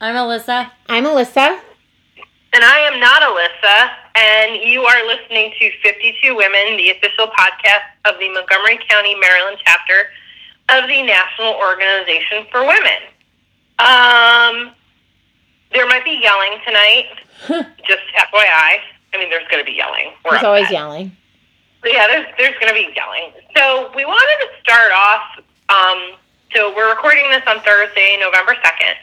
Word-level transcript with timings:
I'm 0.00 0.14
Alyssa. 0.14 0.70
I'm 0.88 1.04
Alyssa. 1.04 1.60
And 2.52 2.64
I 2.64 2.78
am 2.80 3.00
not 3.00 3.22
Alyssa, 3.22 3.90
and 4.14 4.62
you 4.62 4.82
are 4.82 5.06
listening 5.06 5.52
to 5.58 5.70
52 5.82 6.34
Women, 6.36 6.76
the 6.76 6.90
official 6.90 7.26
podcast 7.28 7.84
of 8.06 8.18
the 8.18 8.28
Montgomery 8.30 8.78
County, 8.88 9.14
Maryland 9.14 9.58
chapter 9.64 10.08
of 10.70 10.88
the 10.88 11.02
National 11.02 11.54
Organization 11.54 12.46
for 12.50 12.60
Women. 12.60 13.00
Um, 13.78 14.72
there 15.72 15.86
might 15.86 16.04
be 16.04 16.18
yelling 16.22 16.58
tonight, 16.66 17.06
just 17.86 18.02
FYI. 18.16 18.78
I 19.12 19.18
mean, 19.18 19.28
there's 19.30 19.46
going 19.48 19.62
to 19.64 19.70
be 19.70 19.76
yelling. 19.76 20.12
We're 20.24 20.32
There's 20.32 20.44
always 20.44 20.62
upset. 20.64 20.72
yelling. 20.74 21.16
So, 21.84 21.90
yeah, 21.92 22.06
there's 22.08 22.26
there's 22.38 22.54
going 22.58 22.68
to 22.68 22.74
be 22.74 22.88
yelling. 22.96 23.32
So 23.56 23.92
we 23.94 24.04
wanted 24.04 24.46
to 24.46 24.60
start 24.62 24.92
off. 24.92 25.22
Um, 25.68 26.16
so 26.54 26.74
we're 26.74 26.88
recording 26.88 27.28
this 27.30 27.42
on 27.46 27.60
Thursday, 27.60 28.16
November 28.20 28.56
second, 28.62 28.96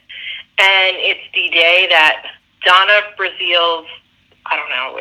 and 0.59 0.95
it's 0.99 1.21
the 1.33 1.49
day 1.49 1.87
that 1.89 2.25
Donna 2.65 3.01
Brazile's 3.17 3.87
I 4.45 4.55
don't 4.55 4.69
know 4.69 4.99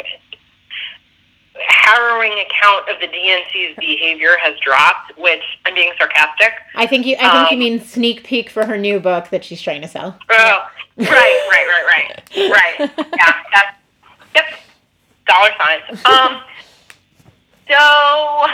harrowing 1.55 2.33
account 2.33 2.89
of 2.89 3.01
the 3.01 3.09
DNC's 3.09 3.77
behavior 3.79 4.37
has 4.41 4.59
dropped. 4.61 5.17
Which 5.19 5.43
I'm 5.67 5.75
being 5.75 5.93
sarcastic. 5.99 6.53
I 6.75 6.87
think 6.87 7.07
you. 7.07 7.17
I 7.21 7.31
think 7.31 7.51
you 7.51 7.57
Um, 7.57 7.59
mean 7.59 7.81
sneak 7.81 8.25
peek 8.25 8.51
for 8.51 8.65
her 8.67 8.79
new 8.79 9.01
book 9.01 9.29
that 9.31 9.45
she's 9.45 9.61
trying 9.61 9.83
to 9.83 9.89
sell. 9.89 10.19
Oh, 10.31 10.69
right, 10.97 11.09
right, 11.09 11.49
right, 11.51 12.23
right, 12.37 12.51
right. 12.51 12.91
Yeah, 12.99 13.35
that's 13.55 13.77
yep. 14.35 14.45
Dollar 15.27 15.51
signs. 15.59 16.05
Um. 16.07 16.43
So 17.69 18.47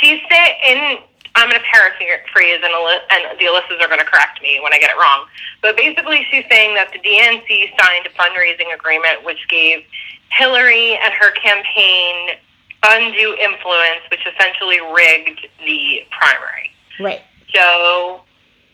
she's 0.00 0.20
saying, 0.30 0.98
I'm 1.34 1.48
going 1.48 1.60
to 1.60 1.66
paraphrase, 1.66 2.60
and, 2.62 2.72
and 2.74 3.38
the 3.38 3.44
Alyssas 3.46 3.80
are 3.80 3.86
going 3.86 4.00
to 4.00 4.04
correct 4.04 4.42
me 4.42 4.58
when 4.62 4.72
I 4.72 4.78
get 4.78 4.90
it 4.90 4.96
wrong. 4.98 5.26
But 5.62 5.76
basically, 5.76 6.26
she's 6.30 6.44
saying 6.50 6.74
that 6.74 6.90
the 6.92 6.98
DNC 6.98 7.70
signed 7.78 8.06
a 8.06 8.12
fundraising 8.18 8.74
agreement 8.74 9.24
which 9.24 9.38
gave 9.48 9.84
Hillary 10.30 10.96
and 10.96 11.12
her 11.14 11.30
campaign 11.32 12.38
undue 12.82 13.36
influence, 13.36 14.02
which 14.10 14.26
essentially 14.26 14.80
rigged 14.92 15.46
the 15.64 16.02
primary. 16.10 16.70
Right. 16.98 17.22
So, 17.54 18.22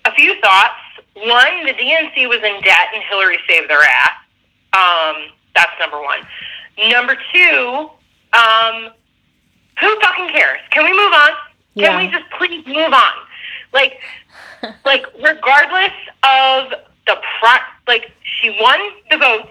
a 0.04 0.12
few 0.14 0.40
thoughts. 0.40 0.80
One, 1.14 1.66
the 1.66 1.72
DNC 1.72 2.28
was 2.28 2.38
in 2.38 2.60
debt 2.62 2.88
and 2.94 3.02
Hillary 3.08 3.38
saved 3.48 3.68
their 3.68 3.82
ass. 3.82 4.16
Um, 4.72 5.32
that's 5.54 5.72
number 5.80 6.00
one. 6.00 6.20
Number 6.90 7.16
two, 7.32 7.90
um, 8.32 8.90
who 9.80 10.00
fucking 10.00 10.28
cares? 10.28 10.60
Can 10.70 10.84
we 10.84 10.92
move 10.92 11.12
on? 11.12 11.30
Yeah. 11.76 11.88
Can 12.00 12.06
we 12.06 12.10
just 12.10 12.24
please 12.38 12.66
move 12.66 12.92
on? 12.92 13.12
Like, 13.72 14.00
like 14.84 15.06
regardless 15.22 15.92
of 16.24 16.70
the 17.06 17.16
pri- 17.38 17.60
like 17.86 18.10
she 18.22 18.50
won 18.60 18.80
the 19.10 19.18
votes 19.18 19.48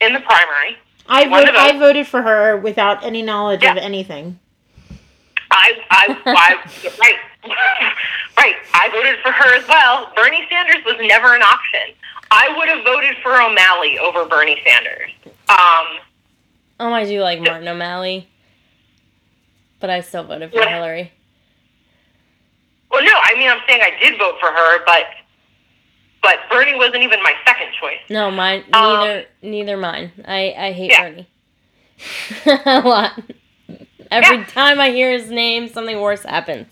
in 0.00 0.12
the 0.14 0.20
primary. 0.20 0.76
I 1.08 1.26
One 1.28 1.44
vote, 1.44 1.52
to 1.52 1.58
I 1.58 1.78
voted 1.78 2.06
for 2.06 2.22
her 2.22 2.56
without 2.56 3.04
any 3.04 3.22
knowledge 3.22 3.62
of 3.64 3.76
anything. 3.76 4.38
I, 5.50 5.72
I, 5.90 6.18
I, 6.24 6.90
right, 7.00 7.16
right. 8.36 8.56
I 8.74 8.88
voted 8.90 9.16
for 9.22 9.30
her 9.30 9.54
as 9.56 9.66
well. 9.68 10.10
Bernie 10.16 10.46
Sanders 10.50 10.84
was 10.84 10.96
never 11.00 11.34
an 11.36 11.42
option. 11.42 11.94
I 12.32 12.52
would 12.56 12.68
have 12.68 12.84
voted 12.84 13.16
for 13.22 13.40
O'Malley 13.40 13.98
over 13.98 14.24
Bernie 14.24 14.60
Sanders. 14.66 15.10
Um, 15.48 16.00
Oh, 16.78 16.92
I 16.92 17.04
do 17.04 17.20
like 17.22 17.40
Martin 17.40 17.68
O'Malley. 17.68 18.28
But 19.80 19.90
I 19.90 20.00
still 20.00 20.24
voted 20.24 20.50
for 20.50 20.58
Yeah. 20.58 20.74
Hillary. 20.74 21.12
Well, 22.96 23.04
no, 23.04 23.12
I 23.22 23.34
mean, 23.38 23.50
I'm 23.50 23.60
saying 23.68 23.80
I 23.82 23.92
did 24.00 24.18
vote 24.18 24.36
for 24.40 24.48
her, 24.48 24.84
but, 24.86 25.04
but 26.22 26.36
Bernie 26.50 26.74
wasn't 26.74 27.02
even 27.02 27.22
my 27.22 27.34
second 27.46 27.68
choice. 27.78 27.98
No, 28.08 28.30
mine 28.30 28.64
Um, 28.72 28.82
neither 29.00 29.24
neither 29.42 29.76
mine. 29.76 30.12
I, 30.26 30.54
I 30.58 30.72
hate 30.72 30.90
Yeah. 30.92 31.02
Bernie. 31.10 31.28
a 32.66 32.80
lot. 32.80 33.20
Every 34.10 34.38
Yeah. 34.38 34.44
time 34.46 34.80
I 34.80 34.90
hear 34.90 35.10
his 35.10 35.30
name, 35.30 35.68
something 35.68 36.00
worse 36.00 36.22
happens. 36.22 36.68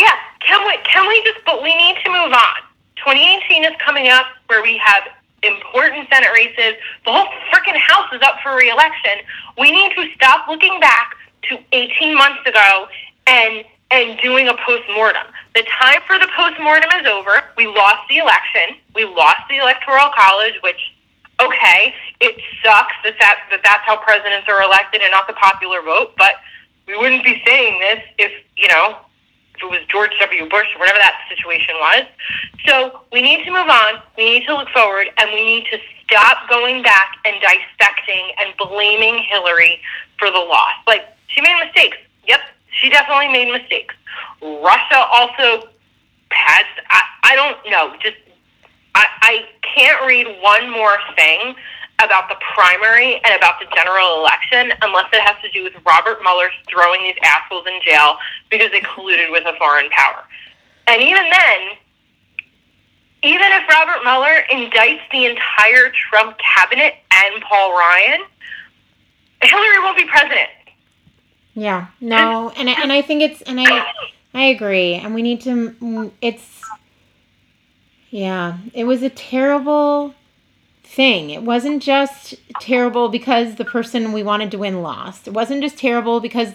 Yeah, 0.00 0.10
can 0.40 0.66
we, 0.66 0.76
can 0.84 1.06
we 1.06 1.22
just, 1.24 1.44
but 1.44 1.62
we 1.62 1.74
need 1.76 1.96
to 2.04 2.10
move 2.10 2.32
on. 2.32 2.56
2018 2.96 3.64
is 3.64 3.72
coming 3.84 4.08
up 4.08 4.26
where 4.46 4.62
we 4.62 4.76
have 4.78 5.02
important 5.44 6.08
Senate 6.12 6.30
races. 6.32 6.74
The 7.04 7.12
whole 7.12 7.26
freaking 7.52 7.76
House 7.78 8.08
is 8.12 8.20
up 8.22 8.36
for 8.42 8.56
reelection. 8.56 9.22
We 9.56 9.70
need 9.70 9.92
to 9.94 10.04
stop 10.16 10.48
looking 10.48 10.80
back 10.80 11.14
to 11.48 11.58
18 11.72 12.16
months 12.16 12.44
ago 12.46 12.88
and 13.28 13.64
and 13.90 14.18
doing 14.20 14.48
a 14.48 14.54
postmortem. 14.66 15.26
The 15.58 15.66
time 15.74 15.98
for 16.06 16.16
the 16.20 16.30
postmortem 16.38 16.86
is 17.02 17.06
over. 17.10 17.42
We 17.56 17.66
lost 17.66 18.06
the 18.08 18.18
election. 18.18 18.78
We 18.94 19.02
lost 19.02 19.42
the 19.50 19.56
electoral 19.56 20.06
college, 20.14 20.54
which 20.62 20.78
okay, 21.42 21.92
it 22.20 22.38
sucks 22.62 22.94
that, 23.02 23.18
that 23.18 23.42
that 23.50 23.62
that's 23.64 23.82
how 23.82 23.96
presidents 23.98 24.46
are 24.46 24.62
elected 24.62 25.02
and 25.02 25.10
not 25.10 25.26
the 25.26 25.34
popular 25.34 25.82
vote, 25.82 26.14
but 26.16 26.38
we 26.86 26.96
wouldn't 26.96 27.24
be 27.24 27.42
saying 27.44 27.80
this 27.80 27.98
if, 28.18 28.30
you 28.56 28.68
know, 28.68 29.02
if 29.56 29.62
it 29.62 29.66
was 29.66 29.80
George 29.90 30.12
W. 30.20 30.48
Bush 30.48 30.70
or 30.76 30.78
whatever 30.78 30.98
that 31.02 31.26
situation 31.26 31.74
was. 31.82 32.06
So 32.64 33.02
we 33.10 33.20
need 33.20 33.42
to 33.42 33.50
move 33.50 33.66
on. 33.66 33.98
We 34.16 34.38
need 34.38 34.46
to 34.46 34.54
look 34.54 34.68
forward, 34.68 35.10
and 35.18 35.28
we 35.34 35.42
need 35.42 35.66
to 35.74 35.78
stop 36.06 36.48
going 36.48 36.84
back 36.84 37.18
and 37.24 37.34
dissecting 37.42 38.30
and 38.38 38.54
blaming 38.62 39.26
Hillary 39.26 39.82
for 40.20 40.30
the 40.30 40.38
loss. 40.38 40.78
Like 40.86 41.02
she 41.26 41.40
made 41.40 41.58
mistakes. 41.66 41.98
Yep, 42.28 42.46
she 42.80 42.88
definitely 42.90 43.28
made 43.28 43.50
mistakes. 43.50 43.94
Russia 44.42 44.98
also 45.10 45.68
had. 46.30 46.64
I, 46.90 47.02
I 47.24 47.36
don't 47.36 47.58
know. 47.70 47.94
Just 48.00 48.16
I, 48.94 49.06
I 49.22 49.44
can't 49.62 50.06
read 50.06 50.26
one 50.40 50.70
more 50.70 50.98
thing 51.16 51.54
about 52.02 52.28
the 52.28 52.36
primary 52.54 53.16
and 53.16 53.34
about 53.36 53.58
the 53.58 53.66
general 53.74 54.20
election 54.20 54.72
unless 54.82 55.06
it 55.12 55.20
has 55.20 55.34
to 55.42 55.50
do 55.50 55.64
with 55.64 55.74
Robert 55.84 56.18
Mueller 56.22 56.50
throwing 56.70 57.02
these 57.02 57.18
assholes 57.24 57.66
in 57.66 57.80
jail 57.84 58.16
because 58.50 58.70
they 58.70 58.80
colluded 58.80 59.30
with 59.32 59.44
a 59.46 59.54
foreign 59.58 59.90
power. 59.90 60.22
And 60.86 61.02
even 61.02 61.24
then, 61.30 61.60
even 63.22 63.46
if 63.50 63.68
Robert 63.68 64.02
Mueller 64.04 64.46
indicts 64.50 65.02
the 65.10 65.26
entire 65.26 65.90
Trump 65.90 66.38
cabinet 66.38 66.94
and 67.10 67.42
Paul 67.42 67.72
Ryan, 67.72 68.22
Hillary 69.42 69.78
won't 69.80 69.96
be 69.96 70.06
president. 70.06 70.48
Yeah. 71.58 71.88
No. 72.00 72.50
And 72.56 72.70
I, 72.70 72.82
and 72.82 72.92
I 72.92 73.02
think 73.02 73.22
it's 73.22 73.42
and 73.42 73.60
I 73.60 73.86
I 74.34 74.44
agree. 74.46 74.94
And 74.94 75.14
we 75.14 75.22
need 75.22 75.40
to. 75.42 75.70
mm, 75.72 76.10
It's. 76.22 76.62
Yeah. 78.10 78.58
It 78.74 78.84
was 78.84 79.02
a 79.02 79.10
terrible 79.10 80.14
thing. 80.84 81.30
It 81.30 81.42
wasn't 81.42 81.82
just 81.82 82.34
terrible 82.60 83.08
because 83.08 83.56
the 83.56 83.64
person 83.64 84.12
we 84.12 84.22
wanted 84.22 84.50
to 84.52 84.58
win 84.58 84.82
lost. 84.82 85.26
It 85.28 85.34
wasn't 85.34 85.62
just 85.62 85.78
terrible 85.78 86.20
because 86.20 86.52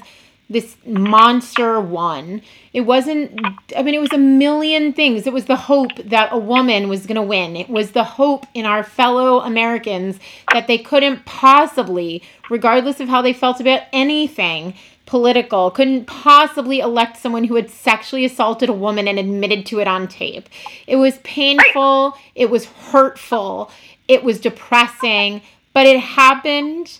this 0.50 0.75
monster 0.86 1.80
won. 1.80 2.42
It 2.74 2.81
wasn't, 2.81 3.40
I 3.78 3.84
mean, 3.84 3.94
it 3.96 4.02
was 4.02 4.12
a 4.13 4.18
million 4.18 4.94
things. 4.94 5.25
It 5.25 5.34
was 5.34 5.46
the 5.46 5.56
hope 5.56 5.96
that 5.97 6.30
a 6.34 6.38
woman 6.38 6.90
was 6.90 7.06
going 7.06 7.16
to 7.16 7.22
win. 7.22 7.56
It 7.56 7.69
was 7.69 7.92
the 7.92 8.03
hope 8.03 8.46
in 8.53 8.66
our 8.66 8.84
fellow 8.84 9.40
Americans 9.42 10.19
that 10.52 10.68
they 10.68 10.78
couldn't 10.78 11.25
possibly, 11.25 12.22
regardless 12.50 13.00
of 13.00 13.09
how 13.09 13.22
they 13.22 13.34
felt 13.34 13.59
about 13.62 13.84
anything 13.94 14.74
political, 15.06 15.72
couldn't 15.72 16.06
possibly 16.06 16.80
elect 16.80 17.18
someone 17.18 17.44
who 17.44 17.56
had 17.56 17.69
sexually 17.69 18.25
assaulted 18.25 18.69
a 18.69 18.74
woman 18.74 19.08
and 19.08 19.19
admitted 19.19 19.66
to 19.68 19.80
it 19.80 19.88
on 19.88 20.08
tape. 20.08 20.47
It 20.88 20.96
was 20.96 21.18
painful. 21.19 22.18
It 22.36 22.50
was 22.50 22.66
hurtful. 22.66 23.72
It 24.08 24.24
was 24.24 24.40
depressing, 24.40 25.42
but 25.74 25.86
it 25.86 26.00
happened. 26.00 27.00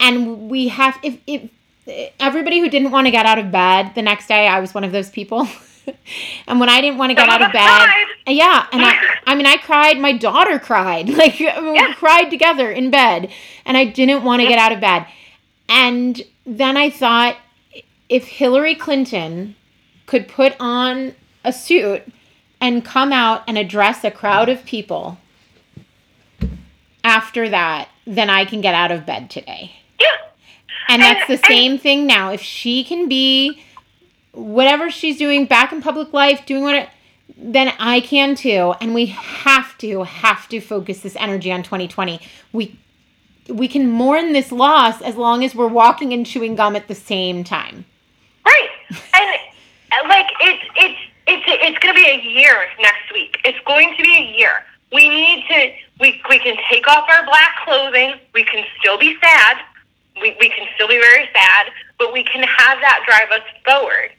And 0.00 0.50
we 0.50 0.68
have, 0.68 0.98
if, 1.02 1.18
if, 1.26 1.50
everybody 2.18 2.60
who 2.60 2.68
didn't 2.68 2.90
want 2.90 3.06
to 3.06 3.10
get 3.10 3.26
out 3.26 3.38
of 3.38 3.50
bed 3.50 3.92
the 3.94 4.02
next 4.02 4.26
day, 4.26 4.46
I 4.46 4.60
was 4.60 4.74
one 4.74 4.84
of 4.84 4.92
those 4.92 5.10
people. 5.10 5.48
and 6.48 6.60
when 6.60 6.68
I 6.68 6.80
didn't 6.80 6.98
want 6.98 7.10
to 7.10 7.14
get 7.14 7.28
out 7.28 7.42
of 7.42 7.52
bed, 7.52 7.88
yeah, 8.26 8.66
and 8.72 8.82
I, 8.82 8.96
I 9.26 9.34
mean, 9.34 9.46
I 9.46 9.56
cried. 9.56 9.98
My 9.98 10.12
daughter 10.12 10.58
cried. 10.58 11.08
Like 11.16 11.40
I 11.40 11.60
mean, 11.60 11.72
we 11.72 11.94
cried 11.94 12.28
together 12.28 12.70
in 12.70 12.90
bed, 12.90 13.30
and 13.64 13.76
I 13.76 13.84
didn't 13.84 14.22
want 14.24 14.42
to 14.42 14.48
get 14.48 14.58
out 14.58 14.72
of 14.72 14.80
bed. 14.80 15.06
And 15.68 16.22
then 16.44 16.76
I 16.76 16.90
thought, 16.90 17.36
if 18.08 18.24
Hillary 18.26 18.74
Clinton 18.74 19.56
could 20.06 20.28
put 20.28 20.54
on 20.60 21.14
a 21.44 21.52
suit 21.52 22.02
and 22.60 22.84
come 22.84 23.12
out 23.12 23.42
and 23.46 23.58
address 23.58 24.04
a 24.04 24.10
crowd 24.10 24.48
of 24.48 24.64
people 24.64 25.18
after 27.04 27.48
that, 27.48 27.88
then 28.06 28.30
I 28.30 28.44
can 28.44 28.60
get 28.60 28.74
out 28.74 28.90
of 28.90 29.06
bed 29.06 29.30
today. 29.30 29.72
Yeah. 30.00 30.06
And 30.88 31.02
And- 31.02 31.16
that's 31.16 31.26
the 31.26 31.34
and- 31.34 31.44
same 31.46 31.78
thing 31.78 32.06
now. 32.06 32.30
If 32.32 32.42
she 32.42 32.84
can 32.84 33.08
be 33.08 33.60
whatever 34.32 34.90
she's 34.90 35.16
doing 35.18 35.46
back 35.46 35.72
in 35.72 35.80
public 35.82 36.12
life, 36.12 36.44
doing 36.46 36.62
what 36.62 36.74
it, 36.76 36.88
then 37.36 37.72
I 37.78 38.00
can 38.00 38.34
too. 38.34 38.74
And 38.80 38.94
we 38.94 39.06
have 39.06 39.76
to, 39.78 40.04
have 40.04 40.48
to 40.48 40.60
focus 40.60 41.00
this 41.00 41.16
energy 41.16 41.50
on 41.52 41.62
2020. 41.62 42.20
We 42.52 42.78
we 43.48 43.68
can 43.68 43.88
mourn 43.88 44.32
this 44.32 44.50
loss 44.50 45.00
as 45.00 45.14
long 45.14 45.44
as 45.44 45.54
we're 45.54 45.68
walking 45.68 46.12
and 46.12 46.26
chewing 46.26 46.56
gum 46.56 46.74
at 46.74 46.88
the 46.88 46.96
same 46.96 47.44
time. 47.44 47.84
And 48.90 50.08
like 50.08 50.26
it's 50.40 50.64
it's 50.76 51.00
it's 51.26 51.44
it's 51.46 51.78
going 51.78 51.94
to 51.94 52.00
be 52.00 52.08
a 52.08 52.20
year 52.20 52.66
next 52.80 53.12
week. 53.12 53.38
It's 53.44 53.58
going 53.66 53.94
to 53.96 54.02
be 54.02 54.14
a 54.16 54.36
year. 54.38 54.64
We 54.92 55.08
need 55.08 55.44
to 55.48 55.72
we 56.00 56.20
we 56.28 56.38
can 56.38 56.56
take 56.70 56.86
off 56.88 57.08
our 57.08 57.24
black 57.24 57.56
clothing. 57.64 58.14
We 58.34 58.44
can 58.44 58.64
still 58.78 58.98
be 58.98 59.16
sad. 59.20 59.58
We, 60.20 60.34
we 60.40 60.48
can 60.48 60.66
still 60.74 60.88
be 60.88 60.98
very 60.98 61.28
sad, 61.32 61.72
but 61.98 62.12
we 62.12 62.24
can 62.24 62.42
have 62.42 62.80
that 62.80 63.04
drive 63.06 63.30
us 63.38 63.46
forward. 63.64 64.10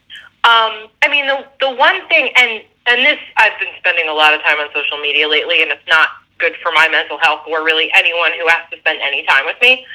Um, 0.44 0.94
I 1.02 1.10
mean, 1.10 1.26
the, 1.26 1.44
the 1.60 1.74
one 1.74 2.08
thing, 2.08 2.30
and, 2.38 2.62
and 2.86 3.02
this, 3.04 3.18
I've 3.36 3.60
been 3.60 3.74
spending 3.80 4.08
a 4.08 4.14
lot 4.14 4.34
of 4.34 4.42
time 4.44 4.60
on 4.60 4.70
social 4.74 4.98
media 5.00 5.28
lately, 5.28 5.64
and 5.64 5.72
it's 5.72 5.88
not 5.90 6.10
good 6.38 6.54
for 6.62 6.72
my 6.72 6.88
mental 6.88 7.18
health 7.18 7.42
or 7.48 7.66
really 7.66 7.90
anyone 7.96 8.32
who 8.40 8.48
has 8.48 8.62
to 8.72 8.78
spend 8.78 9.02
any 9.02 9.26
time 9.26 9.46
with 9.46 9.58
me. 9.60 9.86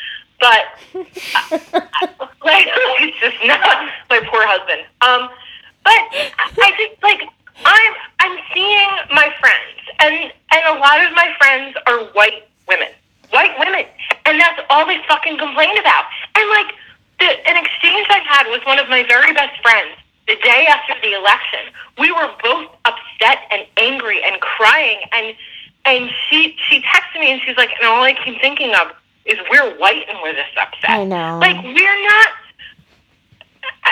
But 0.43 0.75
like, 2.43 2.67
it's 2.99 3.19
just 3.23 3.39
not 3.47 3.63
my 4.11 4.19
poor 4.27 4.43
husband. 4.43 4.83
Um, 5.07 5.31
but 5.87 6.03
I 6.59 6.75
just 6.75 6.99
like 6.99 7.23
I'm 7.65 7.93
I'm 8.19 8.39
seeing 8.53 8.91
my 9.15 9.31
friends, 9.39 9.79
and 10.03 10.33
and 10.51 10.63
a 10.67 10.81
lot 10.83 10.99
of 10.99 11.15
my 11.15 11.31
friends 11.39 11.77
are 11.87 12.11
white 12.11 12.51
women, 12.67 12.91
white 13.31 13.55
women, 13.55 13.87
and 14.27 14.41
that's 14.41 14.59
all 14.69 14.85
they 14.85 14.99
fucking 15.07 15.39
complain 15.39 15.79
about. 15.79 16.11
And 16.35 16.51
like 16.51 16.75
the, 17.21 17.31
an 17.47 17.63
exchange 17.63 18.11
I 18.11 18.19
had 18.27 18.51
with 18.51 18.67
one 18.67 18.81
of 18.81 18.89
my 18.89 19.07
very 19.07 19.33
best 19.33 19.63
friends 19.63 19.95
the 20.27 20.35
day 20.43 20.67
after 20.67 20.95
the 21.03 21.15
election, 21.15 21.71
we 21.99 22.11
were 22.11 22.35
both 22.43 22.67
upset 22.85 23.47
and 23.51 23.63
angry 23.77 24.23
and 24.25 24.41
crying, 24.41 24.99
and 25.13 25.37
and 25.85 26.11
she 26.27 26.57
she 26.69 26.83
texted 26.83 27.21
me 27.21 27.31
and 27.31 27.41
she's 27.47 27.57
like, 27.57 27.71
and 27.79 27.87
all 27.87 28.03
I 28.03 28.15
keep 28.15 28.41
thinking 28.41 28.75
of 28.75 28.91
is 29.25 29.39
we're 29.51 29.77
white 29.79 30.05
and 30.09 30.19
we're 30.23 30.35
this 30.35 30.47
upset. 30.57 30.91
I 30.91 31.05
know. 31.05 31.39
Like 31.41 31.63
we're 31.63 32.03
not 32.05 32.29
uh, 33.85 33.91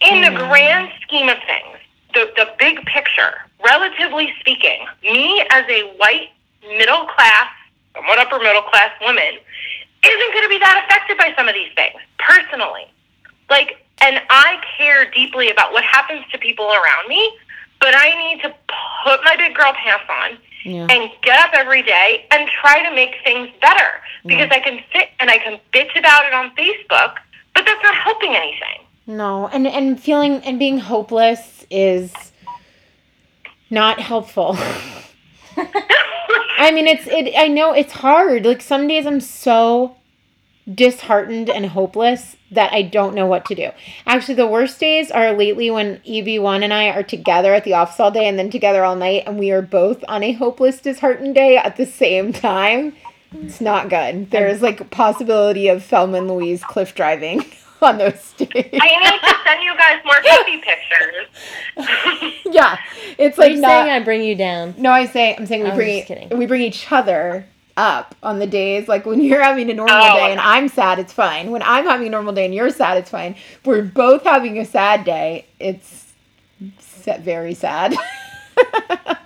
in 0.00 0.20
the 0.22 0.38
grand 0.38 0.90
scheme 1.02 1.28
of 1.28 1.38
things, 1.46 1.78
the 2.14 2.32
the 2.36 2.52
big 2.58 2.84
picture, 2.86 3.34
relatively 3.64 4.32
speaking, 4.40 4.86
me 5.02 5.44
as 5.50 5.64
a 5.68 5.94
white 5.96 6.30
middle 6.62 7.06
class, 7.06 7.48
somewhat 7.94 8.18
upper 8.18 8.38
middle 8.38 8.62
class 8.62 8.90
woman, 9.00 9.38
isn't 10.04 10.32
going 10.32 10.44
to 10.44 10.48
be 10.48 10.58
that 10.58 10.84
affected 10.84 11.18
by 11.18 11.32
some 11.36 11.48
of 11.48 11.54
these 11.54 11.72
things 11.74 11.96
personally. 12.18 12.86
Like, 13.48 13.86
and 14.00 14.20
I 14.28 14.60
care 14.76 15.10
deeply 15.10 15.50
about 15.50 15.72
what 15.72 15.84
happens 15.84 16.24
to 16.32 16.38
people 16.38 16.66
around 16.66 17.08
me, 17.08 17.32
but 17.80 17.94
I 17.94 18.10
need 18.18 18.42
to 18.42 18.54
put 19.04 19.24
my 19.24 19.36
big 19.36 19.54
girl 19.54 19.72
pants 19.72 20.04
on 20.10 20.38
Yeah. 20.66 20.88
and 20.90 21.10
get 21.22 21.38
up 21.38 21.52
every 21.54 21.82
day 21.82 22.26
and 22.32 22.48
try 22.60 22.82
to 22.88 22.94
make 22.94 23.14
things 23.22 23.48
better 23.62 24.00
because 24.26 24.48
I 24.50 24.58
can 24.58 24.80
sit 24.92 25.10
and 25.20 25.30
I 25.30 25.38
can 25.38 25.60
bitch 25.72 25.96
about 25.96 26.26
it 26.26 26.34
on 26.34 26.50
Facebook, 26.56 27.14
but 27.54 27.64
that's 27.64 27.82
not 27.82 27.94
helping 27.94 28.34
anything. 28.34 28.84
No, 29.06 29.46
and 29.46 29.66
and 29.68 30.00
feeling 30.02 30.42
and 30.44 30.58
being 30.58 30.78
hopeless 30.78 31.64
is 31.70 32.12
not 33.70 34.00
helpful. 34.00 34.56
I 36.58 36.72
mean, 36.72 36.86
it's 36.86 37.06
it. 37.06 37.34
I 37.36 37.48
know 37.48 37.72
it's 37.72 37.92
hard. 37.92 38.44
Like 38.44 38.60
some 38.60 38.88
days 38.88 39.06
I'm 39.06 39.20
so 39.20 39.96
disheartened 40.72 41.48
and 41.48 41.66
hopeless 41.66 42.36
that 42.50 42.72
I 42.72 42.82
don't 42.82 43.14
know 43.14 43.26
what 43.26 43.44
to 43.46 43.54
do. 43.54 43.70
Actually, 44.06 44.34
the 44.34 44.46
worst 44.46 44.78
days 44.80 45.10
are 45.10 45.32
lately 45.32 45.70
when 45.70 45.98
EB1 45.98 46.62
and 46.64 46.72
I 46.74 46.88
are 46.88 47.02
together 47.02 47.54
at 47.54 47.64
the 47.64 47.74
office 47.74 48.00
all 48.00 48.10
day 48.10 48.26
and 48.26 48.38
then 48.38 48.50
together 48.50 48.84
all 48.84 48.96
night, 48.96 49.24
and 49.26 49.38
we 49.38 49.50
are 49.52 49.62
both 49.62 50.04
on 50.08 50.22
a 50.22 50.32
hopeless, 50.32 50.80
disheartened 50.80 51.34
day 51.34 51.56
at 51.56 51.76
the 51.76 51.86
same 51.86 52.32
time. 52.32 52.94
It's 53.32 53.60
not 53.60 53.88
good. 53.88 54.30
There's 54.30 54.62
like 54.62 54.80
a 54.80 54.84
possibility 54.84 55.68
of 55.68 55.84
Thelma 55.84 56.18
and 56.18 56.28
Louise 56.28 56.62
cliff 56.64 56.94
driving 56.94 57.44
on 57.82 57.98
those 57.98 58.32
days. 58.32 58.48
I 58.54 59.10
need 59.12 59.20
to 59.20 59.34
send 59.44 59.62
you 59.62 59.76
guys 59.76 60.00
more 60.04 60.14
puppy 60.22 60.58
pictures. 60.58 62.32
yeah, 62.54 62.78
it's 63.18 63.36
Like 63.38 63.48
like 63.48 63.54
you 63.56 63.60
not. 63.60 63.68
saying 63.68 63.90
I 63.90 64.00
bring 64.04 64.22
you 64.22 64.34
down. 64.34 64.74
no, 64.78 64.90
I 64.90 65.06
say 65.06 65.36
I'm 65.36 65.46
saying 65.46 65.62
we 65.62 65.68
I 65.68 65.70
was 65.72 65.76
bring 65.76 65.96
just 65.98 66.08
kidding. 66.08 66.38
we 66.38 66.46
bring 66.46 66.62
each 66.62 66.90
other 66.90 67.46
up 67.76 68.14
on 68.22 68.38
the 68.38 68.46
days 68.46 68.88
like 68.88 69.06
when 69.06 69.20
you're 69.20 69.42
having 69.42 69.70
a 69.70 69.74
normal 69.74 69.94
Oh. 69.96 70.16
day 70.16 70.30
and 70.32 70.40
I'm 70.40 70.68
sad, 70.68 70.98
it's 70.98 71.12
fine. 71.12 71.50
When 71.50 71.62
I'm 71.62 71.84
having 71.84 72.06
a 72.06 72.10
normal 72.10 72.32
day 72.32 72.44
and 72.44 72.54
you're 72.54 72.70
sad, 72.70 72.98
it's 72.98 73.10
fine. 73.10 73.36
We're 73.64 73.82
both 73.82 74.24
having 74.24 74.58
a 74.58 74.64
sad 74.64 75.04
day. 75.04 75.46
It's 75.60 76.04
very 77.20 77.54
sad. 77.54 77.94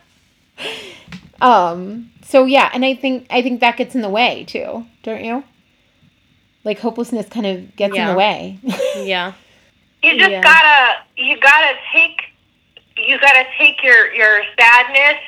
um. 1.40 2.10
So 2.22 2.44
yeah, 2.44 2.70
and 2.72 2.84
I 2.84 2.94
think 2.94 3.26
I 3.30 3.42
think 3.42 3.60
that 3.60 3.76
gets 3.76 3.94
in 3.94 4.02
the 4.02 4.08
way 4.08 4.44
too, 4.44 4.86
don't 5.02 5.24
you? 5.24 5.42
Like 6.62 6.78
hopelessness 6.78 7.28
kind 7.28 7.46
of 7.46 7.74
gets 7.76 7.96
in 7.96 8.06
the 8.06 8.14
way. 8.14 8.58
Yeah. 8.96 9.32
You 10.02 10.18
just 10.18 10.30
Yeah. 10.30 10.42
gotta 10.42 10.98
you 11.16 11.38
gotta 11.40 11.74
take 11.92 12.20
you 12.98 13.18
gotta 13.18 13.44
take 13.58 13.82
your 13.82 14.12
your 14.12 14.42
sadness 14.58 15.20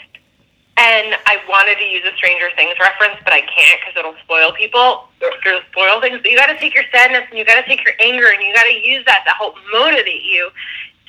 and 0.77 1.15
I 1.27 1.39
wanted 1.49 1.77
to 1.79 1.85
use 1.85 2.03
a 2.11 2.17
Stranger 2.17 2.49
Things 2.57 2.75
reference, 2.81 3.21
but 3.25 3.33
I 3.33 3.41
can't 3.41 3.81
because 3.81 3.95
it'll 3.99 4.17
spoil 4.25 4.53
people. 4.53 5.09
It'll 5.21 5.61
spoil 5.71 6.01
things. 6.01 6.21
But 6.23 6.31
you 6.31 6.37
got 6.37 6.47
to 6.47 6.59
take 6.59 6.75
your 6.75 6.85
sadness 6.91 7.25
and 7.29 7.39
you 7.39 7.45
got 7.45 7.61
to 7.61 7.67
take 7.67 7.85
your 7.85 7.95
anger 8.01 8.29
and 8.29 8.43
you 8.43 8.55
got 8.55 8.65
to 8.65 8.73
use 8.73 9.05
that 9.05 9.25
to 9.27 9.33
help 9.33 9.55
motivate 9.73 10.23
you 10.23 10.51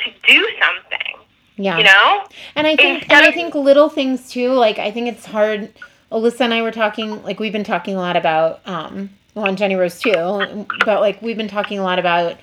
to 0.04 0.12
do 0.27 0.48
something. 0.60 1.15
yeah. 1.56 1.77
You 1.77 1.86
know? 1.86 2.25
And 2.56 2.68
I 2.68 2.75
think 2.75 3.04
Instead 3.04 3.24
and 3.24 3.25
I 3.25 3.31
think 3.31 3.56
little 3.56 3.89
things 3.89 4.30
too, 4.30 4.51
like 4.51 4.80
I 4.80 4.92
think 4.92 5.07
it's 5.07 5.25
hard 5.25 5.71
Alyssa 6.12 6.42
and 6.42 6.54
I 6.54 6.62
were 6.62 6.71
talking 6.71 7.24
like 7.24 7.39
we've 7.39 7.54
been 7.54 7.63
talking 7.63 7.95
a 7.95 8.00
lot 8.00 8.16
about 8.16 8.59
um 8.68 9.09
well 9.33 9.45
and 9.45 9.57
Jenny 9.57 9.75
Rose 9.75 10.00
too, 10.00 10.66
but 10.86 11.00
like 11.00 11.21
we've 11.21 11.38
been 11.38 11.48
talking 11.48 11.80
a 11.80 11.83
lot 11.83 12.00
about 12.00 12.38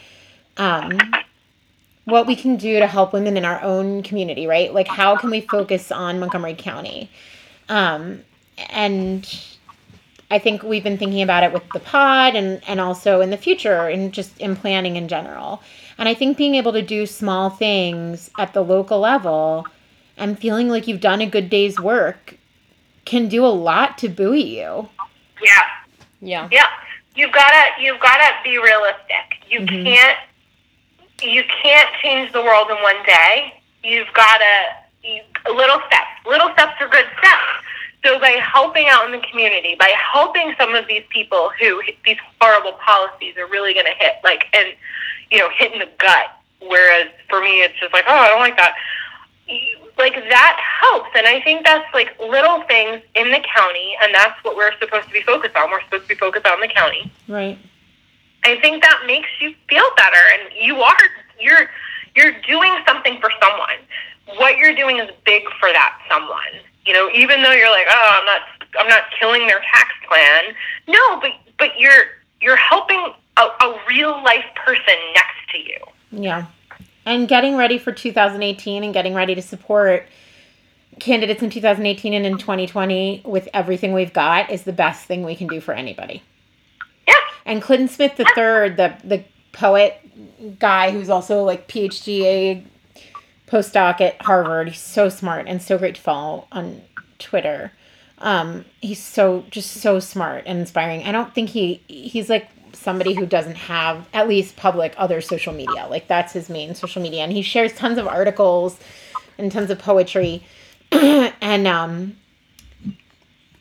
um 0.57 0.99
what 2.11 2.27
we 2.27 2.37
can 2.37 2.57
do 2.57 2.79
to 2.79 2.87
help 2.87 3.13
women 3.13 3.37
in 3.37 3.45
our 3.45 3.61
own 3.63 4.03
community, 4.03 4.47
right? 4.47 4.73
Like 4.73 4.89
how 4.89 5.17
can 5.17 5.31
we 5.31 5.41
focus 5.41 5.91
on 5.93 6.19
Montgomery 6.21 6.55
County? 6.55 7.11
Um 7.69 8.23
and 8.69 9.27
I 10.31 10.39
think 10.39 10.63
we've 10.63 10.85
been 10.85 10.99
thinking 10.99 11.23
about 11.23 11.43
it 11.43 11.53
with 11.53 11.65
the 11.73 11.81
pod 11.81 12.37
and, 12.37 12.63
and 12.69 12.81
also 12.81 13.21
in 13.21 13.31
the 13.31 13.37
future 13.37 13.89
and 13.89 14.13
just 14.13 14.39
in 14.39 14.55
planning 14.55 14.95
in 14.97 15.09
general. 15.09 15.61
And 15.99 16.09
I 16.09 16.15
think 16.15 16.37
being 16.37 16.55
able 16.55 16.73
to 16.73 16.83
do 16.83 17.05
small 17.07 17.51
things 17.51 18.31
at 18.39 18.53
the 18.53 18.63
local 18.63 19.01
level 19.01 19.67
and 20.17 20.39
feeling 20.39 20.69
like 20.69 20.87
you've 20.87 21.01
done 21.01 21.21
a 21.21 21.27
good 21.27 21.51
day's 21.51 21.81
work 21.81 22.37
can 23.05 23.29
do 23.29 23.45
a 23.45 23.49
lot 23.49 23.99
to 23.99 24.09
buoy 24.09 24.43
you. 24.43 24.89
Yeah. 25.43 25.67
Yeah. 26.21 26.49
Yeah, 26.53 26.67
you've 27.17 27.33
gotta 27.33 27.71
you've 27.81 27.99
gotta 28.01 28.35
be 28.45 28.59
realistic. 28.59 29.39
You 29.49 29.61
Mhm. 29.61 29.85
can't 29.85 30.19
you 31.23 31.45
can't 31.63 31.91
change 32.03 32.33
the 32.33 32.43
world 32.43 32.71
in 32.71 32.77
one 32.83 33.03
day. 33.05 33.61
You've 33.83 34.13
gotta 34.15 34.81
you, 35.03 35.21
little 35.47 35.81
steps. 35.87 36.27
Little 36.27 36.51
steps 36.53 36.75
are 36.81 36.89
good 36.89 37.07
steps. 37.19 37.67
So 38.05 38.19
by 38.19 38.41
helping 38.41 38.87
out 38.89 39.07
in 39.07 39.13
the 39.13 39.27
community, 39.31 39.77
by 39.79 39.93
helping 40.13 40.55
some 40.59 40.75
of 40.75 40.87
these 40.89 41.05
people 41.11 41.51
who 41.61 41.83
these 42.05 42.17
horrible 42.41 42.73
policies 42.73 43.37
are 43.37 43.47
really 43.47 43.75
going 43.75 43.87
to 43.87 43.95
hit, 43.99 44.15
like 44.25 44.45
and 44.55 44.69
you 45.31 45.39
know 45.39 45.51
hit 45.51 45.73
in 45.73 45.81
the 45.81 45.89
gut. 45.99 46.33
Whereas 46.61 47.09
for 47.29 47.41
me, 47.41 47.63
it's 47.63 47.79
just 47.79 47.93
like, 47.93 48.05
oh, 48.07 48.17
I 48.17 48.29
don't 48.29 48.41
like 48.41 48.57
that. 48.57 48.75
Like 49.99 50.15
that 50.15 50.57
helps, 50.81 51.11
and 51.15 51.27
I 51.27 51.41
think 51.43 51.65
that's 51.65 51.93
like 51.93 52.19
little 52.19 52.63
things 52.63 53.03
in 53.15 53.31
the 53.31 53.43
county, 53.55 53.97
and 54.03 54.15
that's 54.15 54.43
what 54.45 54.57
we're 54.57 54.73
supposed 54.79 55.09
to 55.09 55.13
be 55.13 55.23
focused 55.23 55.57
on. 55.57 55.71
We're 55.71 55.83
supposed 55.83 56.05
to 56.05 56.09
be 56.09 56.15
focused 56.15 56.47
on 56.47 56.61
the 56.61 56.69
county. 56.69 57.13
Right. 57.29 57.59
I 58.45 58.59
think 58.61 58.83
that 58.83 59.03
makes 59.07 59.29
you 59.41 59.55
feel 59.69 59.85
better, 59.97 60.23
and 60.35 60.53
you 60.59 60.81
are 60.81 60.97
you're 61.39 61.71
you're 62.15 62.41
doing 62.43 62.75
something 62.87 63.21
for 63.21 63.31
someone. 63.41 63.77
What 64.37 64.57
you're 64.59 64.75
doing 64.75 64.99
is 64.99 65.11
big 65.25 65.43
for 65.59 65.71
that 65.73 65.99
someone. 66.09 66.65
You 66.87 66.95
know, 66.95 67.11
even 67.15 67.43
though 67.43 67.53
you're 67.53 67.71
like, 67.71 67.87
oh, 67.89 68.19
I'm 68.19 68.25
not 68.25 68.41
I'm 68.79 68.89
not 68.89 69.05
killing 69.19 69.47
their 69.47 69.61
tax 69.73 69.89
plan. 70.09 70.55
No, 70.89 71.21
but 71.21 71.33
but 71.59 71.79
you're 71.79 72.05
you're 72.41 72.57
helping 72.57 73.13
a, 73.37 73.43
a 73.43 73.81
real 73.89 74.23
life 74.23 74.45
person 74.65 74.95
next 75.15 75.51
to 75.53 75.59
you. 75.59 75.77
Yeah. 76.11 76.47
And 77.07 77.29
getting 77.29 77.57
ready 77.57 77.79
for 77.79 77.93
2018 77.93 78.85
and 78.85 78.93
getting 78.93 79.15
ready 79.15 79.35
to 79.35 79.43
support 79.43 80.07
candidates 80.99 81.43
in 81.43 81.51
2018 81.51 82.13
and 82.13 82.27
in 82.27 82.39
2020 82.39 83.23
with 83.25 83.49
everything 83.55 83.93
we've 83.93 84.13
got 84.13 84.51
is 84.51 84.65
the 84.65 84.73
best 84.73 85.07
thing 85.07 85.25
we 85.25 85.35
can 85.35 85.47
do 85.47 85.61
for 85.61 85.73
anybody. 85.73 86.23
Yeah. 87.11 87.15
And 87.47 87.63
Clinton 87.63 87.89
Smith 87.89 88.17
the 88.17 88.31
third, 88.35 88.77
the 88.77 88.97
the 89.05 89.25
poet 89.53 89.99
guy 90.59 90.91
who's 90.91 91.11
also 91.11 91.43
like 91.45 91.69
PhD 91.69 92.65
postdoc 93.47 94.01
at 94.01 94.21
Harvard. 94.23 94.69
He's 94.69 94.81
so 94.81 95.09
smart 95.09 95.47
and 95.49 95.61
so 95.61 95.77
great 95.79 95.97
to 95.97 96.01
follow 96.01 96.47
on 96.53 96.83
Twitter. 97.19 97.73
Um, 98.19 98.65
he's 98.81 99.03
so 99.03 99.45
just 99.51 99.73
so 99.73 99.99
smart 99.99 100.45
and 100.47 100.61
inspiring. 100.61 101.05
I 101.05 101.13
don't 101.13 101.35
think 101.35 101.51
he 101.51 101.83
he's 101.89 102.29
like 102.29 102.49
somebody 102.73 103.15
who 103.15 103.27
doesn't 103.27 103.57
have 103.57 104.09
at 104.13 104.29
least 104.29 104.57
public 104.57 104.95
other 104.97 105.21
social 105.21 105.53
media. 105.53 105.87
Like 105.89 106.07
that's 106.07 106.33
his 106.33 106.49
main 106.49 106.75
social 106.75 107.03
media, 107.03 107.23
and 107.23 107.33
he 107.33 107.43
shares 107.43 107.73
tons 107.73 107.99
of 107.99 108.07
articles 108.07 108.79
and 109.39 109.51
tons 109.51 109.71
of 109.71 109.79
poetry. 109.79 110.45
and 110.93 111.67
um, 111.67 112.17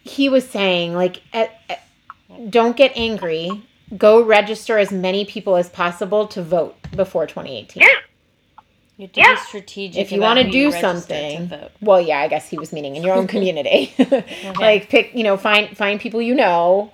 he 0.03 0.29
was 0.29 0.47
saying 0.47 0.93
like, 0.93 1.21
eh, 1.33 1.47
don't 2.49 2.75
get 2.77 2.91
angry. 2.95 3.63
Go 3.97 4.21
register 4.23 4.77
as 4.77 4.91
many 4.91 5.25
people 5.25 5.55
as 5.55 5.67
possible 5.69 6.27
to 6.27 6.43
vote 6.43 6.75
before 6.95 7.25
2018. 7.25 7.81
Yeah. 7.81 7.87
You 8.97 9.05
have 9.07 9.11
to 9.13 9.19
Yeah. 9.21 9.33
be 9.35 9.39
strategic. 9.41 10.01
if 10.01 10.11
you 10.11 10.19
want 10.21 10.39
to 10.39 10.49
do 10.49 10.57
you 10.57 10.71
to 10.71 10.79
something 10.79 11.47
vote. 11.47 11.71
well 11.81 12.01
yeah 12.01 12.19
i 12.19 12.27
guess 12.27 12.49
he 12.49 12.57
was 12.57 12.73
meaning 12.73 12.97
in 12.97 13.03
your 13.03 13.15
own 13.15 13.27
community 13.33 13.93
like 14.59 14.89
pick 14.89 15.15
you 15.15 15.23
know 15.23 15.37
find 15.37 15.77
find 15.77 16.01
people 16.01 16.21
you 16.21 16.35
know 16.35 16.91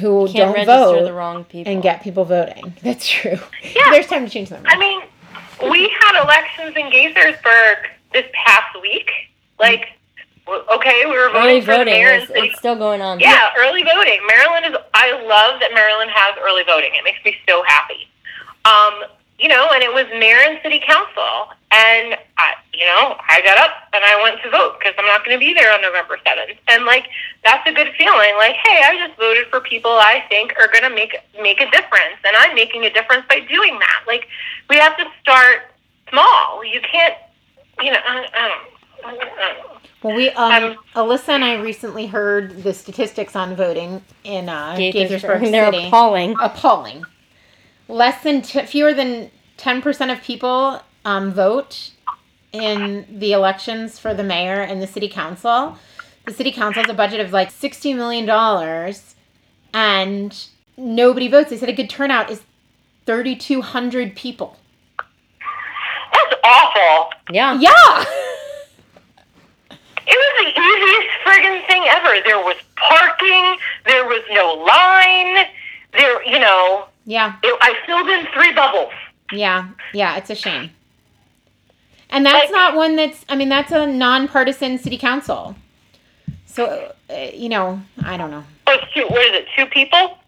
who 0.00 0.26
You 0.26 0.32
can't 0.32 0.36
don't 0.46 0.54
register 0.54 0.98
vote 0.98 1.04
the 1.04 1.12
wrong 1.12 1.44
people. 1.44 1.72
and 1.72 1.82
get 1.82 2.02
people 2.02 2.24
voting 2.24 2.74
that's 2.82 3.08
true 3.08 3.38
Yeah. 3.62 3.90
there's 3.92 4.08
time 4.08 4.24
to 4.26 4.30
change 4.32 4.48
them 4.48 4.64
I 4.66 4.76
mean, 4.76 5.02
we 5.70 5.88
had 6.00 6.20
elections 6.24 6.76
in 6.76 6.90
Gaithersburg 6.90 7.76
this 8.12 8.26
past 8.34 8.80
week. 8.82 9.08
Like, 9.60 9.90
okay, 10.48 11.04
we 11.04 11.12
were 11.12 11.30
early 11.30 11.60
voting 11.60 11.62
for 11.62 11.72
the 11.72 11.84
voting. 11.84 12.02
Is, 12.02 12.30
it's 12.34 12.58
still 12.58 12.76
going 12.76 13.00
on. 13.00 13.20
Yeah, 13.20 13.50
early 13.58 13.82
voting. 13.82 14.20
Maryland 14.26 14.66
is. 14.66 14.74
I 14.94 15.12
love 15.26 15.60
that 15.60 15.70
Maryland 15.74 16.10
has 16.12 16.36
early 16.40 16.64
voting. 16.64 16.90
It 16.94 17.04
makes 17.04 17.24
me 17.24 17.36
so 17.48 17.62
happy. 17.62 18.08
Um, 18.64 19.04
you 19.38 19.48
know, 19.48 19.70
and 19.74 19.82
it 19.82 19.92
was 19.92 20.06
mayor 20.18 20.38
and 20.38 20.60
city 20.62 20.78
council, 20.86 21.50
and 21.74 22.14
I, 22.38 22.54
you 22.72 22.86
know, 22.86 23.18
I 23.18 23.42
got 23.42 23.58
up 23.58 23.90
and 23.92 24.04
I 24.04 24.22
went 24.22 24.40
to 24.42 24.50
vote 24.50 24.78
because 24.78 24.94
I'm 24.98 25.06
not 25.06 25.24
going 25.24 25.34
to 25.34 25.42
be 25.42 25.52
there 25.52 25.72
on 25.74 25.82
November 25.82 26.18
seventh, 26.24 26.58
and 26.68 26.84
like 26.84 27.06
that's 27.42 27.66
a 27.66 27.72
good 27.72 27.90
feeling. 27.98 28.34
Like, 28.38 28.54
hey, 28.54 28.82
I 28.86 28.94
just 28.98 29.18
voted 29.18 29.48
for 29.48 29.60
people 29.60 29.90
I 29.90 30.22
think 30.28 30.54
are 30.58 30.68
going 30.68 30.86
to 30.86 30.94
make 30.94 31.16
make 31.40 31.60
a 31.60 31.70
difference, 31.70 32.22
and 32.22 32.36
I'm 32.38 32.54
making 32.54 32.84
a 32.84 32.90
difference 32.90 33.26
by 33.28 33.40
doing 33.40 33.78
that. 33.78 34.04
Like, 34.06 34.28
we 34.70 34.76
have 34.78 34.96
to 34.98 35.06
start 35.20 35.74
small. 36.10 36.64
You 36.64 36.80
can't, 36.80 37.14
you 37.80 37.90
know, 37.90 37.98
I, 37.98 38.26
I 38.34 38.48
don't. 38.48 38.71
I 39.04 39.10
don't 39.16 39.18
know. 39.18 39.78
Well, 40.02 40.16
we 40.16 40.30
um, 40.30 40.64
Um, 40.64 40.76
Alyssa 40.96 41.28
and 41.30 41.44
I 41.44 41.54
recently 41.60 42.06
heard 42.06 42.62
the 42.64 42.74
statistics 42.74 43.36
on 43.36 43.54
voting 43.54 44.02
in 44.24 44.48
uh, 44.48 44.74
Gaithersburg. 44.74 44.92
Gaithersburg 45.20 45.50
They're 45.52 45.72
City. 45.72 45.86
appalling. 45.86 46.34
Appalling. 46.40 47.04
Less 47.88 48.22
than 48.22 48.42
t- 48.42 48.62
fewer 48.66 48.92
than 48.94 49.30
ten 49.56 49.80
percent 49.82 50.10
of 50.10 50.20
people 50.22 50.80
um, 51.04 51.32
vote 51.32 51.90
in 52.52 53.06
the 53.10 53.32
elections 53.32 53.98
for 53.98 54.12
the 54.12 54.24
mayor 54.24 54.60
and 54.60 54.82
the 54.82 54.86
city 54.86 55.08
council. 55.08 55.76
The 56.26 56.32
city 56.32 56.50
council 56.52 56.82
has 56.82 56.90
a 56.90 56.94
budget 56.94 57.20
of 57.20 57.32
like 57.32 57.50
sixty 57.50 57.94
million 57.94 58.26
dollars, 58.26 59.14
and 59.72 60.36
nobody 60.76 61.28
votes. 61.28 61.50
They 61.50 61.56
said 61.58 61.68
a 61.68 61.72
good 61.72 61.90
turnout 61.90 62.28
is 62.30 62.42
thirty 63.06 63.36
two 63.36 63.62
hundred 63.62 64.16
people. 64.16 64.56
That's 66.12 66.34
awful. 66.44 67.10
Yeah. 67.30 67.58
Yeah. 67.60 68.04
It 70.06 70.16
was 70.16 70.32
the 70.44 70.60
easiest 70.60 71.08
friggin' 71.24 71.66
thing 71.66 71.84
ever. 71.88 72.20
There 72.24 72.38
was 72.38 72.56
parking. 72.76 73.56
There 73.86 74.06
was 74.06 74.22
no 74.32 74.54
line. 74.54 75.46
There, 75.92 76.24
you 76.26 76.38
know, 76.38 76.86
yeah. 77.04 77.36
it, 77.42 77.58
I 77.60 77.74
filled 77.86 78.08
in 78.08 78.26
three 78.32 78.52
bubbles. 78.54 78.92
Yeah, 79.30 79.68
yeah, 79.92 80.16
it's 80.16 80.30
a 80.30 80.34
shame. 80.34 80.70
And 82.10 82.24
that's 82.26 82.50
Like- 82.50 82.50
not 82.50 82.74
one 82.76 82.96
that's, 82.96 83.24
I 83.28 83.36
mean, 83.36 83.48
that's 83.48 83.72
a 83.72 83.86
nonpartisan 83.86 84.78
city 84.78 84.98
council. 84.98 85.56
So, 86.46 86.92
uh, 87.10 87.14
you 87.32 87.48
know, 87.48 87.80
I 88.04 88.16
don't 88.16 88.30
know. 88.30 88.44
Oh, 88.66 88.74
it's 88.80 88.92
two, 88.92 89.06
what 89.08 89.22
is 89.26 89.34
it? 89.34 89.46
Two 89.56 89.66
people? 89.66 90.18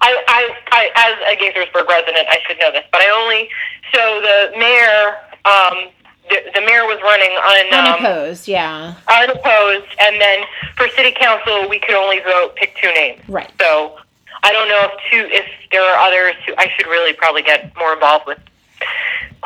I, 0.00 0.22
I, 0.28 0.50
I, 0.70 0.90
as 0.96 1.32
a 1.32 1.40
Gaithersburg 1.40 1.88
resident, 1.88 2.26
I 2.28 2.38
should 2.46 2.58
know 2.58 2.70
this, 2.72 2.84
but 2.92 3.00
I 3.00 3.08
only. 3.10 3.48
So 3.94 4.20
the 4.20 4.58
mayor, 4.58 5.16
um, 5.44 5.90
the, 6.28 6.40
the 6.54 6.60
mayor 6.60 6.84
was 6.86 6.98
running 7.02 7.30
on 7.36 7.74
um, 7.74 8.04
Unopposed, 8.04 8.48
yeah. 8.48 8.94
unopposed, 9.08 9.86
and 10.00 10.20
then 10.20 10.44
for 10.76 10.88
city 10.88 11.12
council, 11.12 11.68
we 11.68 11.78
could 11.78 11.94
only 11.94 12.20
vote 12.20 12.56
pick 12.56 12.76
two 12.76 12.92
names. 12.92 13.20
Right. 13.28 13.50
So 13.60 13.98
I 14.42 14.52
don't 14.52 14.68
know 14.68 14.88
if 14.88 14.92
two 15.10 15.28
if 15.34 15.46
there 15.70 15.82
are 15.82 15.98
others 16.06 16.34
who 16.46 16.54
I 16.56 16.68
should 16.76 16.86
really 16.86 17.12
probably 17.12 17.42
get 17.42 17.74
more 17.76 17.92
involved 17.92 18.26
with 18.26 18.38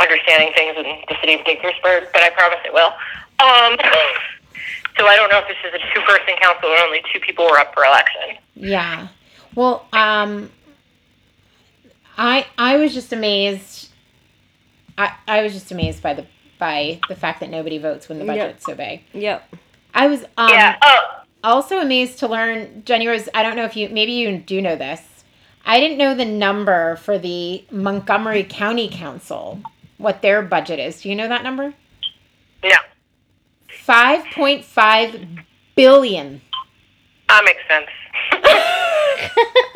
understanding 0.00 0.52
things 0.56 0.76
in 0.76 0.84
the 1.08 1.16
city 1.20 1.34
of 1.34 1.40
Gaithersburg, 1.40 2.12
but 2.12 2.22
I 2.22 2.30
promise 2.30 2.58
it 2.64 2.72
will. 2.72 2.92
Um, 3.40 3.76
so 4.98 5.06
I 5.06 5.16
don't 5.16 5.30
know 5.30 5.38
if 5.38 5.48
this 5.48 5.56
is 5.66 5.74
a 5.74 5.94
two 5.94 6.00
person 6.06 6.34
council 6.40 6.68
or 6.68 6.78
only 6.78 7.02
two 7.12 7.20
people 7.20 7.44
were 7.44 7.58
up 7.58 7.74
for 7.74 7.84
election. 7.84 8.38
Yeah. 8.54 9.08
Well, 9.54 9.86
um, 9.92 10.50
I 12.16 12.46
I 12.56 12.76
was 12.76 12.94
just 12.94 13.12
amazed. 13.12 13.90
I 14.96 15.14
I 15.26 15.42
was 15.42 15.52
just 15.52 15.70
amazed 15.72 16.02
by 16.02 16.14
the 16.14 16.26
by 16.58 17.00
the 17.08 17.14
fact 17.14 17.40
that 17.40 17.50
nobody 17.50 17.78
votes 17.78 18.08
when 18.08 18.18
the 18.18 18.24
Yep. 18.24 18.36
budget's 18.36 18.64
so 18.66 18.74
big. 18.74 19.02
Yep. 19.12 19.54
I 19.94 20.06
was 20.06 20.24
um, 20.36 20.48
yeah. 20.50 20.76
Oh, 20.82 21.00
also 21.44 21.78
amazed 21.78 22.18
to 22.20 22.28
learn, 22.28 22.82
Jenny 22.84 23.06
Rose. 23.06 23.28
I 23.34 23.42
don't 23.42 23.56
know 23.56 23.64
if 23.64 23.76
you 23.76 23.88
maybe 23.88 24.12
you 24.12 24.38
do 24.38 24.60
know 24.60 24.76
this. 24.76 25.02
I 25.64 25.80
didn't 25.80 25.98
know 25.98 26.14
the 26.14 26.24
number 26.24 26.96
for 26.96 27.18
the 27.18 27.64
Montgomery 27.70 28.42
County 28.44 28.88
Council, 28.88 29.60
what 29.98 30.22
their 30.22 30.40
budget 30.42 30.78
is. 30.78 31.02
Do 31.02 31.08
you 31.08 31.14
know 31.16 31.28
that 31.28 31.42
number? 31.42 31.74
no. 32.64 32.76
Five 33.84 34.24
point 34.34 34.64
five 34.64 35.18
billion. 35.74 36.40
That 37.28 37.42
makes 37.44 37.60
sense. 37.68 37.88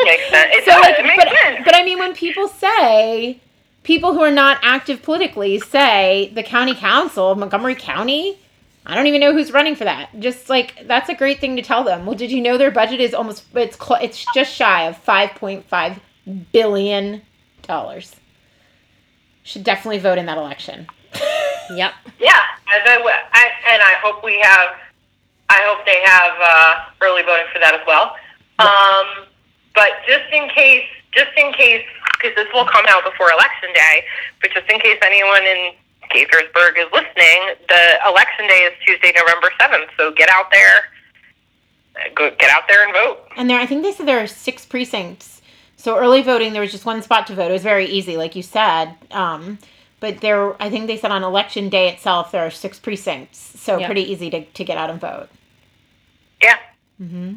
makes 0.04 0.28
sense. 0.30 0.50
It 0.54 0.64
So, 0.64 0.70
does. 0.72 0.82
like, 0.82 0.98
it 0.98 1.04
makes 1.04 1.24
but, 1.24 1.32
sense. 1.32 1.60
but 1.64 1.74
I 1.76 1.82
mean, 1.84 1.98
when 1.98 2.14
people 2.14 2.48
say, 2.48 3.40
people 3.82 4.12
who 4.12 4.20
are 4.20 4.30
not 4.30 4.58
active 4.62 5.02
politically 5.02 5.58
say 5.58 6.30
the 6.34 6.42
county 6.42 6.74
council 6.74 7.30
of 7.30 7.38
Montgomery 7.38 7.74
County, 7.74 8.38
I 8.84 8.94
don't 8.94 9.06
even 9.06 9.20
know 9.20 9.32
who's 9.32 9.52
running 9.52 9.76
for 9.76 9.84
that. 9.84 10.08
Just 10.18 10.48
like 10.48 10.86
that's 10.86 11.08
a 11.08 11.14
great 11.14 11.40
thing 11.40 11.56
to 11.56 11.62
tell 11.62 11.84
them. 11.84 12.06
Well, 12.06 12.16
did 12.16 12.32
you 12.32 12.40
know 12.40 12.58
their 12.58 12.70
budget 12.70 13.00
is 13.00 13.14
almost 13.14 13.44
it's 13.54 13.78
cl- 13.78 14.00
it's 14.02 14.24
just 14.34 14.52
shy 14.52 14.86
of 14.88 14.96
five 14.96 15.30
point 15.30 15.66
five 15.68 16.00
billion 16.52 17.22
dollars. 17.62 18.16
Should 19.44 19.64
definitely 19.64 19.98
vote 19.98 20.18
in 20.18 20.26
that 20.26 20.38
election. 20.38 20.86
Yep. 21.70 21.92
Yeah, 22.18 22.40
and, 22.74 22.82
I, 22.86 23.22
I, 23.32 23.50
and 23.72 23.82
I 23.82 23.94
hope 24.02 24.22
we 24.24 24.38
have. 24.42 24.70
I 25.48 25.60
hope 25.64 25.86
they 25.86 26.02
have 26.04 26.32
uh, 26.42 27.06
early 27.06 27.22
voting 27.22 27.46
for 27.52 27.60
that 27.60 27.72
as 27.72 27.80
well. 27.86 28.16
Um, 28.58 29.26
but 29.74 29.90
just 30.06 30.24
in 30.32 30.48
case, 30.50 30.84
just 31.12 31.30
in 31.36 31.52
case, 31.52 31.84
because 32.22 32.34
this 32.36 32.46
will 32.54 32.64
come 32.66 32.84
out 32.88 33.04
before 33.04 33.30
election 33.32 33.70
day. 33.74 34.04
But 34.40 34.52
just 34.52 34.70
in 34.70 34.78
case 34.80 34.98
anyone 35.02 35.42
in 35.44 35.72
Gaithersburg 36.10 36.78
is 36.78 36.86
listening, 36.92 37.54
the 37.68 37.98
election 38.06 38.46
day 38.48 38.68
is 38.70 38.72
Tuesday, 38.86 39.12
November 39.18 39.50
seventh. 39.60 39.90
So 39.96 40.12
get 40.12 40.28
out 40.30 40.46
there, 40.52 42.10
go 42.14 42.30
get 42.38 42.50
out 42.50 42.62
there 42.68 42.84
and 42.84 42.92
vote. 42.92 43.18
And 43.36 43.48
there, 43.50 43.58
I 43.58 43.66
think 43.66 43.82
they 43.82 43.92
said 43.92 44.06
there 44.06 44.22
are 44.22 44.26
six 44.26 44.64
precincts. 44.64 45.40
So 45.76 45.98
early 45.98 46.22
voting, 46.22 46.52
there 46.52 46.62
was 46.62 46.70
just 46.70 46.84
one 46.86 47.02
spot 47.02 47.26
to 47.26 47.34
vote. 47.34 47.50
It 47.50 47.54
was 47.54 47.62
very 47.62 47.86
easy, 47.86 48.16
like 48.16 48.36
you 48.36 48.42
said. 48.42 48.94
Um, 49.10 49.58
but 49.98 50.20
there, 50.20 50.60
I 50.62 50.70
think 50.70 50.86
they 50.86 50.96
said 50.96 51.10
on 51.10 51.24
election 51.24 51.68
day 51.68 51.88
itself, 51.88 52.30
there 52.30 52.44
are 52.46 52.50
six 52.50 52.78
precincts. 52.78 53.38
So 53.38 53.78
Yeah. 53.78 53.86
pretty 53.86 54.02
easy 54.12 54.30
to, 54.30 54.44
to 54.44 54.64
get 54.64 54.78
out 54.78 54.90
and 54.90 55.00
vote. 55.00 55.28
Yeah. 56.42 56.58
hmm 56.98 57.34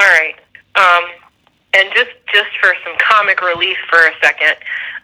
All 0.00 0.06
right. 0.06 0.36
Um, 0.76 1.04
and 1.78 1.88
just 1.94 2.10
just 2.32 2.50
for 2.60 2.74
some 2.84 2.94
comic 2.98 3.40
relief 3.40 3.78
for 3.88 3.98
a 3.98 4.12
second, 4.22 4.56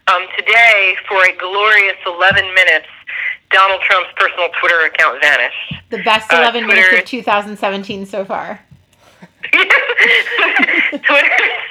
um, 0.09 0.27
today 0.37 0.97
for 1.09 1.23
a 1.25 1.33
glorious 1.39 1.97
11 2.07 2.45
minutes, 2.55 2.87
Donald 3.51 3.81
Trump's 3.83 4.11
personal 4.17 4.49
Twitter 4.61 4.85
account 4.87 5.23
vanished. 5.23 5.75
The 5.91 6.03
best 6.03 6.33
Uh, 6.33 6.37
11 6.43 6.67
minutes 6.67 6.93
of 6.93 7.05
2017 7.05 8.07
so 8.07 8.25
far. 8.25 8.61
Twitter 9.55 9.69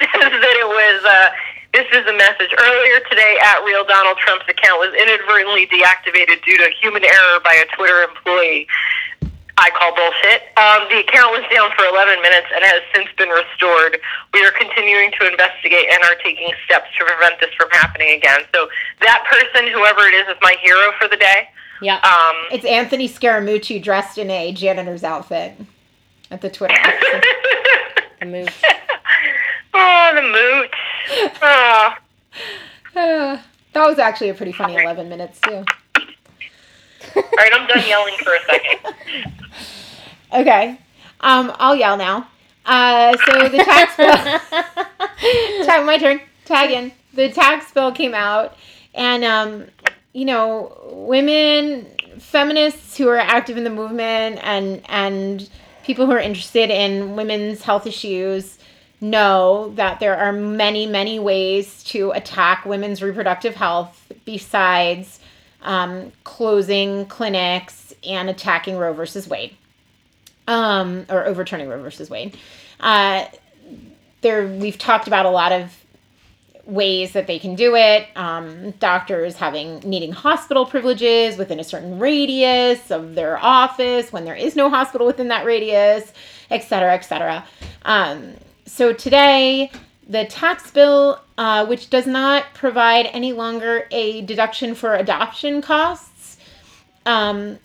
says 0.00 0.32
that 0.32 0.56
it 0.56 0.68
was. 0.68 1.04
Uh, 1.04 1.30
this 1.74 1.86
is 1.90 2.06
a 2.06 2.12
message 2.14 2.54
earlier 2.56 3.00
today. 3.10 3.36
At 3.42 3.64
real 3.64 3.84
Donald 3.84 4.16
Trump's 4.18 4.46
account 4.48 4.78
was 4.78 4.94
inadvertently 4.94 5.66
deactivated 5.66 6.42
due 6.44 6.56
to 6.56 6.70
human 6.80 7.04
error 7.04 7.40
by 7.42 7.52
a 7.54 7.66
Twitter 7.76 8.02
employee. 8.02 8.66
I 9.56 9.70
call 9.70 9.94
bullshit. 9.94 10.50
Um, 10.58 10.88
the 10.90 11.00
account 11.06 11.30
was 11.30 11.44
down 11.52 11.70
for 11.76 11.84
11 11.86 12.20
minutes 12.22 12.48
and 12.54 12.64
has 12.64 12.82
since 12.94 13.08
been 13.16 13.28
restored. 13.28 14.00
We 14.32 14.44
are 14.44 14.50
continuing 14.50 15.12
to 15.20 15.30
investigate 15.30 15.86
and 15.92 16.02
are 16.02 16.16
taking 16.22 16.50
steps 16.64 16.90
to 16.98 17.04
prevent 17.04 17.38
this 17.40 17.50
from 17.54 17.70
happening 17.70 18.10
again. 18.18 18.40
So 18.54 18.68
that 19.00 19.24
person, 19.30 19.70
whoever 19.72 20.02
it 20.08 20.14
is, 20.14 20.28
is 20.28 20.36
my 20.42 20.56
hero 20.62 20.92
for 20.98 21.08
the 21.08 21.16
day. 21.16 21.48
Yeah. 21.80 21.96
Um, 22.02 22.36
It's 22.50 22.64
Anthony 22.64 23.08
Scaramucci 23.08 23.82
dressed 23.82 24.18
in 24.18 24.30
a 24.30 24.52
janitor's 24.52 25.04
outfit 25.04 25.54
at 26.30 26.40
the 26.40 26.50
Twitter 26.50 26.74
the 28.20 28.26
move. 28.26 28.48
oh, 29.74 30.12
the 30.14 30.22
mooch. 30.22 31.32
Oh. 31.42 31.94
Uh, 32.96 33.38
that 33.72 33.86
was 33.86 33.98
actually 33.98 34.30
a 34.30 34.34
pretty 34.34 34.52
funny 34.52 34.74
11 34.76 35.08
minutes, 35.08 35.40
too. 35.40 35.64
All 37.16 37.22
right, 37.36 37.52
I'm 37.52 37.66
done 37.66 37.86
yelling 37.86 38.14
for 38.22 38.34
a 38.34 38.40
second. 38.50 38.94
Okay. 40.32 40.76
Um, 41.20 41.52
I'll 41.60 41.76
yell 41.76 41.96
now. 41.96 42.26
Uh, 42.66 43.16
so 43.24 43.48
the 43.48 43.58
tax 43.58 43.96
bill. 43.96 44.06
Tag, 45.64 45.86
my 45.86 45.96
turn. 45.96 46.20
Tag 46.44 46.72
in. 46.72 46.90
The 47.12 47.30
tax 47.30 47.70
bill 47.70 47.92
came 47.92 48.14
out, 48.14 48.56
and 48.94 49.22
um, 49.22 49.66
you 50.12 50.24
know, 50.24 50.76
women, 50.90 51.86
feminists 52.18 52.96
who 52.96 53.08
are 53.08 53.18
active 53.18 53.56
in 53.56 53.62
the 53.62 53.70
movement, 53.70 54.40
and 54.42 54.82
and 54.88 55.48
people 55.84 56.06
who 56.06 56.12
are 56.12 56.18
interested 56.18 56.68
in 56.68 57.14
women's 57.14 57.62
health 57.62 57.86
issues 57.86 58.58
know 59.00 59.72
that 59.76 60.00
there 60.00 60.16
are 60.16 60.32
many, 60.32 60.86
many 60.86 61.20
ways 61.20 61.84
to 61.84 62.10
attack 62.10 62.64
women's 62.64 63.02
reproductive 63.02 63.54
health 63.54 64.10
besides 64.24 65.20
um, 65.64 66.12
closing 66.22 67.06
clinics 67.06 67.94
and 68.06 68.30
attacking 68.30 68.76
Roe 68.76 68.92
versus 68.92 69.26
Wade, 69.26 69.56
um, 70.46 71.06
or 71.08 71.26
overturning 71.26 71.68
Roe 71.68 71.82
versus 71.82 72.08
Wade. 72.08 72.36
Uh, 72.80 73.26
there, 74.20 74.46
we've 74.46 74.78
talked 74.78 75.06
about 75.06 75.26
a 75.26 75.30
lot 75.30 75.52
of 75.52 75.84
ways 76.66 77.12
that 77.12 77.26
they 77.26 77.38
can 77.38 77.54
do 77.54 77.76
it. 77.76 78.06
Um, 78.16 78.70
doctors 78.72 79.36
having 79.36 79.80
needing 79.80 80.12
hospital 80.12 80.64
privileges 80.64 81.36
within 81.36 81.60
a 81.60 81.64
certain 81.64 81.98
radius 81.98 82.90
of 82.90 83.14
their 83.14 83.36
office 83.38 84.12
when 84.12 84.24
there 84.24 84.34
is 84.34 84.56
no 84.56 84.70
hospital 84.70 85.06
within 85.06 85.28
that 85.28 85.44
radius, 85.44 86.12
et 86.50 86.60
cetera, 86.60 86.94
et 86.94 87.02
cetera. 87.02 87.44
Um, 87.82 88.32
so 88.64 88.94
today, 88.94 89.70
the 90.08 90.24
tax 90.26 90.70
bill, 90.70 91.20
uh, 91.38 91.66
which 91.66 91.90
does 91.90 92.06
not 92.06 92.44
provide 92.54 93.06
any 93.06 93.32
longer 93.32 93.86
a 93.90 94.22
deduction 94.22 94.74
for 94.74 94.94
adoption 94.94 95.62
costs, 95.62 96.36
um, 97.06 97.58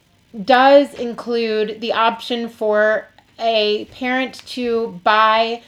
does 0.43 0.93
include 0.93 1.81
the 1.81 1.93
option 1.93 2.49
for 2.49 3.07
a 3.39 3.85
parent 3.85 4.45
to 4.47 4.99
buy 5.03 5.61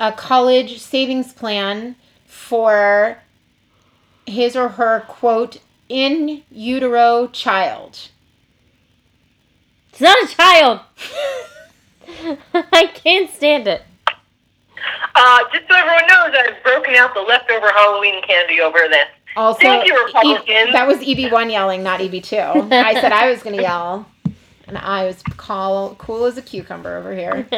a 0.00 0.12
college 0.12 0.78
savings 0.78 1.32
plan 1.32 1.96
for 2.26 3.18
his 4.26 4.54
or 4.54 4.68
her 4.68 5.00
quote 5.08 5.58
in 5.88 6.42
utero 6.50 7.26
child. 7.28 8.08
It's 9.90 10.00
not 10.00 10.22
a 10.22 10.26
child. 10.28 10.80
I 12.54 12.86
can't 12.94 13.30
stand 13.30 13.66
it. 13.66 13.82
Uh, 15.14 15.38
just 15.52 15.68
so 15.68 15.74
everyone 15.74 16.06
knows, 16.08 16.34
I've 16.38 16.62
broken 16.62 16.94
out 16.94 17.14
the 17.14 17.20
leftover 17.20 17.70
Halloween 17.72 18.22
candy 18.22 18.60
over 18.60 18.78
this. 18.88 19.06
Also, 19.36 19.60
Thank 19.60 19.86
you, 19.86 19.94
E- 19.94 20.04
Republicans. 20.04 20.72
that 20.72 20.86
was 20.86 20.98
EB1 20.98 21.50
yelling, 21.50 21.82
not 21.82 22.00
EB2. 22.00 22.72
I 22.72 22.94
said 23.00 23.12
I 23.12 23.30
was 23.30 23.42
going 23.42 23.56
to 23.56 23.62
yell, 23.62 24.06
and 24.66 24.78
I 24.78 25.04
was 25.04 25.22
cool, 25.36 25.96
cool 25.98 26.24
as 26.24 26.36
a 26.38 26.42
cucumber 26.42 26.96
over 26.96 27.14
here. 27.14 27.46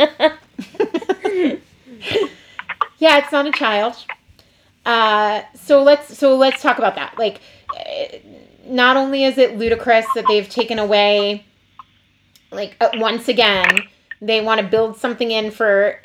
yeah, 2.99 3.19
it's 3.19 3.33
not 3.33 3.47
a 3.47 3.53
child. 3.53 3.97
Uh, 4.85 5.43
so 5.55 5.83
let's 5.83 6.17
so 6.17 6.37
let's 6.37 6.63
talk 6.63 6.79
about 6.79 6.95
that. 6.95 7.19
Like, 7.19 7.41
eh, 7.77 8.19
not 8.67 8.97
only 8.97 9.25
is 9.25 9.39
it 9.39 9.59
ludicrous 9.59 10.07
that 10.15 10.25
they've 10.29 10.49
taken 10.49 10.79
away, 10.79 11.45
like 12.51 12.77
uh, 12.81 12.89
once 12.95 13.29
again, 13.29 13.81
they 14.21 14.41
want 14.41 14.61
to 14.61 14.67
build 14.67 14.97
something 14.97 15.31
in 15.31 15.51
for 15.51 16.01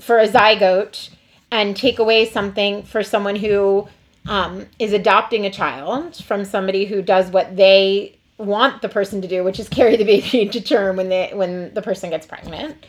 for 0.00 0.18
a 0.18 0.28
zygote 0.28 1.10
and 1.50 1.76
take 1.76 1.98
away 1.98 2.28
something 2.28 2.82
for 2.82 3.02
someone 3.02 3.36
who 3.36 3.88
um, 4.26 4.66
is 4.78 4.92
adopting 4.92 5.44
a 5.44 5.50
child 5.50 6.16
from 6.16 6.44
somebody 6.44 6.86
who 6.86 7.02
does 7.02 7.30
what 7.30 7.56
they 7.56 8.16
want 8.38 8.82
the 8.82 8.88
person 8.88 9.22
to 9.22 9.28
do, 9.28 9.44
which 9.44 9.60
is 9.60 9.68
carry 9.68 9.96
the 9.96 10.04
baby 10.04 10.48
to 10.52 10.60
term 10.60 10.96
when 10.96 11.08
they 11.08 11.30
when 11.34 11.72
the 11.74 11.82
person 11.82 12.10
gets 12.10 12.26
pregnant. 12.26 12.84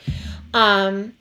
Um, 0.54 1.14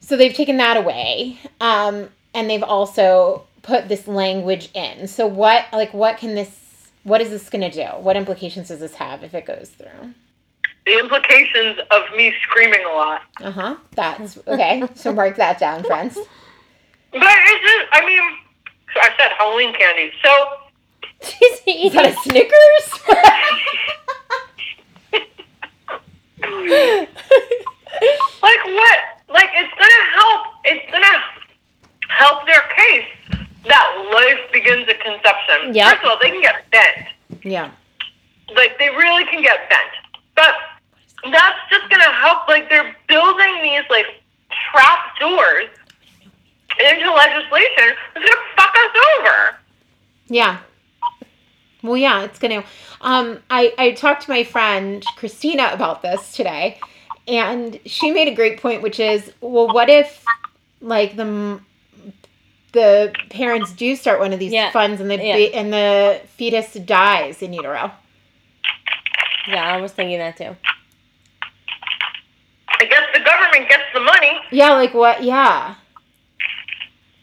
so 0.00 0.16
they've 0.16 0.34
taken 0.34 0.58
that 0.58 0.76
away, 0.76 1.38
um, 1.60 2.08
and 2.34 2.48
they've 2.48 2.62
also 2.62 3.44
put 3.62 3.88
this 3.88 4.06
language 4.06 4.70
in. 4.74 5.08
So 5.08 5.26
what 5.26 5.66
like 5.72 5.92
what 5.92 6.18
can 6.18 6.34
this 6.34 6.60
what 7.02 7.20
is 7.20 7.30
this 7.30 7.50
going 7.50 7.68
to 7.68 7.70
do? 7.70 7.86
What 8.00 8.16
implications 8.16 8.68
does 8.68 8.80
this 8.80 8.94
have 8.94 9.22
if 9.22 9.34
it 9.34 9.44
goes 9.44 9.70
through? 9.70 10.14
The 10.86 10.98
implications 10.98 11.78
of 11.90 12.02
me 12.16 12.32
screaming 12.42 12.84
a 12.84 12.88
lot. 12.92 13.22
Uh 13.40 13.50
huh. 13.50 13.76
That's 13.92 14.38
okay. 14.46 14.82
so 14.94 15.12
mark 15.12 15.36
that 15.36 15.58
down, 15.58 15.82
friends. 15.84 16.18
But 17.12 17.22
it's 17.22 17.64
just, 17.64 17.86
I 17.92 18.04
mean, 18.06 18.20
I 18.96 19.10
said 19.18 19.30
Halloween 19.38 19.72
candy. 19.74 20.10
So, 20.22 20.30
She's 21.22 21.60
Is 21.66 21.92
that 21.94 22.04
a 22.04 22.08
eating. 22.08 22.22
Snickers? 22.22 23.00
like, 28.42 28.64
what? 28.66 28.98
Like, 29.28 29.50
it's 29.54 29.72
gonna 29.78 30.04
help. 30.14 30.46
It's 30.64 30.90
gonna 30.92 31.22
help 32.08 32.46
their 32.46 32.62
case 32.76 33.06
that 33.66 34.10
life 34.12 34.52
begins 34.52 34.88
at 34.88 35.00
conception. 35.00 35.74
Yep. 35.74 35.90
First 35.92 36.04
of 36.04 36.10
all, 36.10 36.18
they 36.20 36.30
can 36.30 36.42
get 36.42 36.70
bent. 36.70 37.08
yeah. 37.44 37.70
Like, 38.54 38.78
they 38.78 38.90
really 38.90 39.24
can 39.24 39.40
get 39.42 39.68
bent. 39.70 39.90
But 40.36 40.54
that's 41.32 41.58
just 41.70 41.88
gonna 41.90 42.12
help. 42.12 42.48
Like, 42.48 42.68
they're 42.68 42.94
building 43.08 43.62
these, 43.62 43.82
like, 43.90 44.06
trap 44.70 45.18
doors 45.18 45.68
into 46.80 47.12
legislation 47.12 47.94
that's 48.14 48.28
gonna 48.28 48.46
fuck 48.56 48.74
us 48.74 48.96
over. 49.18 49.56
Yeah. 50.28 50.58
Well, 51.82 51.96
yeah, 51.96 52.24
it's 52.24 52.38
gonna. 52.38 52.64
Um, 53.02 53.40
I 53.50 53.72
I 53.78 53.90
talked 53.92 54.22
to 54.22 54.30
my 54.30 54.42
friend 54.44 55.04
Christina 55.16 55.70
about 55.72 56.00
this 56.02 56.32
today, 56.32 56.80
and 57.28 57.78
she 57.84 58.10
made 58.10 58.26
a 58.28 58.34
great 58.34 58.60
point, 58.60 58.80
which 58.82 58.98
is, 58.98 59.32
well, 59.42 59.68
what 59.68 59.90
if, 59.90 60.24
like 60.80 61.14
the 61.16 61.60
the 62.72 63.12
parents 63.30 63.72
do 63.72 63.94
start 63.94 64.18
one 64.18 64.32
of 64.32 64.38
these 64.40 64.52
Yeah. 64.52 64.70
funds 64.72 65.00
and 65.00 65.10
the 65.10 65.16
Yeah. 65.22 65.36
and 65.36 65.72
the 65.72 66.22
fetus 66.36 66.72
dies 66.72 67.42
in 67.42 67.52
utero? 67.52 67.92
Yeah, 69.46 69.62
I 69.62 69.76
was 69.80 69.92
thinking 69.92 70.18
that 70.18 70.36
too. 70.38 70.56
I 72.80 72.84
guess 72.86 73.02
the 73.12 73.20
government 73.94 74.12
the 74.20 74.26
money. 74.28 74.40
Yeah, 74.50 74.72
like 74.74 74.94
what? 74.94 75.22
Yeah. 75.22 75.74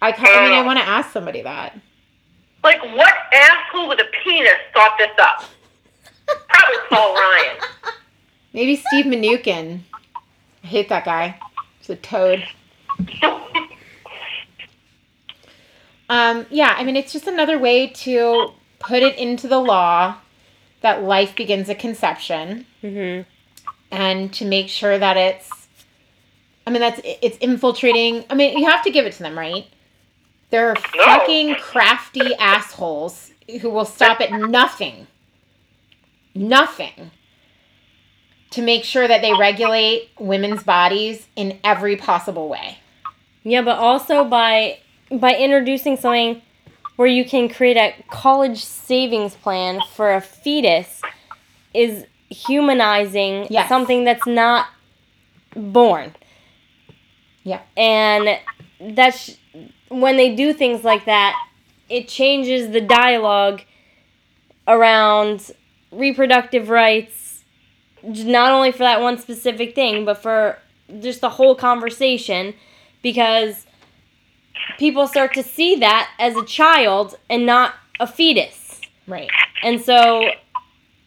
I, 0.01 0.11
ca- 0.11 0.25
I 0.25 0.43
mean, 0.43 0.53
I 0.53 0.61
Uh. 0.61 0.65
want 0.65 0.79
to 0.79 0.85
ask 0.87 1.11
somebody 1.11 1.41
that. 1.43 1.77
Like, 2.63 2.81
what 2.95 3.13
asshole 3.33 3.89
with 3.89 3.99
a 3.99 4.05
penis 4.23 4.53
thought 4.73 4.95
this 4.97 5.09
up? 5.19 5.43
Probably 6.49 6.77
Paul 6.89 7.13
Ryan. 7.15 7.57
Maybe 8.53 8.75
Steve 8.75 9.05
Mnuchin. 9.05 9.81
I 10.63 10.67
hate 10.67 10.89
that 10.89 11.05
guy. 11.05 11.39
He's 11.79 11.89
a 11.89 11.95
toad. 11.95 12.43
Um, 16.09 16.45
yeah, 16.49 16.75
I 16.77 16.83
mean, 16.83 16.95
it's 16.97 17.13
just 17.13 17.27
another 17.27 17.57
way 17.57 17.87
to 17.87 18.51
put 18.79 19.01
it 19.01 19.17
into 19.17 19.47
the 19.47 19.59
law 19.59 20.17
that 20.81 21.03
life 21.03 21.35
begins 21.35 21.69
at 21.69 21.79
conception 21.79 22.65
hmm 22.81 23.21
and 23.91 24.33
to 24.33 24.45
make 24.45 24.67
sure 24.69 24.97
that 24.97 25.17
it's, 25.17 25.60
I 26.65 26.69
mean, 26.69 26.79
that's, 26.81 27.01
it's 27.03 27.37
infiltrating. 27.37 28.23
I 28.29 28.35
mean, 28.35 28.57
you 28.57 28.65
have 28.69 28.83
to 28.83 28.91
give 28.91 29.05
it 29.05 29.13
to 29.13 29.23
them, 29.23 29.37
right? 29.37 29.65
They're 30.51 30.73
No. 30.95 31.03
fucking 31.05 31.55
crafty 31.55 32.35
assholes 32.35 33.31
who 33.61 33.69
will 33.69 33.85
stop 33.85 34.21
at 34.21 34.31
nothing, 34.31 35.07
nothing 36.35 37.11
to 38.51 38.61
make 38.61 38.83
sure 38.83 39.07
that 39.07 39.21
they 39.21 39.33
regulate 39.33 40.09
women's 40.19 40.63
bodies 40.63 41.27
in 41.35 41.57
every 41.63 41.95
possible 41.95 42.49
way. 42.49 42.77
Yeah, 43.43 43.61
but 43.61 43.77
also 43.77 44.23
by 44.25 44.79
by 45.09 45.35
introducing 45.35 45.97
something 45.97 46.41
where 46.95 47.07
you 47.07 47.25
can 47.25 47.49
create 47.49 47.75
a 47.77 47.93
college 48.09 48.63
savings 48.63 49.35
plan 49.35 49.81
for 49.93 50.13
a 50.13 50.21
fetus 50.21 51.01
is 51.73 52.05
humanizing 52.29 53.47
Yes. 53.49 53.67
something 53.67 54.03
that's 54.05 54.25
not 54.27 54.67
born. 55.55 56.13
Yeah. 57.43 57.61
And 57.75 58.39
that's 58.79 59.37
when 59.89 60.17
they 60.17 60.35
do 60.35 60.53
things 60.53 60.83
like 60.83 61.05
that, 61.05 61.35
it 61.89 62.07
changes 62.07 62.71
the 62.71 62.81
dialogue 62.81 63.61
around 64.67 65.51
reproductive 65.91 66.69
rights 66.69 67.43
not 68.03 68.51
only 68.51 68.71
for 68.71 68.79
that 68.79 69.01
one 69.01 69.17
specific 69.17 69.75
thing, 69.75 70.05
but 70.05 70.17
for 70.21 70.57
just 70.99 71.21
the 71.21 71.29
whole 71.29 71.55
conversation 71.55 72.53
because 73.01 73.65
people 74.77 75.07
start 75.07 75.33
to 75.33 75.43
see 75.43 75.75
that 75.75 76.09
as 76.19 76.35
a 76.35 76.45
child 76.45 77.15
and 77.29 77.45
not 77.45 77.75
a 77.99 78.07
fetus. 78.07 78.81
Right. 79.07 79.29
And 79.63 79.81
so 79.81 80.31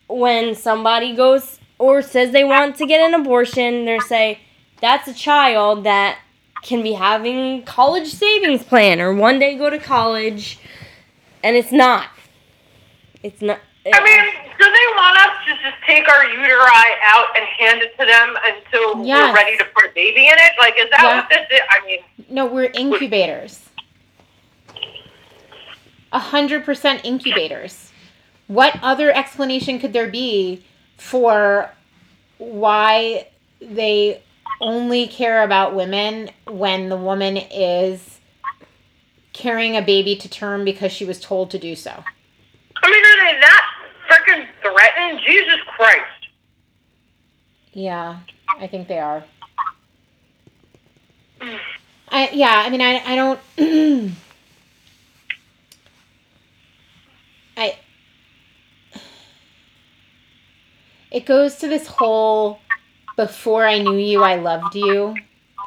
when 0.09 0.55
somebody 0.55 1.14
goes 1.14 1.59
or 1.79 2.03
says 2.03 2.31
they 2.31 2.44
want 2.44 2.77
to 2.77 2.87
get 2.87 3.01
an 3.01 3.18
abortion, 3.18 3.85
they 3.85 3.99
say 4.01 4.40
that's 4.81 5.09
a 5.09 5.14
child 5.14 5.85
that 5.85 6.18
can 6.64 6.83
be 6.83 6.94
having 6.94 7.62
college 7.64 8.09
savings 8.09 8.64
plan 8.64 9.00
or 9.00 9.12
one 9.14 9.38
day 9.38 9.57
go 9.57 9.70
to 9.70 9.79
college 9.79 10.59
and 11.44 11.55
it's 11.57 11.70
not. 11.70 12.09
It's 13.22 13.40
not 13.40 13.61
I 13.87 14.03
mean, 14.03 14.24
do 14.59 14.64
they 14.64 14.87
want 14.96 15.18
us 15.18 15.37
to 15.46 15.53
just 15.62 15.77
take 15.87 16.09
our 16.09 16.24
uteri 16.24 16.94
out 17.07 17.27
and 17.37 17.44
hand 17.44 17.83
it 17.83 17.92
to 17.98 18.07
them 18.07 18.35
until 18.46 19.05
Yes. 19.07 19.29
we're 19.29 19.35
ready 19.37 19.59
to 19.59 19.64
put 19.77 19.85
a 19.90 19.94
baby 19.94 20.27
in 20.27 20.33
it? 20.33 20.53
Like, 20.59 20.74
is 20.79 20.88
that 20.90 21.03
Yeah. 21.03 21.16
what 21.20 21.29
this 21.29 21.46
is? 21.50 21.61
I 21.68 21.87
mean, 21.87 21.98
No, 22.31 22.46
we're 22.46 22.70
incubators. 22.72 23.61
A 26.12 26.18
hundred 26.18 26.64
percent 26.64 27.03
incubators. 27.05 27.90
What 28.46 28.79
other 28.83 29.11
explanation 29.14 29.79
could 29.79 29.92
there 29.92 30.09
be 30.09 30.64
for 30.96 31.70
why 32.38 33.29
they 33.61 34.22
only 34.64 35.07
care 35.07 35.42
about 35.42 35.74
women 35.74 36.31
when 36.46 36.88
the 36.88 36.96
woman 36.96 37.37
is 37.37 38.18
carrying 39.35 39.77
a 39.77 39.83
baby 39.83 40.16
to 40.16 40.29
term 40.29 40.64
because 40.64 40.90
she 40.90 41.05
was 41.05 41.20
told 41.20 41.50
to 41.50 41.59
do 41.59 41.77
so? 41.77 41.90
I 42.83 42.90
mean, 42.90 43.05
are 43.05 43.35
they 43.35 43.40
that 43.40 43.66
freaking 44.09 44.46
threatened? 44.62 45.20
Jesus 45.27 45.61
Christ. 45.77 46.29
Yeah, 47.72 48.20
I 48.59 48.66
think 48.66 48.88
they 48.88 48.98
are. 48.98 49.24
I 52.09 52.31
yeah, 52.33 52.62
I 52.64 52.70
mean 52.70 52.81
I 52.81 53.03
I 53.05 53.16
don't 53.16 53.40
I 57.57 57.77
it 61.11 61.27
goes 61.27 61.57
to 61.57 61.68
this 61.68 61.87
whole 61.87 62.61
before 63.16 63.66
I 63.66 63.79
knew 63.79 63.96
you 63.96 64.22
I 64.22 64.37
loved 64.37 64.74
you 64.74 65.14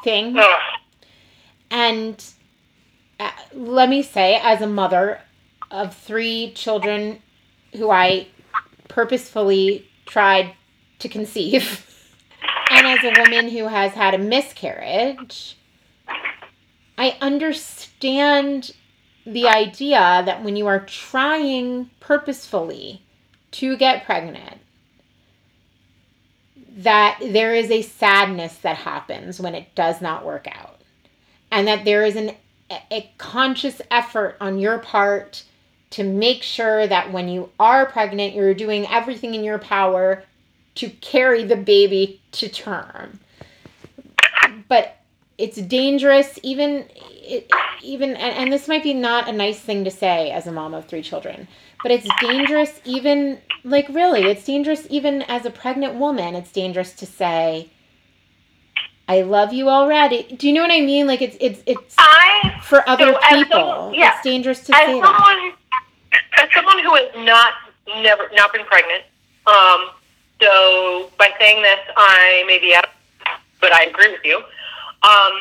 thing. 0.02 0.36
Ugh. 0.38 0.60
And 1.70 2.24
uh, 3.20 3.30
let 3.52 3.88
me 3.88 4.02
say, 4.02 4.40
as 4.42 4.60
a 4.60 4.66
mother 4.66 5.20
of 5.70 5.94
three 5.94 6.52
children 6.54 7.20
who 7.74 7.90
I 7.90 8.28
purposefully 8.88 9.88
tried 10.06 10.54
to 11.00 11.08
conceive, 11.08 11.86
and 12.70 12.86
as 12.86 13.04
a 13.04 13.20
woman 13.20 13.48
who 13.50 13.66
has 13.66 13.92
had 13.92 14.14
a 14.14 14.18
miscarriage, 14.18 15.56
I 16.96 17.16
understand 17.20 18.72
the 19.26 19.46
idea 19.46 20.22
that 20.24 20.42
when 20.42 20.56
you 20.56 20.66
are 20.66 20.80
trying 20.80 21.90
purposefully 22.00 23.02
to 23.52 23.76
get 23.76 24.04
pregnant, 24.04 24.58
that 26.78 27.18
there 27.20 27.54
is 27.54 27.70
a 27.70 27.82
sadness 27.82 28.56
that 28.58 28.76
happens 28.76 29.40
when 29.40 29.54
it 29.54 29.74
does 29.74 30.00
not 30.00 30.24
work 30.24 30.46
out. 30.48 30.80
And 31.50 31.66
that 31.66 31.84
there 31.84 32.04
is 32.04 32.16
an 32.16 32.34
a 32.90 33.10
conscious 33.16 33.80
effort 33.90 34.36
on 34.42 34.58
your 34.58 34.78
part 34.78 35.42
to 35.88 36.04
make 36.04 36.42
sure 36.42 36.86
that 36.86 37.10
when 37.10 37.26
you 37.26 37.48
are 37.58 37.86
pregnant 37.86 38.34
you're 38.34 38.52
doing 38.52 38.86
everything 38.88 39.34
in 39.34 39.42
your 39.42 39.58
power 39.58 40.22
to 40.74 40.90
carry 40.90 41.44
the 41.44 41.56
baby 41.56 42.20
to 42.32 42.46
term. 42.48 43.18
But 44.68 44.98
it's 45.38 45.56
dangerous 45.56 46.38
even 46.42 46.86
it, 47.28 47.50
even 47.82 48.10
and, 48.10 48.34
and 48.36 48.52
this 48.52 48.66
might 48.68 48.82
be 48.82 48.94
not 48.94 49.28
a 49.28 49.32
nice 49.32 49.60
thing 49.60 49.84
to 49.84 49.90
say 49.90 50.30
as 50.30 50.46
a 50.46 50.52
mom 50.52 50.74
of 50.74 50.86
three 50.86 51.02
children 51.02 51.46
but 51.82 51.92
it's 51.92 52.08
dangerous 52.20 52.80
even 52.84 53.38
like 53.64 53.88
really 53.88 54.22
it's 54.22 54.44
dangerous 54.44 54.86
even 54.90 55.22
as 55.22 55.44
a 55.46 55.50
pregnant 55.50 55.94
woman 55.94 56.34
it's 56.34 56.50
dangerous 56.52 56.92
to 56.92 57.06
say 57.06 57.68
i 59.08 59.22
love 59.22 59.52
you 59.52 59.68
already 59.68 60.22
do 60.36 60.46
you 60.48 60.52
know 60.54 60.62
what 60.62 60.72
i 60.72 60.80
mean 60.80 61.06
like 61.06 61.22
it's 61.22 61.36
it's 61.40 61.62
it's 61.66 61.94
I, 61.98 62.58
for 62.62 62.88
other 62.88 63.12
So, 63.12 63.36
people 63.36 63.58
someone- 63.58 63.94
yeah. 63.94 64.14
it's 64.14 64.22
dangerous 64.24 64.60
to 64.66 64.74
as 64.74 64.86
say 64.86 65.00
that 65.00 65.06
someone, 65.06 65.52
as 66.42 66.48
someone 66.54 66.78
who 66.82 66.94
has 66.94 67.08
not 67.26 67.52
never 68.02 68.28
not 68.34 68.52
been 68.52 68.64
pregnant, 68.66 69.02
um, 69.46 69.90
so 70.42 71.10
by 71.18 71.30
saying 71.38 71.62
this, 71.62 71.80
I 71.96 72.44
may 72.46 72.58
be 72.58 72.74
out, 72.74 72.86
but 73.62 73.72
I 73.72 73.84
agree 73.84 74.10
with 74.12 74.20
you. 74.24 74.36
Um, 75.02 75.40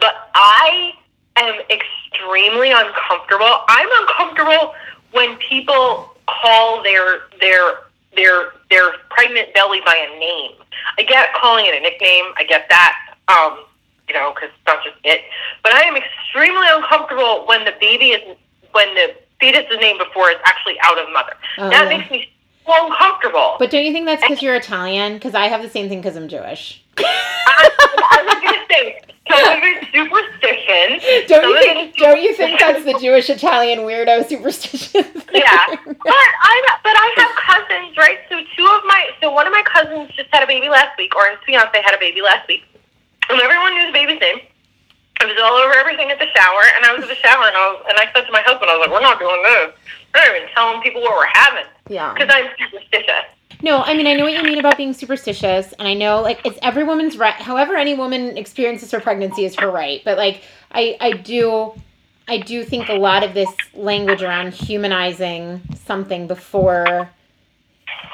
but 0.00 0.30
I 0.34 0.92
am 1.36 1.54
extremely 1.70 2.70
uncomfortable. 2.70 3.62
I'm 3.68 3.88
uncomfortable 4.02 4.74
when 5.12 5.36
people 5.36 6.14
call 6.26 6.82
their 6.82 7.20
their 7.40 7.78
their 8.16 8.52
their 8.70 8.92
pregnant 9.10 9.54
belly 9.54 9.80
by 9.84 9.94
a 9.96 10.18
name. 10.18 10.52
I 10.98 11.02
get 11.02 11.32
calling 11.34 11.66
it 11.66 11.74
a 11.74 11.80
nickname. 11.80 12.26
I 12.36 12.44
get 12.44 12.68
that. 12.70 13.14
Um, 13.28 13.64
you 14.08 14.14
know, 14.14 14.32
because 14.34 14.50
not 14.66 14.82
just 14.82 14.96
it. 15.04 15.20
But 15.62 15.74
I 15.74 15.82
am 15.82 15.96
extremely 15.96 16.66
uncomfortable 16.70 17.46
when 17.46 17.64
the 17.64 17.74
baby 17.80 18.10
is 18.10 18.36
when 18.72 18.94
the 18.94 19.14
fetus 19.40 19.64
is 19.70 19.78
named 19.80 19.98
before 19.98 20.30
it's 20.30 20.40
actually 20.44 20.76
out 20.82 20.98
of 20.98 21.12
mother. 21.12 21.34
Oh. 21.58 21.70
That 21.70 21.88
makes 21.88 22.10
me 22.10 22.30
so 22.66 22.86
uncomfortable. 22.86 23.56
but 23.58 23.70
don't 23.70 23.84
you 23.84 23.92
think 23.92 24.04
that's 24.04 24.20
because 24.20 24.42
you're 24.42 24.54
italian 24.54 25.14
because 25.14 25.34
i 25.34 25.46
have 25.46 25.62
the 25.62 25.70
same 25.70 25.88
thing 25.88 26.00
because 26.02 26.16
i'm 26.16 26.28
jewish 26.28 26.84
I, 26.98 28.54
Was 28.68 28.92
some 29.28 29.56
of 29.56 29.60
it's 29.62 29.86
superstition. 29.92 31.28
don't 31.28 31.48
you 31.48 31.60
think 31.62 31.96
don't 31.96 32.22
you 32.22 32.34
think 32.34 32.58
that's 32.60 32.84
the 32.84 32.98
jewish 32.98 33.28
italian 33.28 33.80
weirdo 33.80 34.26
superstition 34.28 35.04
Yeah, 35.34 35.66
but 35.84 35.94
I 36.08 36.56
but 36.82 36.96
I 36.96 37.08
have 37.20 37.32
cousins, 37.36 37.96
right? 37.96 38.18
So 38.28 38.40
two 38.56 38.66
of 38.66 38.82
my 38.88 39.10
so 39.20 39.30
one 39.30 39.46
of 39.46 39.52
my 39.52 39.62
cousins 39.62 40.10
just 40.16 40.28
had 40.32 40.42
a 40.42 40.46
baby 40.46 40.68
last 40.68 40.96
week, 40.96 41.14
or 41.14 41.28
his 41.28 41.38
fiance 41.44 41.76
had 41.84 41.94
a 41.94 41.98
baby 42.00 42.22
last 42.22 42.48
week, 42.48 42.64
and 43.28 43.40
everyone 43.40 43.74
knew 43.74 43.86
the 43.86 43.92
baby's 43.92 44.20
name. 44.20 44.40
It 45.20 45.26
was 45.26 45.36
all 45.42 45.54
over 45.58 45.74
everything 45.74 46.10
at 46.10 46.18
the 46.18 46.26
shower, 46.34 46.62
and 46.76 46.84
I 46.86 46.94
was 46.94 47.02
at 47.02 47.10
the 47.10 47.20
shower, 47.20 47.44
and 47.46 47.54
I 47.56 47.64
was 47.70 47.84
and 47.90 47.98
I 47.98 48.06
said 48.14 48.24
to 48.24 48.32
my 48.32 48.40
husband, 48.42 48.70
I 48.70 48.76
was 48.78 48.86
like, 48.88 48.94
"We're 48.94 49.04
not 49.04 49.18
doing 49.20 49.42
this. 49.42 49.74
We're 50.14 50.24
not 50.24 50.36
even 50.36 50.48
telling 50.54 50.80
people 50.80 51.02
what 51.02 51.14
we're 51.14 51.32
having 51.34 51.68
yeah 51.88 52.14
because 52.14 52.30
I'm 52.32 52.48
superstitious." 52.58 53.28
No, 53.62 53.82
I 53.82 53.94
mean 53.94 54.06
I 54.06 54.14
know 54.14 54.24
what 54.24 54.34
you 54.34 54.42
mean 54.42 54.58
about 54.58 54.76
being 54.76 54.92
superstitious, 54.92 55.72
and 55.78 55.88
I 55.88 55.94
know 55.94 56.20
like 56.20 56.40
it's 56.44 56.58
every 56.62 56.84
woman's 56.84 57.16
right. 57.16 57.34
However, 57.34 57.76
any 57.76 57.94
woman 57.94 58.36
experiences 58.36 58.90
her 58.92 59.00
pregnancy 59.00 59.44
is 59.44 59.56
her 59.56 59.70
right. 59.70 60.02
But 60.04 60.16
like 60.16 60.42
I, 60.70 60.96
I 61.00 61.12
do, 61.12 61.74
I 62.28 62.38
do 62.38 62.64
think 62.64 62.88
a 62.88 62.94
lot 62.94 63.24
of 63.24 63.34
this 63.34 63.50
language 63.74 64.22
around 64.22 64.54
humanizing 64.54 65.60
something 65.74 66.26
before 66.26 67.10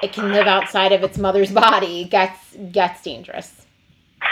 it 0.03 0.13
can 0.13 0.33
live 0.33 0.47
outside 0.47 0.93
of 0.93 1.03
its 1.03 1.19
mother's 1.19 1.53
body 1.53 2.05
gets 2.05 2.57
gets 2.73 3.03
dangerous. 3.03 3.67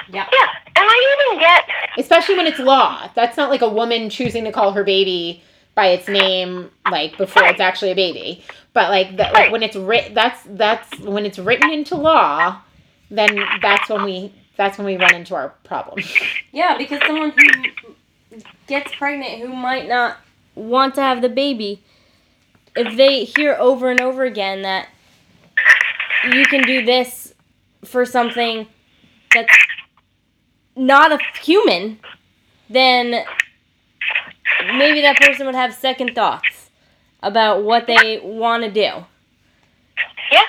Yeah. 0.09 0.27
Yeah, 0.33 0.49
and 0.67 0.88
I 0.88 1.27
even 1.31 1.41
get 1.41 1.65
Especially 1.99 2.37
when 2.37 2.47
it's 2.47 2.59
law. 2.59 3.11
That's 3.15 3.37
not 3.37 3.51
like 3.51 3.61
a 3.61 3.69
woman 3.69 4.09
choosing 4.09 4.45
to 4.45 4.53
call 4.53 4.73
her 4.73 4.85
baby 4.85 5.43
by 5.75 5.89
its 5.89 6.09
name, 6.09 6.71
like 6.91 7.17
before 7.17 7.45
it's 7.45 7.61
actually 7.61 7.91
a 7.91 7.95
baby. 7.95 8.45
But 8.73 8.91
like, 8.91 9.17
that, 9.17 9.33
like 9.33 9.51
when 9.51 9.63
it's 9.63 9.77
writ, 9.77 10.15
that's 10.15 10.41
that's 10.47 10.99
when 11.01 11.27
it's 11.27 11.39
written 11.39 11.71
into 11.71 11.97
law. 11.97 12.61
Then 13.11 13.39
that's 13.61 13.89
when 13.89 14.05
we 14.05 14.35
that's 14.57 14.79
when 14.79 14.87
we 14.87 14.97
run 14.97 15.15
into 15.15 15.35
our 15.35 15.51
problem. 15.65 16.05
Yeah, 16.55 16.77
because 16.77 17.01
someone 17.07 17.31
who 17.31 18.39
gets 18.67 18.95
pregnant 18.95 19.41
who 19.41 19.49
might 19.49 19.89
not 19.89 20.19
want 20.55 20.95
to 20.97 21.01
have 21.01 21.23
the 21.23 21.31
baby, 21.31 21.83
if 22.77 22.95
they 22.97 23.25
hear 23.25 23.57
over 23.59 23.91
and 23.91 24.01
over 24.01 24.25
again 24.25 24.61
that 24.61 24.89
you 26.31 26.45
can 26.45 26.63
do 26.63 26.85
this 26.85 27.33
for 27.87 28.05
something 28.05 28.67
that's 29.35 29.57
not 30.77 31.11
a 31.13 31.19
human, 31.41 31.99
then 32.69 33.25
maybe 34.77 35.01
that 35.03 35.17
person 35.17 35.47
would 35.47 35.55
have 35.55 35.75
second 35.75 36.15
thoughts 36.15 36.71
about 37.23 37.62
what 37.62 37.87
they 37.87 38.21
want 38.23 38.65
to 38.65 38.71
do. 38.71 39.05
yeah. 40.31 40.47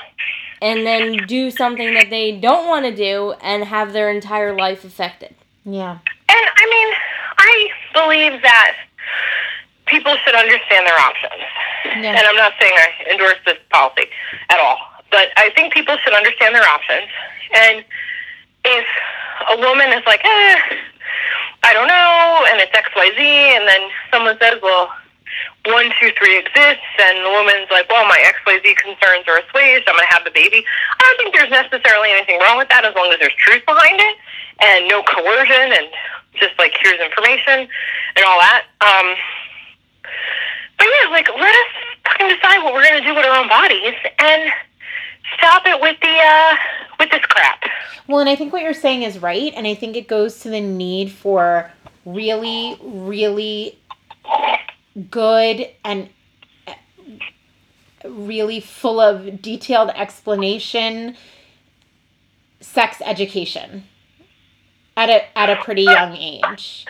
And 0.61 0.85
then 0.85 1.27
do 1.27 1.51
something 1.51 1.93
that 1.93 2.09
they 2.09 2.31
don't 2.39 2.67
want 2.67 2.85
to 2.85 2.95
do 2.95 3.33
and 3.41 3.65
have 3.65 3.91
their 3.93 4.09
entire 4.09 4.55
life 4.55 4.83
affected. 4.85 5.35
Yeah. 5.65 5.99
And 6.29 6.45
I 6.55 6.65
mean, 6.69 6.93
I 7.37 7.69
believe 7.93 8.41
that 8.41 8.75
people 9.87 10.15
should 10.25 10.35
understand 10.35 10.87
their 10.87 10.97
options. 10.99 11.43
Yeah. 11.85 12.15
And 12.15 12.25
I'm 12.25 12.35
not 12.35 12.53
saying 12.59 12.73
I 12.73 13.11
endorse 13.11 13.37
this 13.45 13.57
policy 13.71 14.07
at 14.49 14.59
all, 14.59 14.77
but 15.11 15.29
I 15.37 15.51
think 15.55 15.73
people 15.73 15.97
should 16.03 16.13
understand 16.13 16.55
their 16.55 16.63
options. 16.63 17.09
And 17.53 17.85
if 18.65 18.85
a 19.51 19.57
woman 19.57 19.91
is 19.91 20.03
like, 20.05 20.21
eh, 20.23 20.55
I 21.63 21.71
don't 21.71 21.87
know, 21.87 22.45
and 22.51 22.59
it's 22.59 22.75
XYZ, 22.75 23.19
and 23.19 23.67
then 23.67 23.89
someone 24.11 24.37
says, 24.39 24.59
well, 24.61 24.91
one, 25.65 25.87
two, 25.99 26.11
three 26.19 26.37
exists, 26.37 26.91
and 26.99 27.23
the 27.23 27.31
woman's 27.31 27.71
like, 27.71 27.87
well, 27.87 28.03
my 28.03 28.19
XYZ 28.19 28.75
concerns 28.75 29.23
are 29.31 29.39
assuaged, 29.39 29.87
I'm 29.87 29.95
going 29.95 30.07
to 30.07 30.13
have 30.13 30.27
the 30.27 30.35
baby. 30.35 30.65
I 30.67 30.99
don't 30.99 31.17
think 31.17 31.31
there's 31.31 31.51
necessarily 31.51 32.11
anything 32.11 32.39
wrong 32.43 32.59
with 32.59 32.67
that 32.67 32.83
as 32.83 32.93
long 32.95 33.11
as 33.15 33.19
there's 33.19 33.35
truth 33.39 33.63
behind 33.65 33.95
it 33.95 34.15
and 34.59 34.87
no 34.87 35.03
coercion 35.03 35.71
and 35.71 35.87
just 36.35 36.57
like 36.59 36.75
here's 36.81 36.99
information 36.99 37.67
and 38.15 38.23
all 38.25 38.39
that. 38.39 38.67
Um, 38.81 39.15
but 40.77 40.87
yeah, 40.87 41.09
like 41.11 41.29
let 41.29 41.55
us 41.55 41.71
fucking 42.05 42.27
decide 42.27 42.59
what 42.63 42.73
we're 42.73 42.83
gonna 42.83 43.05
do 43.05 43.15
with 43.15 43.25
our 43.25 43.39
own 43.39 43.47
bodies 43.47 43.95
and 44.19 44.51
stop 45.37 45.63
it 45.65 45.79
with 45.81 45.97
the 46.01 46.07
uh 46.07 46.55
with 46.99 47.09
this 47.11 47.25
crap. 47.25 47.63
Well, 48.07 48.19
and 48.19 48.29
I 48.29 48.35
think 48.35 48.51
what 48.51 48.61
you're 48.61 48.73
saying 48.73 49.03
is 49.03 49.19
right, 49.19 49.53
and 49.55 49.65
I 49.65 49.75
think 49.75 49.95
it 49.95 50.07
goes 50.07 50.39
to 50.41 50.49
the 50.49 50.61
need 50.61 51.11
for 51.11 51.71
really, 52.05 52.77
really 52.81 53.77
good 55.09 55.67
and 55.83 56.09
uh, 56.67 56.73
really 58.05 58.59
full 58.59 58.99
of 58.99 59.41
detailed 59.41 59.89
explanation 59.91 61.15
sex 62.59 63.01
education 63.05 63.83
at 64.95 65.09
a 65.09 65.37
at 65.37 65.49
a 65.49 65.61
pretty 65.63 65.83
young 65.83 66.15
age. 66.15 66.85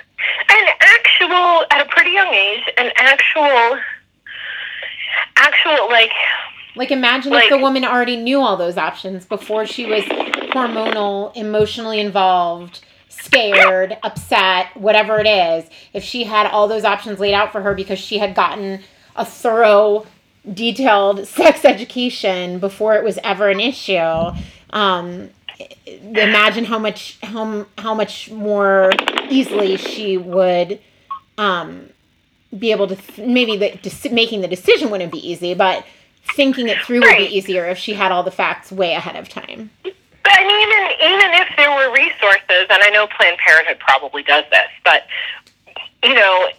An 0.50 0.68
actual 0.80 1.66
at 1.72 1.86
a 1.86 1.90
pretty 1.90 2.12
young 2.12 2.34
age, 2.34 2.64
an 2.78 2.92
actual 2.96 3.80
actual 5.38 5.88
like 5.90 6.12
Like 6.76 6.92
imagine 6.92 7.34
if 7.34 7.50
the 7.50 7.58
woman 7.58 7.86
already 7.86 8.16
knew 8.16 8.40
all 8.40 8.58
those 8.58 8.78
options 8.78 9.26
before 9.26 9.66
she 9.66 9.86
was 9.86 10.04
hormonal, 10.04 11.36
emotionally 11.36 12.00
involved, 12.00 12.82
scared, 13.10 13.98
upset, 14.04 14.76
whatever 14.76 15.20
it 15.20 15.28
is. 15.28 15.70
If 15.94 16.04
she 16.04 16.24
had 16.24 16.48
all 16.48 16.68
those 16.68 16.84
options 16.84 17.20
laid 17.20 17.34
out 17.34 17.52
for 17.52 17.62
her 17.62 17.74
because 17.74 18.00
she 18.00 18.18
had 18.18 18.36
gotten 18.36 18.82
a 19.16 19.26
thorough 19.26 20.06
detailed 20.52 21.28
sex 21.28 21.64
education 21.66 22.60
before 22.60 22.96
it 22.96 23.04
was 23.04 23.20
ever 23.24 23.50
an 23.50 23.60
issue. 23.60 24.32
Um, 24.72 25.30
imagine 25.86 26.66
how 26.66 26.80
much 26.80 27.18
how 27.22 27.66
how 27.78 27.94
much 27.94 28.32
more 28.32 28.92
easily 29.30 29.78
she 29.78 30.18
would 30.18 30.80
um, 31.38 31.90
be 32.58 32.72
able 32.72 32.88
to 32.88 32.96
th- 32.96 33.28
maybe 33.28 33.58
the 33.58 34.10
making 34.12 34.42
the 34.42 34.48
decision 34.48 34.90
wouldn't 34.90 35.12
be 35.12 35.30
easy, 35.30 35.54
but 35.54 35.86
thinking 36.36 36.70
it 36.70 36.80
through 36.80 37.02
right. 37.02 37.20
would 37.20 37.28
be 37.28 37.38
easier 37.38 37.66
if 37.66 37.78
she 37.78 37.94
had 37.94 38.12
all 38.12 38.24
the 38.24 38.32
facts 38.32 38.72
way 38.72 38.94
ahead 38.94 39.16
of 39.16 39.30
time. 39.30 39.70
But 39.84 39.94
I 40.26 40.48
mean, 40.48 40.60
even 40.62 41.14
even 41.14 41.42
if 41.42 41.50
there 41.58 41.70
were 41.70 41.94
resources, 41.94 42.68
and 42.70 42.82
I 42.82 42.90
know 42.90 43.08
Planned 43.08 43.38
Parenthood 43.38 43.80
probably 43.80 44.24
does 44.24 44.46
this, 44.52 44.70
but 44.84 45.04
you 46.04 46.14
know, 46.14 46.50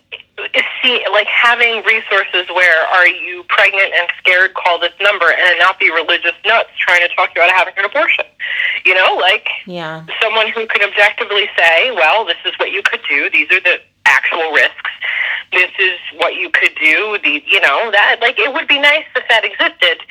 see 0.83 1.05
like 1.13 1.27
having 1.27 1.83
resources 1.85 2.49
where 2.55 2.87
are 2.89 3.07
you 3.07 3.45
pregnant 3.49 3.93
and 3.95 4.09
scared 4.19 4.53
call 4.55 4.79
this 4.79 4.93
number 5.01 5.31
and 5.31 5.59
not 5.59 5.79
be 5.79 5.91
religious 5.91 6.35
nuts 6.45 6.71
trying 6.79 7.01
to 7.01 7.15
talk 7.15 7.31
you 7.35 7.43
out 7.43 7.49
of 7.49 7.57
having 7.57 7.75
an 7.79 7.85
abortion 7.85 8.25
you 8.85 8.95
know 8.95 9.17
like 9.21 9.49
yeah 9.67 10.05
someone 10.21 10.49
who 10.49 10.67
can 10.67 10.83
objectively 10.83 11.49
say 11.57 11.91
well 11.93 12.25
this 12.25 12.37
is 12.45 12.53
what 12.59 12.73
you 12.73 12.83
could 12.83 13.01
do 13.09 13.31
these 13.31 13.51
are 13.51 13.61
the 13.61 13.79
actual 14.07 14.53
risks 14.53 14.91
this 15.53 15.71
is 15.79 15.99
what 16.17 16.35
you 16.35 16.51
could 16.51 16.75
do 16.81 17.19
the 17.23 17.43
you 17.47 17.61
know 17.61 17.91
that 17.91 18.17
like 18.21 18.39
it 18.39 18.53
would 18.53 18.69
be 18.69 18.79
nice 18.79 19.05
if 19.17 19.25
that 19.29 19.45
existed 19.45 20.05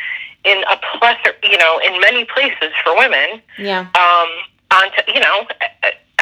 in 0.46 0.64
a 0.72 0.80
plethora 0.98 1.34
you 1.44 1.58
know 1.58 1.80
in 1.86 2.00
many 2.02 2.26
places 2.26 2.72
for 2.84 2.96
women 2.98 3.42
yeah 3.58 3.82
um 3.96 4.30
on 4.72 4.90
to, 4.92 5.04
you 5.14 5.20
know 5.20 5.46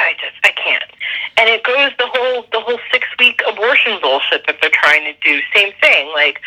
I 0.01 0.13
just 0.19 0.35
I 0.43 0.51
can't. 0.51 0.91
And 1.37 1.49
it 1.49 1.63
goes 1.63 1.91
the 1.97 2.07
whole 2.07 2.45
the 2.51 2.59
whole 2.59 2.79
six 2.91 3.07
week 3.19 3.41
abortion 3.47 3.99
bullshit 4.01 4.45
that 4.47 4.57
they're 4.61 4.73
trying 4.73 5.05
to 5.05 5.13
do. 5.23 5.39
Same 5.53 5.71
thing. 5.79 6.11
Like 6.13 6.41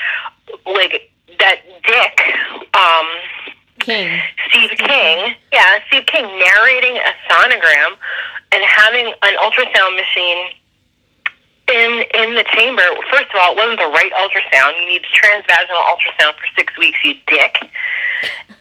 like 0.66 1.10
that 1.38 1.62
dick, 1.86 2.20
um 2.74 3.06
King. 3.80 4.20
Steve 4.48 4.70
King. 4.78 5.34
Yeah, 5.52 5.78
Steve 5.88 6.06
King 6.06 6.26
narrating 6.26 6.96
a 6.98 7.12
sonogram 7.30 7.96
and 8.52 8.62
having 8.64 9.06
an 9.06 9.34
ultrasound 9.38 9.96
machine 9.96 10.50
in 11.68 12.04
in 12.14 12.34
the 12.34 12.44
chamber. 12.54 12.82
First 13.10 13.30
of 13.32 13.40
all, 13.40 13.52
it 13.52 13.56
wasn't 13.56 13.78
the 13.80 13.92
right 13.92 14.12
ultrasound. 14.12 14.80
You 14.80 14.86
need 14.86 15.02
transvaginal 15.02 15.80
ultrasound 15.88 16.34
for 16.34 16.46
six 16.56 16.76
weeks, 16.78 16.98
you 17.04 17.14
dick. 17.26 17.70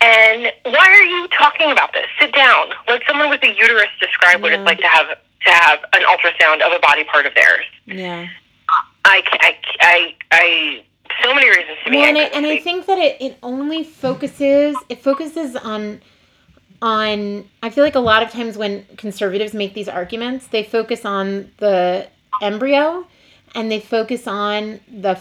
And 0.01 0.51
why 0.63 0.87
are 0.87 1.03
you 1.03 1.27
talking 1.29 1.71
about 1.71 1.93
this? 1.93 2.07
Sit 2.19 2.33
down. 2.33 2.67
Let 2.87 3.01
someone 3.07 3.29
with 3.29 3.43
a 3.43 3.53
uterus 3.53 3.87
describe 3.99 4.41
what 4.41 4.51
it's 4.51 4.63
like 4.63 4.79
to 4.79 4.87
have 4.87 5.07
to 5.09 5.51
have 5.51 5.79
an 5.93 6.03
ultrasound 6.03 6.61
of 6.65 6.71
a 6.71 6.79
body 6.79 7.03
part 7.03 7.25
of 7.25 7.33
theirs. 7.35 7.65
Yeah. 7.85 8.27
I, 9.05 9.21
I, 9.31 9.57
I, 9.81 10.15
I 10.31 10.83
so 11.21 11.33
many 11.33 11.49
reasons 11.49 11.77
to 11.83 11.91
be 11.91 11.97
well, 11.97 12.05
and, 12.05 12.17
I, 12.17 12.21
and 12.23 12.45
I 12.45 12.59
think 12.59 12.85
that 12.85 12.97
it, 12.97 13.21
it 13.21 13.37
only 13.43 13.83
focuses 13.83 14.75
it 14.89 15.01
focuses 15.01 15.55
on 15.55 16.01
on 16.81 17.47
I 17.61 17.69
feel 17.69 17.83
like 17.83 17.95
a 17.95 17.99
lot 17.99 18.23
of 18.23 18.29
times 18.29 18.57
when 18.57 18.85
conservatives 18.97 19.53
make 19.53 19.73
these 19.73 19.87
arguments, 19.87 20.47
they 20.47 20.63
focus 20.63 21.05
on 21.05 21.51
the 21.57 22.07
embryo 22.41 23.05
and 23.55 23.71
they 23.71 23.79
focus 23.79 24.27
on 24.27 24.79
the 24.91 25.19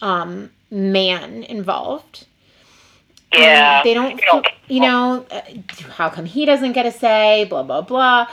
um, 0.00 0.50
man 0.70 1.42
involved. 1.44 2.26
Yeah. 3.32 3.82
they 3.82 3.94
don't, 3.94 4.20
you 4.68 4.80
know, 4.80 5.26
uh, 5.30 5.40
how 5.90 6.08
come 6.08 6.24
he 6.24 6.46
doesn't 6.46 6.72
get 6.72 6.86
a 6.86 6.92
say, 6.92 7.46
blah, 7.48 7.64
blah, 7.64 7.80
blah. 7.80 8.28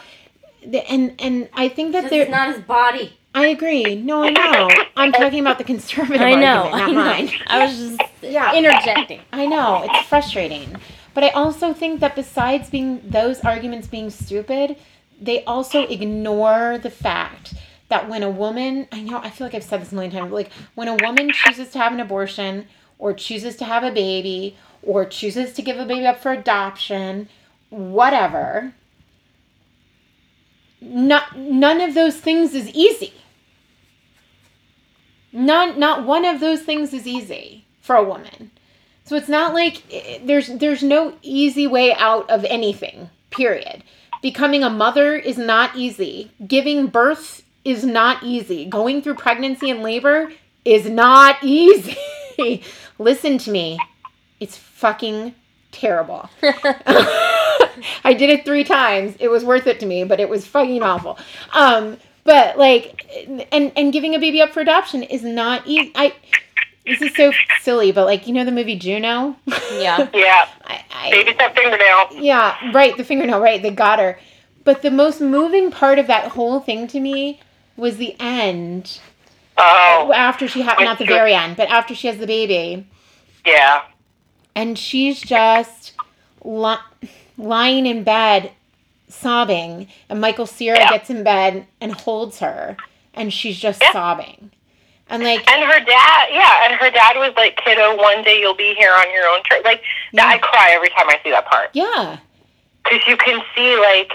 And 0.63 1.19
and 1.19 1.49
I 1.53 1.69
think 1.69 1.93
that 1.93 2.11
they're. 2.11 2.29
Not 2.29 2.53
his 2.53 2.63
body. 2.63 3.17
I 3.33 3.47
agree. 3.47 3.95
No, 3.95 4.23
I 4.23 4.29
know. 4.29 4.69
I'm 4.95 5.11
talking 5.23 5.39
about 5.39 5.57
the 5.57 5.63
conservative 5.63 6.21
I 6.21 6.35
know, 6.35 6.69
argument, 6.69 6.75
not 6.75 6.89
I 6.89 6.91
know. 6.91 7.27
mine. 7.27 7.31
I 7.47 7.65
was 7.65 7.77
just 7.77 8.01
yeah. 8.21 8.53
interjecting. 8.53 9.21
I 9.31 9.47
know. 9.47 9.87
It's 9.89 10.07
frustrating. 10.07 10.75
But 11.13 11.23
I 11.23 11.29
also 11.29 11.73
think 11.73 11.99
that 12.01 12.15
besides 12.15 12.69
being 12.69 13.01
those 13.03 13.39
arguments 13.41 13.87
being 13.87 14.09
stupid, 14.09 14.77
they 15.19 15.43
also 15.45 15.83
ignore 15.83 16.77
the 16.77 16.89
fact 16.89 17.53
that 17.91 18.07
when 18.07 18.23
a 18.23 18.29
woman, 18.29 18.87
I 18.91 19.01
know, 19.01 19.17
I 19.17 19.29
feel 19.29 19.45
like 19.45 19.53
I've 19.53 19.63
said 19.63 19.81
this 19.81 19.91
a 19.91 19.95
million 19.95 20.13
times, 20.13 20.31
like 20.31 20.49
when 20.75 20.87
a 20.87 20.95
woman 20.95 21.29
chooses 21.33 21.69
to 21.71 21.77
have 21.77 21.91
an 21.91 21.99
abortion 21.99 22.65
or 22.97 23.13
chooses 23.13 23.57
to 23.57 23.65
have 23.65 23.83
a 23.83 23.91
baby 23.91 24.55
or 24.81 25.05
chooses 25.05 25.51
to 25.53 25.61
give 25.61 25.77
a 25.77 25.85
baby 25.85 26.07
up 26.07 26.21
for 26.21 26.31
adoption, 26.31 27.27
whatever, 27.69 28.73
not, 30.79 31.37
none 31.37 31.81
of 31.81 31.93
those 31.93 32.15
things 32.15 32.55
is 32.55 32.69
easy. 32.69 33.13
None, 35.33 35.77
not 35.77 36.05
one 36.05 36.23
of 36.23 36.39
those 36.39 36.61
things 36.61 36.93
is 36.93 37.05
easy 37.05 37.65
for 37.81 37.97
a 37.97 38.03
woman. 38.03 38.51
So 39.03 39.17
it's 39.17 39.27
not 39.27 39.53
like 39.53 39.83
eh, 39.91 40.19
there's 40.23 40.47
there's 40.47 40.83
no 40.83 41.13
easy 41.21 41.67
way 41.67 41.93
out 41.93 42.29
of 42.29 42.45
anything. 42.45 43.09
Period. 43.31 43.83
Becoming 44.21 44.63
a 44.63 44.69
mother 44.69 45.15
is 45.15 45.37
not 45.37 45.75
easy. 45.75 46.31
Giving 46.47 46.87
birth 46.87 47.43
is 47.63 47.83
not 47.83 48.23
easy. 48.23 48.65
Going 48.65 49.01
through 49.01 49.15
pregnancy 49.15 49.69
and 49.69 49.83
labor 49.83 50.31
is 50.65 50.89
not 50.89 51.37
easy. 51.43 52.63
Listen 52.97 53.37
to 53.39 53.51
me. 53.51 53.77
It's 54.39 54.57
fucking 54.57 55.35
terrible. 55.71 56.29
I 58.03 58.13
did 58.13 58.29
it 58.29 58.45
three 58.45 58.63
times. 58.63 59.15
It 59.19 59.29
was 59.29 59.43
worth 59.43 59.67
it 59.67 59.79
to 59.79 59.85
me, 59.85 60.03
but 60.03 60.19
it 60.19 60.29
was 60.29 60.45
fucking 60.45 60.81
awful. 60.83 61.17
Um, 61.53 61.97
but 62.23 62.57
like, 62.57 63.05
and 63.51 63.71
and 63.75 63.93
giving 63.93 64.13
a 64.13 64.19
baby 64.19 64.41
up 64.41 64.51
for 64.51 64.61
adoption 64.61 65.03
is 65.03 65.23
not 65.23 65.65
easy. 65.65 65.91
I 65.95 66.13
this 66.85 67.01
is 67.01 67.15
so 67.15 67.31
silly, 67.61 67.91
but 67.91 68.05
like 68.05 68.27
you 68.27 68.33
know 68.33 68.45
the 68.45 68.51
movie 68.51 68.75
Juno. 68.75 69.35
Yeah. 69.73 70.07
yeah. 70.13 70.47
I, 70.65 70.83
I, 70.91 71.11
Baby 71.11 71.33
that 71.33 71.55
fingernail. 71.55 72.23
Yeah, 72.23 72.71
right. 72.73 72.95
The 72.95 73.03
fingernail. 73.03 73.39
Right. 73.39 73.61
They 73.61 73.71
got 73.71 73.99
her. 73.99 74.19
But 74.63 74.81
the 74.81 74.91
most 74.91 75.21
moving 75.21 75.71
part 75.71 75.97
of 75.97 76.07
that 76.07 76.29
whole 76.29 76.59
thing 76.59 76.87
to 76.87 76.99
me 76.99 77.39
was 77.77 77.97
the 77.97 78.15
end. 78.19 78.99
Oh. 79.57 80.11
After 80.15 80.47
she 80.47 80.61
had, 80.61 80.79
not 80.79 80.97
the 80.97 81.05
very 81.05 81.33
end, 81.33 81.57
but 81.57 81.69
after 81.69 81.93
she 81.93 82.07
has 82.07 82.17
the 82.17 82.27
baby. 82.27 82.87
Yeah. 83.45 83.83
And 84.55 84.77
she's 84.77 85.21
just 85.21 85.93
li- 86.43 86.75
lying 87.37 87.85
in 87.85 88.03
bed, 88.03 88.51
sobbing, 89.07 89.87
and 90.09 90.21
Michael 90.21 90.45
Cera 90.45 90.77
yeah. 90.77 90.89
gets 90.89 91.09
in 91.09 91.23
bed 91.23 91.67
and 91.79 91.93
holds 91.93 92.39
her, 92.39 92.77
and 93.13 93.33
she's 93.33 93.57
just 93.57 93.81
yeah. 93.81 93.91
sobbing. 93.91 94.51
And 95.09 95.23
like, 95.23 95.49
and 95.51 95.63
her 95.63 95.79
dad, 95.83 96.27
yeah, 96.31 96.65
and 96.65 96.79
her 96.79 96.89
dad 96.89 97.17
was 97.17 97.33
like, 97.35 97.57
"Kiddo, 97.57 97.97
one 97.97 98.23
day 98.23 98.39
you'll 98.39 98.55
be 98.55 98.73
here 98.75 98.93
on 98.93 99.11
your 99.11 99.27
own." 99.27 99.43
Turn. 99.43 99.61
Like, 99.63 99.83
yeah. 100.13 100.25
I 100.25 100.37
cry 100.37 100.69
every 100.71 100.87
time 100.89 101.09
I 101.09 101.19
see 101.21 101.31
that 101.31 101.45
part. 101.45 101.69
Yeah, 101.73 102.17
because 102.83 103.05
you 103.07 103.17
can 103.17 103.41
see 103.53 103.77
like 103.77 104.13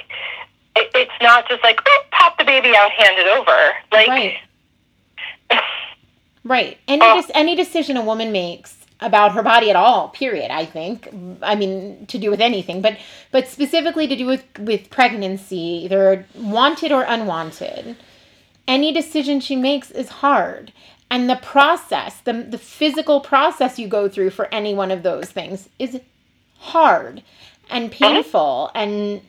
it, 0.76 0.90
it's 0.94 1.12
not 1.22 1.48
just 1.48 1.62
like 1.62 1.80
oh, 1.86 2.02
pop 2.10 2.38
the 2.38 2.44
baby 2.44 2.74
out, 2.76 2.90
hand 2.90 3.18
it 3.18 3.26
over. 3.26 3.72
Like, 3.92 4.08
right, 4.08 4.36
right. 6.44 6.78
Any 6.88 7.02
oh. 7.02 7.22
any 7.34 7.54
decision 7.54 7.96
a 7.96 8.02
woman 8.02 8.32
makes 8.32 8.76
about 9.00 9.32
her 9.32 9.42
body 9.42 9.68
at 9.68 9.76
all 9.76 10.08
period 10.08 10.50
i 10.50 10.64
think 10.64 11.08
i 11.42 11.54
mean 11.54 12.06
to 12.06 12.16
do 12.16 12.30
with 12.30 12.40
anything 12.40 12.80
but 12.80 12.96
but 13.30 13.46
specifically 13.46 14.06
to 14.06 14.16
do 14.16 14.24
with 14.24 14.42
with 14.58 14.88
pregnancy 14.88 15.84
either 15.84 16.24
wanted 16.34 16.90
or 16.90 17.02
unwanted 17.02 17.94
any 18.66 18.92
decision 18.92 19.38
she 19.38 19.54
makes 19.54 19.90
is 19.90 20.08
hard 20.08 20.72
and 21.10 21.28
the 21.28 21.36
process 21.36 22.20
the, 22.20 22.32
the 22.32 22.58
physical 22.58 23.20
process 23.20 23.78
you 23.78 23.86
go 23.86 24.08
through 24.08 24.30
for 24.30 24.46
any 24.46 24.74
one 24.74 24.90
of 24.90 25.02
those 25.02 25.30
things 25.30 25.68
is 25.78 26.00
hard 26.58 27.22
and 27.68 27.90
uh-huh. 27.90 28.08
painful 28.08 28.70
and 28.74 29.20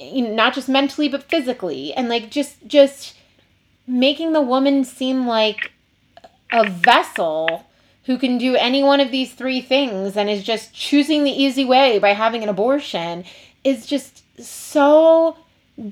you 0.00 0.22
know, 0.22 0.34
not 0.34 0.54
just 0.54 0.68
mentally 0.68 1.08
but 1.08 1.22
physically. 1.22 1.92
And 1.94 2.08
like 2.08 2.30
just 2.30 2.66
just 2.66 3.16
making 3.86 4.32
the 4.32 4.40
woman 4.40 4.84
seem 4.84 5.26
like 5.26 5.72
a 6.52 6.68
vessel 6.68 7.66
who 8.04 8.18
can 8.18 8.38
do 8.38 8.56
any 8.56 8.82
one 8.82 9.00
of 9.00 9.10
these 9.10 9.32
three 9.34 9.60
things 9.60 10.16
and 10.16 10.28
is 10.28 10.42
just 10.42 10.72
choosing 10.72 11.24
the 11.24 11.30
easy 11.30 11.64
way 11.64 11.98
by 11.98 12.12
having 12.12 12.42
an 12.42 12.48
abortion 12.48 13.24
is 13.62 13.86
just 13.86 14.22
so 14.42 15.36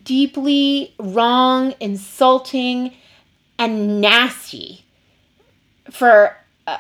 deeply 0.04 0.94
wrong, 0.98 1.74
insulting, 1.80 2.94
and 3.58 4.00
nasty 4.00 4.84
for 5.90 6.36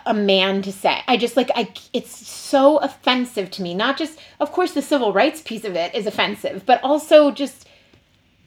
a 0.06 0.14
man 0.14 0.62
to 0.62 0.72
say. 0.72 1.02
I 1.06 1.16
just 1.16 1.36
like 1.36 1.50
I 1.54 1.72
it's 1.92 2.26
so 2.26 2.78
offensive 2.78 3.50
to 3.52 3.62
me. 3.62 3.74
Not 3.74 3.96
just 3.96 4.18
of 4.40 4.52
course 4.52 4.72
the 4.72 4.82
civil 4.82 5.12
rights 5.12 5.40
piece 5.42 5.64
of 5.64 5.76
it 5.76 5.94
is 5.94 6.06
offensive, 6.06 6.64
but 6.66 6.82
also 6.82 7.30
just 7.30 7.66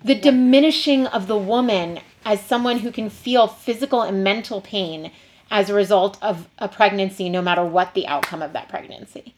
the 0.04 0.16
diminishing 0.16 1.08
of 1.08 1.28
the 1.28 1.38
woman 1.38 2.00
as 2.26 2.42
someone 2.42 2.80
who 2.80 2.92
can 2.92 3.10
feel 3.10 3.48
physical 3.48 4.02
and 4.02 4.24
mental 4.24 4.62
pain 4.62 5.12
as 5.50 5.70
a 5.70 5.74
result 5.74 6.18
of 6.22 6.48
a 6.58 6.68
pregnancy 6.68 7.30
no 7.30 7.42
matter 7.42 7.64
what 7.64 7.94
the 7.94 8.08
outcome 8.08 8.42
of 8.42 8.54
that 8.54 8.70
pregnancy. 8.70 9.34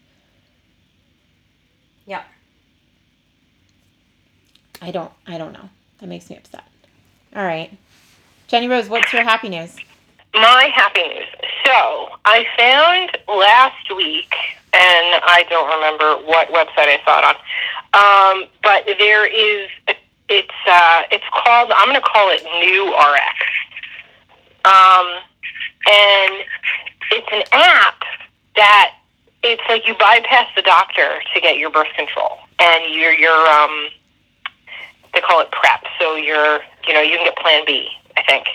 Yeah. 2.05 2.23
I 4.81 4.91
don't 4.91 5.11
I 5.25 5.37
don't 5.37 5.53
know. 5.53 5.69
That 5.99 6.07
makes 6.07 6.29
me 6.29 6.37
upset. 6.37 6.63
All 7.35 7.43
right. 7.43 7.75
Jenny 8.47 8.67
Rose, 8.67 8.89
what's 8.89 9.11
your 9.13 9.23
happy 9.23 9.49
news? 9.49 9.75
My 10.33 10.71
happy 10.73 11.03
news. 11.03 11.27
So 11.63 12.09
I 12.25 12.45
found 12.57 13.17
last 13.27 13.95
week, 13.95 14.33
and 14.73 15.21
I 15.25 15.45
don't 15.49 15.69
remember 15.69 16.25
what 16.27 16.49
website 16.49 16.89
I 16.89 16.99
saw 17.05 17.19
it 17.19 17.25
on, 17.29 17.35
um, 17.93 18.49
but 18.63 18.85
there 18.97 19.25
is 19.27 19.69
it's 20.29 20.49
uh, 20.67 21.03
it's 21.11 21.23
called 21.31 21.71
I'm 21.75 21.87
going 21.87 22.01
to 22.01 22.07
call 22.07 22.31
it 22.31 22.41
Nurx, 22.43 23.37
um, 24.65 25.21
and 25.85 26.45
it's 27.11 27.27
an 27.31 27.43
app 27.51 28.01
that 28.55 28.95
it's 29.43 29.61
like 29.69 29.87
you 29.87 29.93
bypass 29.93 30.47
the 30.55 30.63
doctor 30.63 31.21
to 31.33 31.41
get 31.41 31.57
your 31.57 31.69
birth 31.69 31.93
control, 31.95 32.39
and 32.59 32.91
you're 32.91 33.13
you're 33.13 33.47
um, 33.49 33.89
they 35.13 35.21
call 35.21 35.41
it 35.41 35.51
PrEP, 35.51 35.85
so 35.99 36.15
you're 36.15 36.59
you 36.87 36.93
know 36.93 37.01
you 37.01 37.17
can 37.17 37.25
get 37.25 37.37
Plan 37.37 37.63
B, 37.67 37.87
I 38.17 38.23
think, 38.23 38.47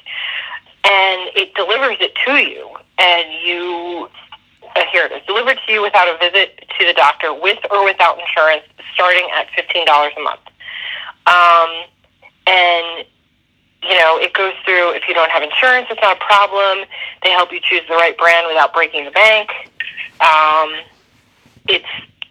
and 0.85 1.31
it 1.37 1.55
delivers 1.55 1.97
it 2.01 2.15
to 2.27 2.33
you, 2.37 2.69
and 2.99 3.27
you 3.45 4.09
uh, 4.77 4.83
here 4.93 5.07
it 5.07 5.13
is 5.13 5.23
delivered 5.27 5.59
to 5.67 5.73
you 5.73 5.83
without 5.83 6.09
a 6.09 6.19
visit 6.19 6.65
to 6.79 6.87
the 6.87 6.93
doctor, 6.93 7.33
with 7.33 7.59
or 7.71 7.85
without 7.85 8.19
insurance, 8.19 8.65
starting 8.95 9.29
at 9.35 9.49
fifteen 9.55 9.87
dollars 9.87 10.13
a 10.17 10.21
month. 10.21 10.41
Um, 11.27 11.85
and 12.47 13.07
you 13.83 13.95
know, 13.99 14.19
it 14.19 14.35
goes 14.35 14.55
through 14.65 14.91
if 14.95 15.07
you 15.07 15.15
don't 15.15 15.31
have 15.31 15.43
insurance, 15.43 15.87
it's 15.91 16.01
not 16.03 16.17
a 16.17 16.25
problem. 16.25 16.87
They 17.23 17.31
help 17.31 17.53
you 17.53 17.61
choose 17.63 17.83
the 17.89 17.95
right 17.95 18.17
brand 18.19 18.47
without 18.49 18.75
breaking 18.75 19.05
the 19.05 19.11
bank. 19.13 19.51
Um, 20.21 20.75
it's 21.69 21.87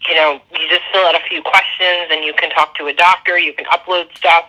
you 0.07 0.15
know, 0.15 0.39
you 0.51 0.69
just 0.69 0.83
fill 0.91 1.05
out 1.05 1.15
a 1.15 1.23
few 1.27 1.41
questions 1.41 2.07
and 2.11 2.23
you 2.23 2.33
can 2.33 2.49
talk 2.51 2.75
to 2.75 2.87
a 2.87 2.93
doctor. 2.93 3.37
You 3.37 3.53
can 3.53 3.65
upload 3.65 4.15
stuff, 4.15 4.45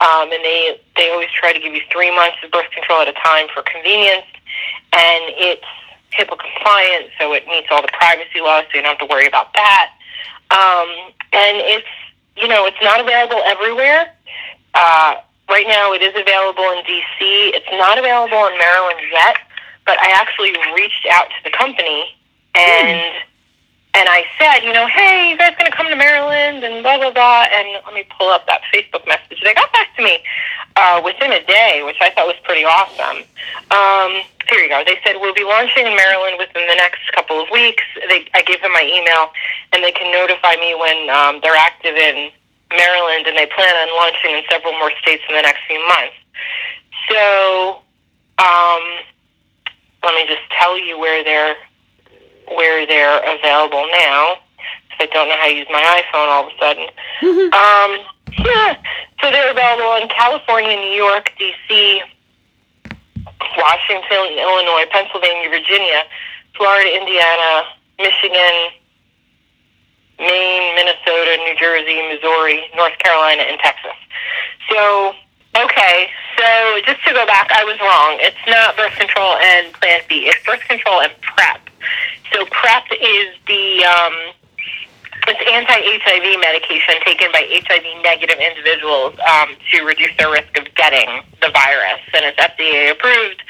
um, 0.00 0.32
and 0.32 0.42
they 0.42 0.80
they 0.96 1.10
always 1.10 1.30
try 1.30 1.52
to 1.52 1.60
give 1.60 1.74
you 1.74 1.82
three 1.90 2.14
months 2.14 2.36
of 2.42 2.50
birth 2.50 2.70
control 2.70 3.02
at 3.02 3.08
a 3.08 3.12
time 3.12 3.46
for 3.54 3.62
convenience. 3.62 4.26
And 4.92 5.22
it's 5.38 5.66
HIPAA 6.12 6.38
compliant, 6.38 7.10
so 7.18 7.32
it 7.32 7.46
meets 7.46 7.68
all 7.70 7.82
the 7.82 7.92
privacy 7.92 8.40
laws, 8.40 8.64
so 8.70 8.78
you 8.78 8.82
don't 8.82 8.98
have 8.98 9.06
to 9.06 9.10
worry 9.10 9.26
about 9.26 9.52
that. 9.54 9.90
Um, 10.50 11.12
and 11.32 11.58
it's 11.58 11.94
you 12.36 12.48
know, 12.48 12.66
it's 12.66 12.82
not 12.82 13.00
available 13.00 13.40
everywhere. 13.46 14.12
Uh, 14.74 15.14
right 15.48 15.66
now, 15.68 15.92
it 15.92 16.02
is 16.02 16.14
available 16.18 16.64
in 16.74 16.82
DC. 16.82 17.54
It's 17.54 17.70
not 17.72 17.98
available 17.98 18.46
in 18.46 18.58
Maryland 18.58 18.98
yet, 19.10 19.36
but 19.86 19.98
I 20.00 20.10
actually 20.10 20.50
reached 20.74 21.06
out 21.10 21.28
to 21.30 21.38
the 21.44 21.56
company 21.56 22.16
and. 22.54 23.14
Hmm. 23.14 23.30
And 23.94 24.08
I 24.10 24.26
said, 24.38 24.66
you 24.66 24.72
know, 24.72 24.88
hey, 24.88 25.30
you 25.30 25.38
guys 25.38 25.54
going 25.54 25.70
to 25.70 25.76
come 25.76 25.86
to 25.86 25.94
Maryland 25.94 26.64
and 26.64 26.82
blah, 26.82 26.98
blah, 26.98 27.14
blah. 27.14 27.46
And 27.46 27.78
let 27.86 27.94
me 27.94 28.02
pull 28.18 28.28
up 28.28 28.44
that 28.46 28.62
Facebook 28.74 29.06
message. 29.06 29.38
They 29.42 29.54
got 29.54 29.70
back 29.72 29.94
to 29.96 30.02
me 30.02 30.18
uh, 30.74 31.00
within 31.04 31.30
a 31.30 31.38
day, 31.46 31.82
which 31.86 32.02
I 32.02 32.10
thought 32.10 32.26
was 32.26 32.38
pretty 32.42 32.66
awesome. 32.66 33.22
Um, 33.70 34.26
here 34.50 34.58
you 34.58 34.68
go. 34.68 34.82
They 34.82 34.98
said, 35.06 35.22
we'll 35.22 35.34
be 35.34 35.46
launching 35.46 35.86
in 35.86 35.94
Maryland 35.94 36.42
within 36.42 36.66
the 36.66 36.74
next 36.74 37.06
couple 37.14 37.38
of 37.38 37.46
weeks. 37.54 37.86
They, 38.10 38.26
I 38.34 38.42
gave 38.42 38.60
them 38.66 38.74
my 38.74 38.82
email, 38.82 39.30
and 39.70 39.78
they 39.86 39.92
can 39.92 40.10
notify 40.10 40.58
me 40.58 40.74
when 40.74 41.08
um, 41.14 41.38
they're 41.38 41.54
active 41.54 41.94
in 41.94 42.34
Maryland, 42.74 43.30
and 43.30 43.38
they 43.38 43.46
plan 43.46 43.70
on 43.78 43.94
launching 43.94 44.34
in 44.34 44.42
several 44.50 44.74
more 44.74 44.90
states 44.98 45.22
in 45.30 45.38
the 45.38 45.42
next 45.42 45.62
few 45.70 45.78
months. 45.86 46.18
So, 47.06 47.78
um, 48.42 48.84
let 50.02 50.18
me 50.18 50.26
just 50.26 50.42
tell 50.58 50.74
you 50.74 50.98
where 50.98 51.22
they're 51.22 51.56
where 52.48 52.86
they're 52.86 53.20
available 53.22 53.86
now. 53.90 54.38
I 54.98 55.06
don't 55.06 55.28
know 55.28 55.36
how 55.36 55.48
to 55.48 55.54
use 55.54 55.66
my 55.70 55.82
iPhone 55.82 56.28
all 56.28 56.46
of 56.46 56.52
a 56.52 56.58
sudden. 56.58 56.86
Mm-hmm. 57.20 57.50
Um, 57.52 57.90
yeah. 58.46 58.76
So 59.20 59.30
they're 59.30 59.50
available 59.50 59.96
in 60.02 60.08
California, 60.08 60.76
New 60.76 60.94
York, 60.94 61.32
D.C., 61.38 62.02
Washington, 63.56 64.38
Illinois, 64.38 64.86
Pennsylvania, 64.90 65.48
Virginia, 65.48 66.02
Florida, 66.56 66.96
Indiana, 66.96 67.64
Michigan, 67.98 68.70
Maine, 70.18 70.74
Minnesota, 70.74 71.36
New 71.42 71.54
Jersey, 71.58 72.00
Missouri, 72.08 72.66
North 72.76 72.96
Carolina, 72.98 73.42
and 73.42 73.58
Texas. 73.60 73.98
So, 74.70 75.14
okay, 75.56 76.10
so 76.36 76.80
just 76.84 77.04
to 77.04 77.12
go 77.12 77.26
back, 77.26 77.50
I 77.52 77.64
was 77.64 77.78
wrong. 77.80 78.18
It's 78.20 78.44
not 78.46 78.76
birth 78.76 78.94
control 78.96 79.36
and 79.36 79.72
Plan 79.74 80.00
B. 80.08 80.26
It's 80.26 80.44
birth 80.44 80.60
control 80.66 81.00
and 81.00 81.12
PrEP. 81.20 81.70
So 82.32 82.44
PrEP 82.46 82.84
is 83.00 83.34
the 83.46 83.84
um, 83.84 84.34
it's 85.26 85.40
anti-HIV 85.40 86.40
medication 86.40 87.00
taken 87.04 87.32
by 87.32 87.48
HIV 87.48 88.02
negative 88.02 88.36
individuals 88.36 89.16
um, 89.24 89.56
to 89.72 89.84
reduce 89.84 90.12
their 90.18 90.30
risk 90.30 90.52
of 90.58 90.68
getting 90.74 91.22
the 91.40 91.48
virus, 91.48 92.02
and 92.12 92.24
it's 92.28 92.38
FDA 92.38 92.92
approved 92.92 93.42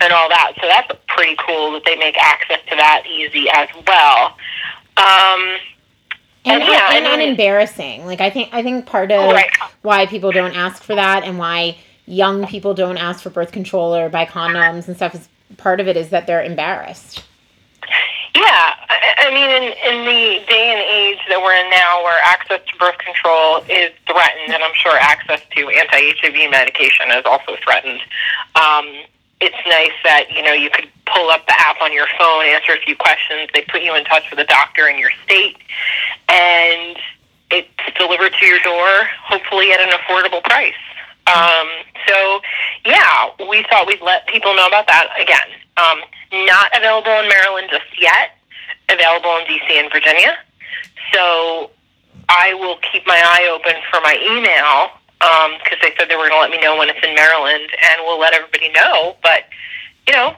and 0.00 0.12
all 0.12 0.28
that. 0.28 0.52
So 0.60 0.66
that's 0.66 0.88
pretty 1.08 1.36
cool 1.36 1.72
that 1.72 1.84
they 1.84 1.96
make 1.96 2.16
access 2.16 2.60
to 2.70 2.76
that 2.76 3.04
easy 3.06 3.48
as 3.50 3.68
well. 3.86 4.38
Um, 4.96 5.58
and, 6.44 6.62
and, 6.62 6.72
yeah, 6.72 6.94
and, 6.94 7.06
unembarrassing. 7.06 8.04
Like 8.06 8.20
I 8.20 8.30
think 8.30 8.50
I 8.52 8.62
think 8.62 8.86
part 8.86 9.10
of 9.10 9.32
right. 9.32 9.50
why 9.82 10.06
people 10.06 10.32
don't 10.32 10.56
ask 10.56 10.82
for 10.82 10.94
that 10.94 11.24
and 11.24 11.38
why 11.38 11.76
young 12.06 12.46
people 12.46 12.74
don't 12.74 12.96
ask 12.96 13.22
for 13.22 13.30
birth 13.30 13.52
control 13.52 13.94
or 13.94 14.08
buy 14.08 14.24
condoms 14.24 14.88
and 14.88 14.96
stuff 14.96 15.14
is 15.14 15.28
part 15.56 15.80
of 15.80 15.88
it 15.88 15.96
is 15.96 16.10
that 16.10 16.26
they're 16.26 16.42
embarrassed. 16.42 17.24
Yeah, 18.34 18.74
I 19.18 19.30
mean, 19.32 19.50
in, 19.50 19.64
in 19.64 20.04
the 20.04 20.44
day 20.46 20.70
and 20.70 20.80
age 20.80 21.18
that 21.28 21.40
we're 21.42 21.56
in 21.56 21.70
now, 21.70 22.04
where 22.04 22.20
access 22.24 22.60
to 22.70 22.78
birth 22.78 22.98
control 22.98 23.58
is 23.68 23.90
threatened, 24.06 24.54
and 24.54 24.62
I'm 24.62 24.74
sure 24.74 24.96
access 25.00 25.40
to 25.56 25.68
anti-HIV 25.68 26.50
medication 26.50 27.10
is 27.10 27.24
also 27.24 27.56
threatened. 27.64 28.00
Um, 28.54 28.86
it's 29.40 29.56
nice 29.66 29.94
that 30.04 30.26
you 30.34 30.42
know 30.42 30.52
you 30.52 30.70
could 30.70 30.88
pull 31.06 31.30
up 31.30 31.46
the 31.46 31.54
app 31.58 31.80
on 31.80 31.92
your 31.92 32.06
phone, 32.18 32.44
answer 32.44 32.72
a 32.72 32.80
few 32.80 32.96
questions. 32.96 33.48
They 33.54 33.62
put 33.62 33.82
you 33.82 33.94
in 33.94 34.04
touch 34.04 34.30
with 34.30 34.38
a 34.38 34.44
doctor 34.44 34.88
in 34.88 34.98
your 34.98 35.10
state, 35.24 35.56
and 36.28 36.96
it's 37.50 37.68
delivered 37.96 38.32
to 38.38 38.46
your 38.46 38.60
door, 38.60 39.08
hopefully 39.22 39.72
at 39.72 39.80
an 39.80 39.90
affordable 39.90 40.42
price. 40.44 40.74
Um, 41.28 41.68
so, 42.06 42.40
yeah, 42.86 43.30
we 43.48 43.64
thought 43.68 43.86
we'd 43.86 44.00
let 44.00 44.26
people 44.26 44.54
know 44.54 44.66
about 44.66 44.86
that 44.86 45.08
again. 45.20 45.60
Um, 45.76 46.00
not 46.46 46.76
available 46.76 47.12
in 47.20 47.28
Maryland 47.28 47.68
just 47.70 47.84
yet. 48.00 48.36
Available 48.88 49.36
in 49.36 49.44
DC 49.44 49.68
and 49.78 49.92
Virginia. 49.92 50.38
So, 51.12 51.70
I 52.30 52.54
will 52.54 52.78
keep 52.92 53.06
my 53.06 53.20
eye 53.22 53.48
open 53.52 53.74
for 53.90 54.00
my 54.00 54.16
email 54.20 54.97
because 55.18 55.72
um, 55.72 55.78
they 55.82 55.92
said 55.98 56.08
they 56.08 56.16
were 56.16 56.28
going 56.28 56.32
to 56.32 56.40
let 56.40 56.50
me 56.50 56.60
know 56.60 56.76
when 56.76 56.88
it's 56.88 56.98
in 57.02 57.14
Maryland, 57.14 57.68
and 57.82 58.02
we'll 58.04 58.20
let 58.20 58.34
everybody 58.34 58.70
know. 58.70 59.16
But 59.22 59.44
you 60.06 60.14
know, 60.14 60.36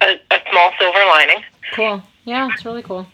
a, 0.00 0.20
a 0.30 0.40
small 0.50 0.72
silver 0.78 0.98
lining. 1.08 1.44
Cool. 1.74 2.02
Yeah, 2.24 2.48
it's 2.52 2.64
really 2.64 2.82
cool. 2.82 3.06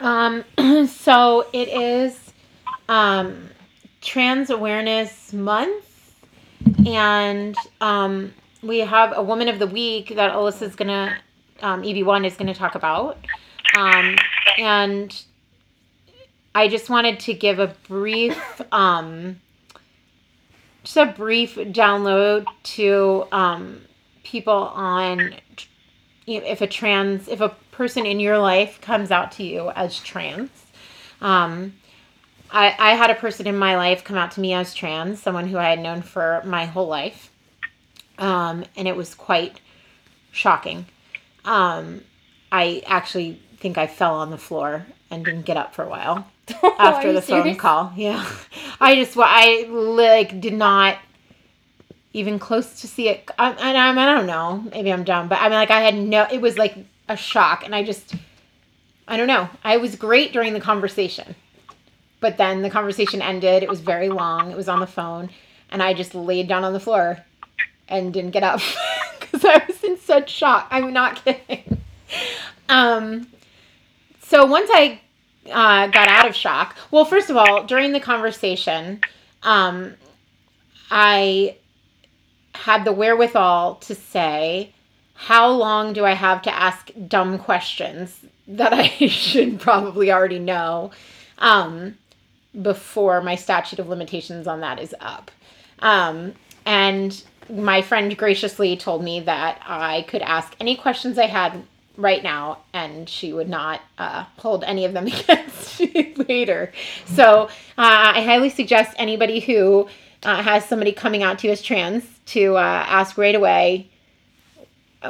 Um, 0.00 0.44
so 0.88 1.46
it 1.52 1.68
is 1.68 2.32
um, 2.88 3.50
Trans 4.00 4.50
Awareness 4.50 5.32
Month, 5.32 6.14
and 6.86 7.56
um, 7.80 8.32
we 8.62 8.78
have 8.80 9.16
a 9.16 9.22
Woman 9.22 9.48
of 9.48 9.58
the 9.58 9.66
Week 9.66 10.14
that 10.16 10.32
Alyssa's 10.32 10.74
gonna, 10.74 11.18
um, 11.60 11.82
EB1 11.82 12.26
is 12.26 12.36
gonna 12.36 12.54
talk 12.54 12.74
about. 12.74 13.18
Um, 13.76 14.16
and 14.58 15.24
I 16.54 16.68
just 16.68 16.90
wanted 16.90 17.20
to 17.20 17.34
give 17.34 17.58
a 17.58 17.74
brief, 17.88 18.60
um, 18.72 19.40
just 20.84 20.96
a 20.96 21.06
brief 21.06 21.54
download 21.54 22.46
to 22.64 23.26
um, 23.32 23.80
people 24.22 24.52
on 24.52 25.34
if 26.26 26.60
a 26.60 26.66
trans, 26.66 27.28
if 27.28 27.40
a 27.40 27.48
person 27.72 28.06
in 28.06 28.20
your 28.20 28.38
life 28.38 28.80
comes 28.80 29.10
out 29.10 29.32
to 29.32 29.42
you 29.42 29.70
as 29.70 29.98
trans. 29.98 30.50
Um, 31.20 31.74
I, 32.50 32.74
I 32.78 32.94
had 32.94 33.10
a 33.10 33.14
person 33.14 33.46
in 33.46 33.56
my 33.56 33.76
life 33.76 34.04
come 34.04 34.16
out 34.16 34.32
to 34.32 34.40
me 34.40 34.52
as 34.52 34.74
trans, 34.74 35.22
someone 35.22 35.48
who 35.48 35.58
I 35.58 35.70
had 35.70 35.80
known 35.80 36.02
for 36.02 36.42
my 36.44 36.66
whole 36.66 36.86
life. 36.86 37.32
Um, 38.18 38.64
and 38.76 38.86
it 38.86 38.94
was 38.94 39.14
quite 39.14 39.60
shocking. 40.30 40.86
Um, 41.44 42.02
I 42.52 42.82
actually 42.86 43.40
think 43.58 43.78
I 43.78 43.86
fell 43.86 44.14
on 44.14 44.30
the 44.30 44.38
floor 44.38 44.86
and 45.10 45.24
didn't 45.24 45.46
get 45.46 45.56
up 45.56 45.74
for 45.74 45.82
a 45.82 45.88
while. 45.88 46.26
after 46.78 47.12
the 47.12 47.22
serious? 47.22 47.44
phone 47.44 47.56
call. 47.56 47.92
Yeah, 47.96 48.26
I 48.80 48.94
just 48.96 49.16
I 49.18 49.66
like 49.68 50.40
did 50.40 50.54
not 50.54 50.98
even 52.12 52.38
close 52.38 52.80
to 52.80 52.88
see 52.88 53.08
it. 53.08 53.30
I, 53.38 53.50
and 53.50 53.76
I, 53.78 53.90
I 53.90 54.14
don't 54.14 54.26
know, 54.26 54.64
maybe 54.70 54.92
I'm 54.92 55.04
dumb, 55.04 55.28
but 55.28 55.38
I 55.40 55.44
mean, 55.44 55.52
like 55.52 55.70
I 55.70 55.80
had 55.80 55.94
no. 55.94 56.26
It 56.30 56.40
was 56.40 56.58
like 56.58 56.76
a 57.08 57.16
shock, 57.16 57.64
and 57.64 57.74
I 57.74 57.82
just 57.82 58.14
I 59.06 59.16
don't 59.16 59.28
know. 59.28 59.48
I 59.64 59.76
was 59.76 59.96
great 59.96 60.32
during 60.32 60.52
the 60.52 60.60
conversation, 60.60 61.34
but 62.20 62.36
then 62.36 62.62
the 62.62 62.70
conversation 62.70 63.22
ended. 63.22 63.62
It 63.62 63.68
was 63.68 63.80
very 63.80 64.08
long. 64.08 64.50
It 64.50 64.56
was 64.56 64.68
on 64.68 64.80
the 64.80 64.86
phone, 64.86 65.30
and 65.70 65.82
I 65.82 65.94
just 65.94 66.14
laid 66.14 66.48
down 66.48 66.64
on 66.64 66.72
the 66.72 66.80
floor 66.80 67.18
and 67.88 68.12
didn't 68.12 68.30
get 68.30 68.42
up 68.42 68.60
because 69.20 69.44
I 69.44 69.64
was 69.66 69.82
in 69.84 69.98
such 69.98 70.30
shock. 70.30 70.66
I'm 70.70 70.92
not 70.92 71.24
kidding. 71.24 71.80
Um, 72.68 73.28
so 74.22 74.46
once 74.46 74.70
I 74.72 75.00
uh, 75.50 75.86
got 75.88 76.08
out 76.08 76.28
of 76.28 76.34
shock. 76.34 76.76
Well, 76.90 77.04
first 77.04 77.30
of 77.30 77.36
all, 77.36 77.64
during 77.64 77.92
the 77.92 78.00
conversation, 78.00 79.00
um, 79.42 79.94
I 80.90 81.56
had 82.54 82.84
the 82.84 82.92
wherewithal 82.92 83.76
to 83.76 83.94
say, 83.94 84.72
how 85.14 85.50
long 85.50 85.92
do 85.92 86.04
I 86.04 86.12
have 86.12 86.42
to 86.42 86.54
ask 86.54 86.90
dumb 87.08 87.38
questions 87.38 88.24
that 88.48 88.72
I 88.72 88.88
should 89.06 89.60
probably 89.60 90.12
already 90.12 90.38
know 90.38 90.90
um, 91.38 91.96
before 92.60 93.20
my 93.22 93.36
statute 93.36 93.78
of 93.78 93.88
limitations 93.88 94.46
on 94.46 94.60
that 94.60 94.80
is 94.80 94.94
up? 95.00 95.30
Um, 95.78 96.34
and 96.64 97.22
my 97.50 97.82
friend 97.82 98.16
graciously 98.16 98.76
told 98.76 99.02
me 99.02 99.20
that 99.20 99.60
I 99.66 100.02
could 100.08 100.22
ask 100.22 100.54
any 100.60 100.76
questions 100.76 101.18
I 101.18 101.26
had 101.26 101.64
right 101.96 102.22
now 102.22 102.58
and 102.72 103.08
she 103.08 103.32
would 103.32 103.48
not 103.48 103.80
uh, 103.98 104.24
hold 104.38 104.64
any 104.64 104.84
of 104.84 104.92
them 104.92 105.06
against 105.08 105.80
me 105.80 106.14
later. 106.28 106.72
So 107.06 107.44
uh, 107.44 107.48
I 107.76 108.22
highly 108.22 108.50
suggest 108.50 108.94
anybody 108.98 109.40
who 109.40 109.88
uh, 110.22 110.42
has 110.42 110.64
somebody 110.64 110.92
coming 110.92 111.22
out 111.22 111.38
to 111.40 111.48
you 111.48 111.52
as 111.52 111.62
trans 111.62 112.04
to 112.26 112.56
uh, 112.56 112.60
ask 112.88 113.18
right 113.18 113.34
away 113.34 113.90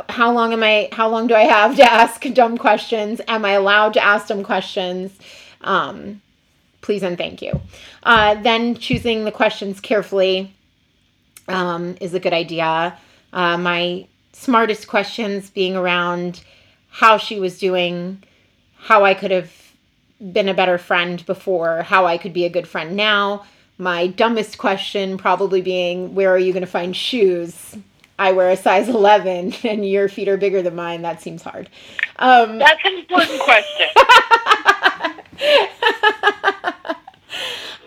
how 0.09 0.33
long 0.33 0.53
am 0.53 0.63
I 0.63 0.89
how 0.93 1.09
long 1.09 1.27
do 1.27 1.35
I 1.35 1.43
have 1.43 1.77
to 1.77 1.83
ask 1.83 2.23
dumb 2.33 2.59
questions? 2.59 3.21
Am 3.29 3.45
I 3.45 3.53
allowed 3.53 3.95
to 3.95 4.03
ask 4.03 4.29
dumb 4.29 4.43
questions? 4.43 5.13
Um, 5.61 6.21
please 6.81 7.03
and 7.03 7.17
thank 7.19 7.43
you. 7.43 7.61
Uh, 8.03 8.35
then 8.43 8.75
choosing 8.75 9.25
the 9.25 9.33
questions 9.33 9.81
carefully 9.81 10.55
um, 11.49 11.97
is 12.01 12.15
a 12.15 12.21
good 12.21 12.33
idea. 12.33 12.97
Uh, 13.33 13.57
my 13.57 14.07
smartest 14.33 14.89
questions 14.89 15.51
being 15.51 15.77
around 15.77 16.43
how 16.93 17.17
she 17.17 17.41
was 17.41 17.59
doing, 17.59 18.23
how 18.77 19.05
I 19.05 19.15
could 19.15 19.31
have 19.31 19.51
been 20.33 20.49
a 20.49 20.55
better 20.55 20.79
friend 20.79 21.25
before, 21.27 21.83
how 21.83 22.07
I 22.07 22.19
could 22.19 22.33
be 22.33 22.45
a 22.45 22.51
good 22.51 22.69
friend 22.69 22.95
now. 22.95 23.45
My 23.79 24.07
dumbest 24.07 24.59
question 24.59 25.17
probably 25.17 25.63
being, 25.63 26.15
where 26.15 26.31
are 26.31 26.39
you 26.39 26.53
going 26.53 26.61
to 26.61 26.71
find 26.71 26.95
shoes? 26.95 27.77
I 28.19 28.33
wear 28.33 28.51
a 28.51 28.57
size 28.57 28.89
11 28.89 29.55
and 29.65 29.89
your 29.89 30.09
feet 30.09 30.29
are 30.29 30.37
bigger 30.37 30.63
than 30.63 30.77
mine. 30.77 31.03
That 31.03 31.23
seems 31.23 31.43
hard. 31.43 31.71
Um, 32.19 32.59
That's 32.59 32.85
an 32.85 32.99
important 32.99 33.41
question. 33.41 33.89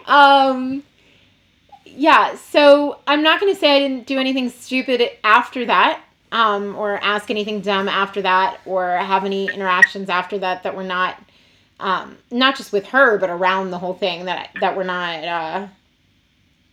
um, 0.07 0.83
yeah, 1.85 2.35
so 2.35 2.99
I'm 3.05 3.21
not 3.21 3.39
going 3.39 3.53
to 3.53 3.59
say 3.59 3.77
I 3.77 3.79
didn't 3.79 4.07
do 4.07 4.17
anything 4.17 4.49
stupid 4.49 5.09
after 5.23 5.65
that, 5.65 6.01
um, 6.35 6.75
or 6.75 7.01
ask 7.01 7.31
anything 7.31 7.61
dumb 7.61 7.87
after 7.87 8.21
that, 8.21 8.59
or 8.65 8.97
have 8.97 9.23
any 9.23 9.45
interactions 9.47 10.09
after 10.09 10.37
that 10.39 10.63
that 10.63 10.75
were 10.75 10.83
not, 10.83 11.17
um, 11.79 12.17
not 12.29 12.57
just 12.57 12.73
with 12.73 12.87
her, 12.87 13.17
but 13.17 13.29
around 13.29 13.71
the 13.71 13.79
whole 13.79 13.93
thing 13.93 14.25
that 14.25 14.49
that 14.59 14.75
were 14.75 14.83
not. 14.83 15.23
Uh, 15.23 15.67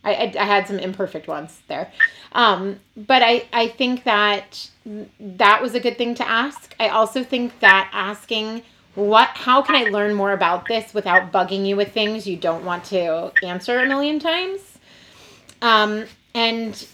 I, 0.03 0.13
I, 0.15 0.33
I 0.37 0.43
had 0.43 0.67
some 0.67 0.79
imperfect 0.79 1.29
ones 1.29 1.61
there, 1.69 1.89
um, 2.33 2.81
but 2.97 3.21
I 3.23 3.45
I 3.53 3.69
think 3.69 4.03
that 4.03 4.69
that 5.21 5.61
was 5.61 5.75
a 5.75 5.79
good 5.79 5.97
thing 5.97 6.13
to 6.15 6.27
ask. 6.27 6.75
I 6.77 6.89
also 6.89 7.23
think 7.23 7.57
that 7.61 7.89
asking 7.93 8.63
what 8.95 9.29
how 9.29 9.61
can 9.61 9.75
I 9.75 9.89
learn 9.91 10.13
more 10.13 10.33
about 10.33 10.67
this 10.67 10.93
without 10.93 11.31
bugging 11.31 11.65
you 11.65 11.77
with 11.77 11.93
things 11.93 12.27
you 12.27 12.35
don't 12.35 12.65
want 12.65 12.83
to 12.85 13.31
answer 13.41 13.79
a 13.79 13.87
million 13.87 14.19
times 14.19 14.59
um, 15.61 16.05
and 16.35 16.85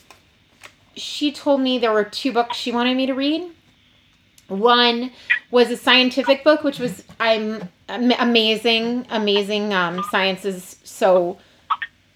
she 1.00 1.32
told 1.32 1.62
me 1.62 1.78
there 1.78 1.92
were 1.92 2.04
two 2.04 2.32
books 2.32 2.58
she 2.58 2.72
wanted 2.72 2.96
me 2.96 3.06
to 3.06 3.14
read. 3.14 3.50
One 4.48 5.12
was 5.52 5.70
a 5.70 5.78
scientific 5.78 6.44
book, 6.44 6.64
which 6.64 6.80
was 6.80 7.04
I'm 7.20 7.70
amazing, 7.88 9.06
amazing. 9.10 9.74
Um, 9.74 10.04
science 10.10 10.44
is 10.46 10.78
so 10.84 11.38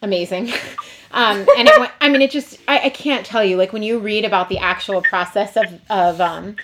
amazing. 0.01 0.49
um, 1.11 1.45
and 1.57 1.67
it, 1.67 1.91
I 2.01 2.09
mean, 2.09 2.21
it 2.21 2.31
just 2.31 2.59
I, 2.67 2.85
I 2.85 2.89
can't 2.89 3.25
tell 3.25 3.43
you 3.43 3.55
like 3.57 3.71
when 3.71 3.83
you 3.83 3.99
read 3.99 4.25
about 4.25 4.49
the 4.49 4.57
actual 4.57 5.01
process 5.01 5.55
of 5.55 5.79
of 5.89 6.19
um, 6.19 6.55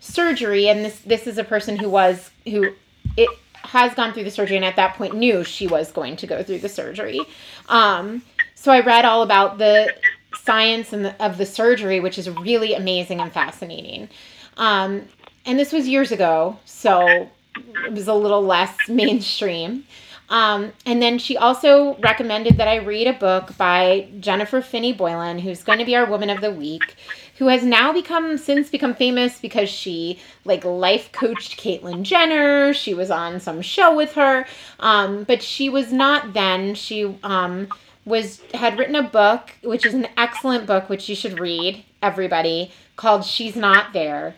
surgery, 0.00 0.68
and 0.68 0.84
this 0.84 1.00
this 1.00 1.26
is 1.26 1.38
a 1.38 1.44
person 1.44 1.78
who 1.78 1.88
was 1.90 2.30
who 2.46 2.72
it 3.16 3.28
has 3.56 3.94
gone 3.94 4.12
through 4.12 4.24
the 4.24 4.30
surgery, 4.30 4.56
and 4.56 4.64
at 4.64 4.76
that 4.76 4.94
point 4.94 5.14
knew 5.14 5.44
she 5.44 5.66
was 5.66 5.92
going 5.92 6.16
to 6.16 6.26
go 6.26 6.42
through 6.42 6.58
the 6.58 6.68
surgery. 6.68 7.20
Um, 7.68 8.22
so 8.54 8.72
I 8.72 8.80
read 8.80 9.04
all 9.04 9.22
about 9.22 9.58
the 9.58 9.94
science 10.34 10.92
and 10.92 11.04
the, 11.04 11.24
of 11.24 11.38
the 11.38 11.46
surgery, 11.46 12.00
which 12.00 12.18
is 12.18 12.28
really 12.28 12.74
amazing 12.74 13.20
and 13.20 13.32
fascinating. 13.32 14.08
Um, 14.56 15.08
and 15.46 15.58
this 15.58 15.72
was 15.72 15.88
years 15.88 16.12
ago, 16.12 16.58
so 16.64 17.28
it 17.56 17.92
was 17.92 18.08
a 18.08 18.14
little 18.14 18.42
less 18.42 18.76
mainstream. 18.88 19.84
Um, 20.28 20.72
and 20.86 21.02
then 21.02 21.18
she 21.18 21.36
also 21.36 21.96
recommended 21.96 22.56
that 22.58 22.68
I 22.68 22.76
read 22.76 23.08
a 23.08 23.12
book 23.12 23.56
by 23.56 24.08
Jennifer 24.20 24.60
Finney 24.60 24.92
Boylan, 24.92 25.40
who's 25.40 25.64
going 25.64 25.80
to 25.80 25.84
be 25.84 25.96
our 25.96 26.06
Woman 26.06 26.30
of 26.30 26.40
the 26.40 26.52
Week, 26.52 26.94
who 27.38 27.48
has 27.48 27.64
now 27.64 27.92
become 27.92 28.38
since 28.38 28.70
become 28.70 28.94
famous 28.94 29.40
because 29.40 29.68
she 29.68 30.20
like 30.44 30.64
life 30.64 31.10
coached 31.10 31.60
Caitlyn 31.60 32.02
Jenner. 32.02 32.72
She 32.72 32.94
was 32.94 33.10
on 33.10 33.40
some 33.40 33.60
show 33.60 33.96
with 33.96 34.12
her, 34.12 34.46
um, 34.78 35.24
but 35.24 35.42
she 35.42 35.68
was 35.68 35.92
not 35.92 36.32
then. 36.32 36.76
She 36.76 37.12
um, 37.24 37.66
was 38.10 38.42
had 38.52 38.78
written 38.78 38.96
a 38.96 39.02
book, 39.02 39.52
which 39.62 39.86
is 39.86 39.94
an 39.94 40.08
excellent 40.16 40.66
book, 40.66 40.88
which 40.90 41.08
you 41.08 41.14
should 41.14 41.38
read, 41.38 41.84
everybody, 42.02 42.72
called 42.96 43.24
She's 43.24 43.56
Not 43.56 43.92
There, 43.92 44.34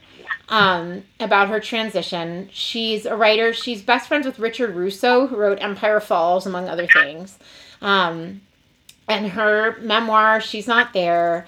um, 0.48 1.04
about 1.18 1.48
her 1.48 1.58
transition. 1.58 2.48
She's 2.52 3.06
a 3.06 3.16
writer. 3.16 3.52
She's 3.52 3.82
best 3.82 4.06
friends 4.06 4.26
with 4.26 4.38
Richard 4.38 4.76
Russo, 4.76 5.26
who 5.26 5.36
wrote 5.36 5.58
Empire 5.60 6.00
Falls, 6.00 6.46
among 6.46 6.68
other 6.68 6.86
things. 6.86 7.38
Um, 7.80 8.42
and 9.08 9.28
her 9.28 9.78
memoir, 9.80 10.40
She's 10.40 10.68
Not 10.68 10.92
There, 10.92 11.46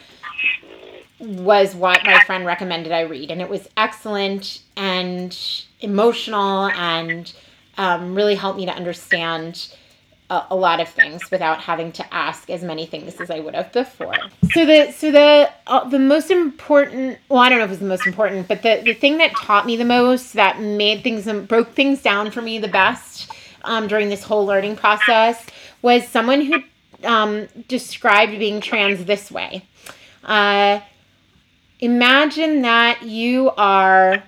was 1.20 1.75
what 1.75 2.05
my 2.05 2.22
friend 2.25 2.45
recommended 2.45 2.93
I 2.93 3.03
read. 3.03 3.31
And 3.31 3.41
it 3.41 3.49
was 3.49 3.68
excellent 3.77 4.61
and 4.77 5.37
emotional 5.81 6.66
and 6.68 7.33
um, 7.79 8.14
really 8.14 8.35
helped 8.35 8.59
me 8.59 8.66
to 8.66 8.72
understand 8.72 9.75
a, 10.31 10.47
a 10.51 10.57
lot 10.57 10.81
of 10.81 10.89
things 10.89 11.31
without 11.31 11.61
having 11.61 11.93
to 11.93 12.14
ask 12.14 12.49
as 12.51 12.62
many 12.62 12.87
things 12.87 13.20
as 13.20 13.31
I 13.31 13.41
would 13.41 13.55
have 13.55 13.72
before. 13.72 14.16
So 14.53 14.64
the 14.64 14.93
so 14.93 15.11
the 15.11 15.51
uh, 15.66 15.89
the 15.89 15.99
most 15.99 16.31
important 16.31 17.18
well 17.29 17.41
I 17.41 17.49
don't 17.49 17.59
know 17.59 17.64
if 17.64 17.70
it 17.70 17.72
was 17.72 17.81
the 17.81 17.87
most 17.87 18.07
important 18.07 18.49
but 18.49 18.62
the 18.62 18.83
the 18.85 18.95
thing 18.95 19.18
that 19.18 19.33
taught 19.37 19.66
me 19.66 19.77
the 19.77 19.85
most 19.85 20.33
that 20.35 20.61
made 20.61 21.03
things 21.03 21.27
and 21.27 21.47
broke 21.47 21.72
things 21.72 22.03
down 22.03 22.31
for 22.31 22.43
me 22.43 22.59
the 22.59 22.68
best 22.68 23.31
um, 23.64 23.87
during 23.87 24.09
this 24.09 24.22
whole 24.22 24.47
learning 24.47 24.77
process 24.77 25.45
was 25.83 26.07
someone 26.09 26.41
who 26.41 26.62
um, 27.05 27.47
described 27.68 28.39
being 28.39 28.61
trans 28.61 29.05
this 29.05 29.31
way. 29.31 29.64
Uh, 30.22 30.81
imagine 31.81 32.62
that 32.62 33.03
you 33.03 33.51
are 33.57 34.22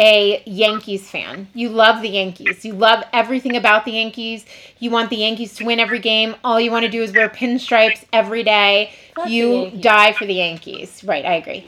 a 0.00 0.42
Yankees 0.46 1.08
fan. 1.10 1.46
You 1.52 1.68
love 1.68 2.00
the 2.00 2.08
Yankees. 2.08 2.64
You 2.64 2.72
love 2.72 3.04
everything 3.12 3.54
about 3.54 3.84
the 3.84 3.92
Yankees. 3.92 4.46
You 4.78 4.90
want 4.90 5.10
the 5.10 5.16
Yankees 5.16 5.54
to 5.56 5.64
win 5.66 5.78
every 5.78 5.98
game. 5.98 6.34
All 6.42 6.58
you 6.58 6.70
want 6.70 6.84
to 6.86 6.90
do 6.90 7.02
is 7.02 7.12
wear 7.12 7.28
pinstripes 7.28 8.04
every 8.12 8.42
day. 8.42 8.92
Fuck 9.14 9.28
you 9.28 9.70
die 9.78 10.12
for 10.14 10.24
the 10.24 10.34
Yankees. 10.34 11.04
Right, 11.04 11.24
I 11.26 11.34
agree. 11.34 11.66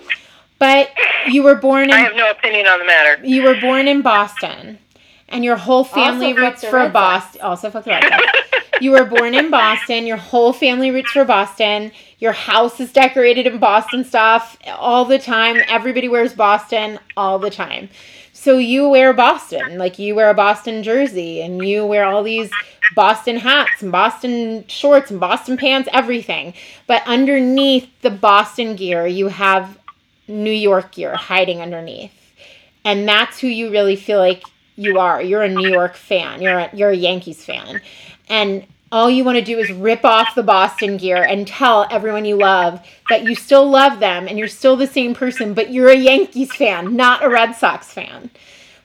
But 0.59 0.91
you 1.29 1.43
were 1.43 1.57
born 1.57 1.91
I 1.93 1.99
in 1.99 2.05
have 2.07 2.17
no 2.17 2.31
opinion 2.31 2.67
on 2.67 2.79
the 2.79 2.85
matter. 2.87 3.23
you 3.25 3.43
were 3.43 3.61
born 3.61 3.87
in 3.87 4.01
Boston, 4.01 4.79
and 5.29 5.45
your 5.45 5.57
whole 5.57 5.85
family 5.85 6.33
fuck 6.33 6.43
roots 6.43 6.65
for 6.65 6.89
Boston. 6.89 7.41
Also, 7.43 7.71
fuck 7.71 7.85
the 7.85 7.91
Red 7.91 8.05
Sox. 8.05 8.25
you 8.81 8.93
were 8.93 9.05
born 9.05 9.35
in 9.35 9.51
Boston. 9.51 10.07
Your 10.07 10.17
whole 10.17 10.53
family 10.53 10.91
roots 10.91 11.11
for 11.11 11.25
Boston. 11.25 11.93
Your 12.19 12.33
house 12.33 12.81
is 12.81 12.93
decorated 12.93 13.47
in 13.47 13.59
Boston 13.59 14.05
stuff 14.05 14.57
all 14.69 15.05
the 15.05 15.19
time. 15.19 15.61
Everybody 15.69 16.09
wears 16.09 16.33
Boston 16.33 16.99
all 17.17 17.39
the 17.41 17.51
time. 17.51 17.89
So 18.43 18.59
you 18.59 18.89
wear 18.89 19.13
Boston, 19.13 19.79
like 19.79 19.99
you 19.99 20.15
wear 20.15 20.29
a 20.29 20.35
Boston 20.35 20.83
jersey, 20.83 21.41
and 21.43 21.65
you 21.67 21.87
wear 21.87 22.05
all 22.05 22.23
these 22.23 22.51
Boston 22.95 23.37
hats 23.37 23.83
and 23.83 23.93
Boston 23.93 24.65
shorts 24.67 25.11
and 25.11 25.21
Boston 25.21 25.57
pants, 25.57 25.89
everything. 25.93 26.55
But 26.87 27.03
underneath 27.07 27.89
the 28.03 28.11
Boston 28.11 28.75
gear, 28.75 29.07
you 29.07 29.29
have 29.29 29.79
New 30.27 30.53
York 30.53 30.93
gear 30.93 31.15
hiding 31.15 31.61
underneath 31.61 32.13
and 32.85 33.09
that's 33.09 33.39
who 33.39 33.49
you 33.49 33.71
really 33.71 33.97
feel 33.97 34.19
like 34.19 34.45
you 34.77 34.99
are. 34.99 35.23
You're 35.23 35.43
a 35.43 35.49
New 35.49 35.69
York 35.69 35.95
fan. 35.95 36.43
You're 36.43 36.59
a, 36.59 36.71
you're 36.73 36.91
a 36.91 36.97
Yankees 36.97 37.45
fan, 37.45 37.81
and 38.29 38.67
all 38.93 39.11
you 39.11 39.25
want 39.25 39.39
to 39.39 39.45
do 39.45 39.59
is 39.59 39.73
rip 39.73 40.05
off 40.05 40.35
the 40.35 40.43
Boston 40.43 40.99
gear 40.99 41.25
and 41.25 41.47
tell 41.47 41.87
everyone 41.91 42.27
you 42.27 42.37
love 42.37 42.87
that 43.09 43.25
you 43.25 43.35
still 43.35 43.69
love 43.69 43.99
them 44.01 44.29
and 44.29 44.39
you're 44.39 44.47
still 44.47 44.77
the 44.77 44.87
same 44.87 45.15
person, 45.15 45.55
but 45.55 45.73
you're 45.73 45.89
a 45.89 45.97
Yankees 45.97 46.55
fan, 46.55 46.95
not 46.95 47.25
a 47.25 47.29
Red 47.31 47.55
Sox 47.55 47.91
fan. 47.91 48.31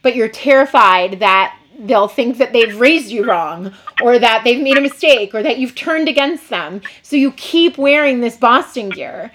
But 0.01 0.15
you're 0.15 0.29
terrified 0.29 1.19
that 1.19 1.59
they'll 1.77 2.07
think 2.07 2.37
that 2.37 2.53
they've 2.53 2.79
raised 2.79 3.11
you 3.11 3.25
wrong 3.25 3.73
or 4.01 4.17
that 4.17 4.45
they've 4.45 4.63
made 4.63 4.77
a 4.77 4.81
mistake 4.81 5.35
or 5.35 5.43
that 5.43 5.57
you've 5.59 5.75
turned 5.75 6.07
against 6.07 6.49
them. 6.49 6.81
So 7.01 7.17
you 7.17 7.33
keep 7.33 7.77
wearing 7.77 8.21
this 8.21 8.37
Boston 8.37 8.89
gear 8.89 9.33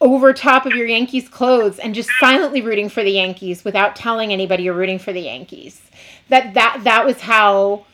over 0.00 0.32
top 0.32 0.64
of 0.64 0.72
your 0.72 0.86
Yankees 0.86 1.28
clothes 1.28 1.80
and 1.80 1.92
just 1.92 2.08
silently 2.20 2.62
rooting 2.62 2.88
for 2.88 3.02
the 3.02 3.10
Yankees 3.10 3.64
without 3.64 3.96
telling 3.96 4.32
anybody 4.32 4.62
you're 4.62 4.74
rooting 4.74 5.00
for 5.00 5.12
the 5.12 5.22
Yankees. 5.22 5.82
That 6.28 6.54
that 6.54 6.82
that 6.84 7.04
was 7.04 7.20
how 7.20 7.84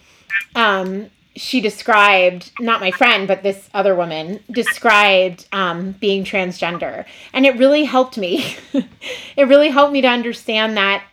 um 0.55 1.11
she 1.37 1.61
described 1.61 2.53
not 2.61 2.80
my 2.80 2.91
friend 2.91 3.26
but 3.26 3.43
this 3.43 3.68
other 3.74 3.95
woman 3.95 4.41
described 4.51 5.47
um, 5.53 5.93
being 5.93 6.24
transgender. 6.24 7.05
And 7.32 7.47
it 7.47 7.57
really 7.59 7.85
helped 7.85 8.18
me. 8.18 8.57
It 9.37 9.49
really 9.49 9.68
helped 9.68 9.93
me 9.93 10.01
to 10.01 10.09
understand 10.09 10.76
that 10.76 11.05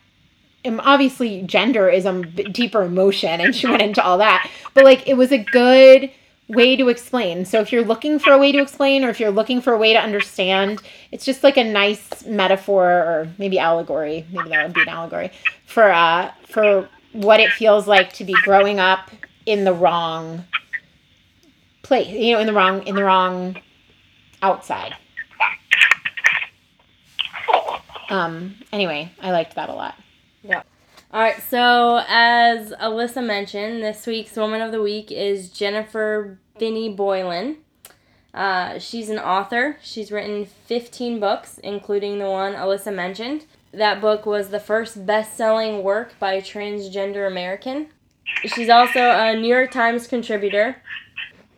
um, 0.63 0.79
obviously 0.81 1.41
gender 1.41 1.89
is 1.89 2.05
a 2.05 2.21
deeper 2.21 2.83
emotion 2.83 3.41
and 3.41 3.55
she 3.55 3.67
went 3.67 3.81
into 3.81 4.03
all 4.03 4.19
that. 4.19 4.49
But 4.73 4.85
like 4.85 5.07
it 5.07 5.15
was 5.15 5.31
a 5.31 5.39
good 5.39 6.11
way 6.47 6.75
to 6.75 6.89
explain. 6.89 7.45
So 7.45 7.59
if 7.61 7.71
you're 7.71 7.83
looking 7.83 8.19
for 8.19 8.31
a 8.31 8.37
way 8.37 8.51
to 8.51 8.61
explain 8.61 9.03
or 9.03 9.09
if 9.09 9.19
you're 9.19 9.31
looking 9.31 9.59
for 9.59 9.73
a 9.73 9.77
way 9.77 9.93
to 9.93 9.99
understand 9.99 10.81
it's 11.11 11.25
just 11.25 11.43
like 11.43 11.57
a 11.57 11.63
nice 11.63 12.25
metaphor 12.25 12.89
or 12.89 13.27
maybe 13.37 13.57
allegory 13.57 14.25
maybe 14.31 14.49
that 14.49 14.65
would 14.65 14.73
be 14.73 14.81
an 14.81 14.89
allegory 14.89 15.31
for 15.65 15.91
uh 15.91 16.31
for 16.47 16.87
what 17.13 17.39
it 17.39 17.51
feels 17.51 17.87
like 17.87 18.13
to 18.13 18.23
be 18.23 18.33
growing 18.43 18.79
up 18.79 19.11
in 19.45 19.63
the 19.63 19.73
wrong 19.73 20.45
place 21.83 22.07
you 22.07 22.33
know 22.33 22.39
in 22.39 22.47
the 22.47 22.53
wrong 22.53 22.85
in 22.87 22.95
the 22.95 23.03
wrong 23.03 23.57
outside 24.41 24.95
um 28.09 28.55
anyway 28.71 29.11
i 29.21 29.31
liked 29.31 29.55
that 29.55 29.69
a 29.69 29.73
lot 29.73 29.95
Yeah. 30.43 30.63
All 31.13 31.21
right, 31.21 31.41
so 31.41 32.01
as 32.07 32.71
Alyssa 32.71 33.21
mentioned, 33.23 33.83
this 33.83 34.07
week's 34.07 34.37
Woman 34.37 34.61
of 34.61 34.71
the 34.71 34.81
Week 34.81 35.11
is 35.11 35.49
Jennifer 35.49 36.39
Finney 36.57 36.87
Boylan. 36.93 37.57
Uh, 38.33 38.79
she's 38.79 39.09
an 39.09 39.19
author. 39.19 39.77
She's 39.81 40.09
written 40.09 40.45
15 40.45 41.19
books, 41.19 41.57
including 41.57 42.17
the 42.19 42.29
one 42.29 42.53
Alyssa 42.53 42.95
mentioned. 42.95 43.43
That 43.73 43.99
book 43.99 44.25
was 44.25 44.49
the 44.49 44.59
first 44.61 45.05
best 45.05 45.35
selling 45.35 45.83
work 45.83 46.13
by 46.17 46.35
a 46.35 46.41
transgender 46.41 47.27
American. 47.27 47.89
She's 48.45 48.69
also 48.69 48.99
a 48.99 49.35
New 49.35 49.47
York 49.47 49.71
Times 49.71 50.07
contributor. 50.07 50.77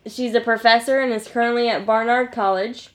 She's 0.06 0.34
a 0.34 0.40
professor 0.40 1.00
and 1.00 1.12
is 1.12 1.28
currently 1.28 1.68
at 1.68 1.86
Barnard 1.86 2.30
College. 2.32 2.90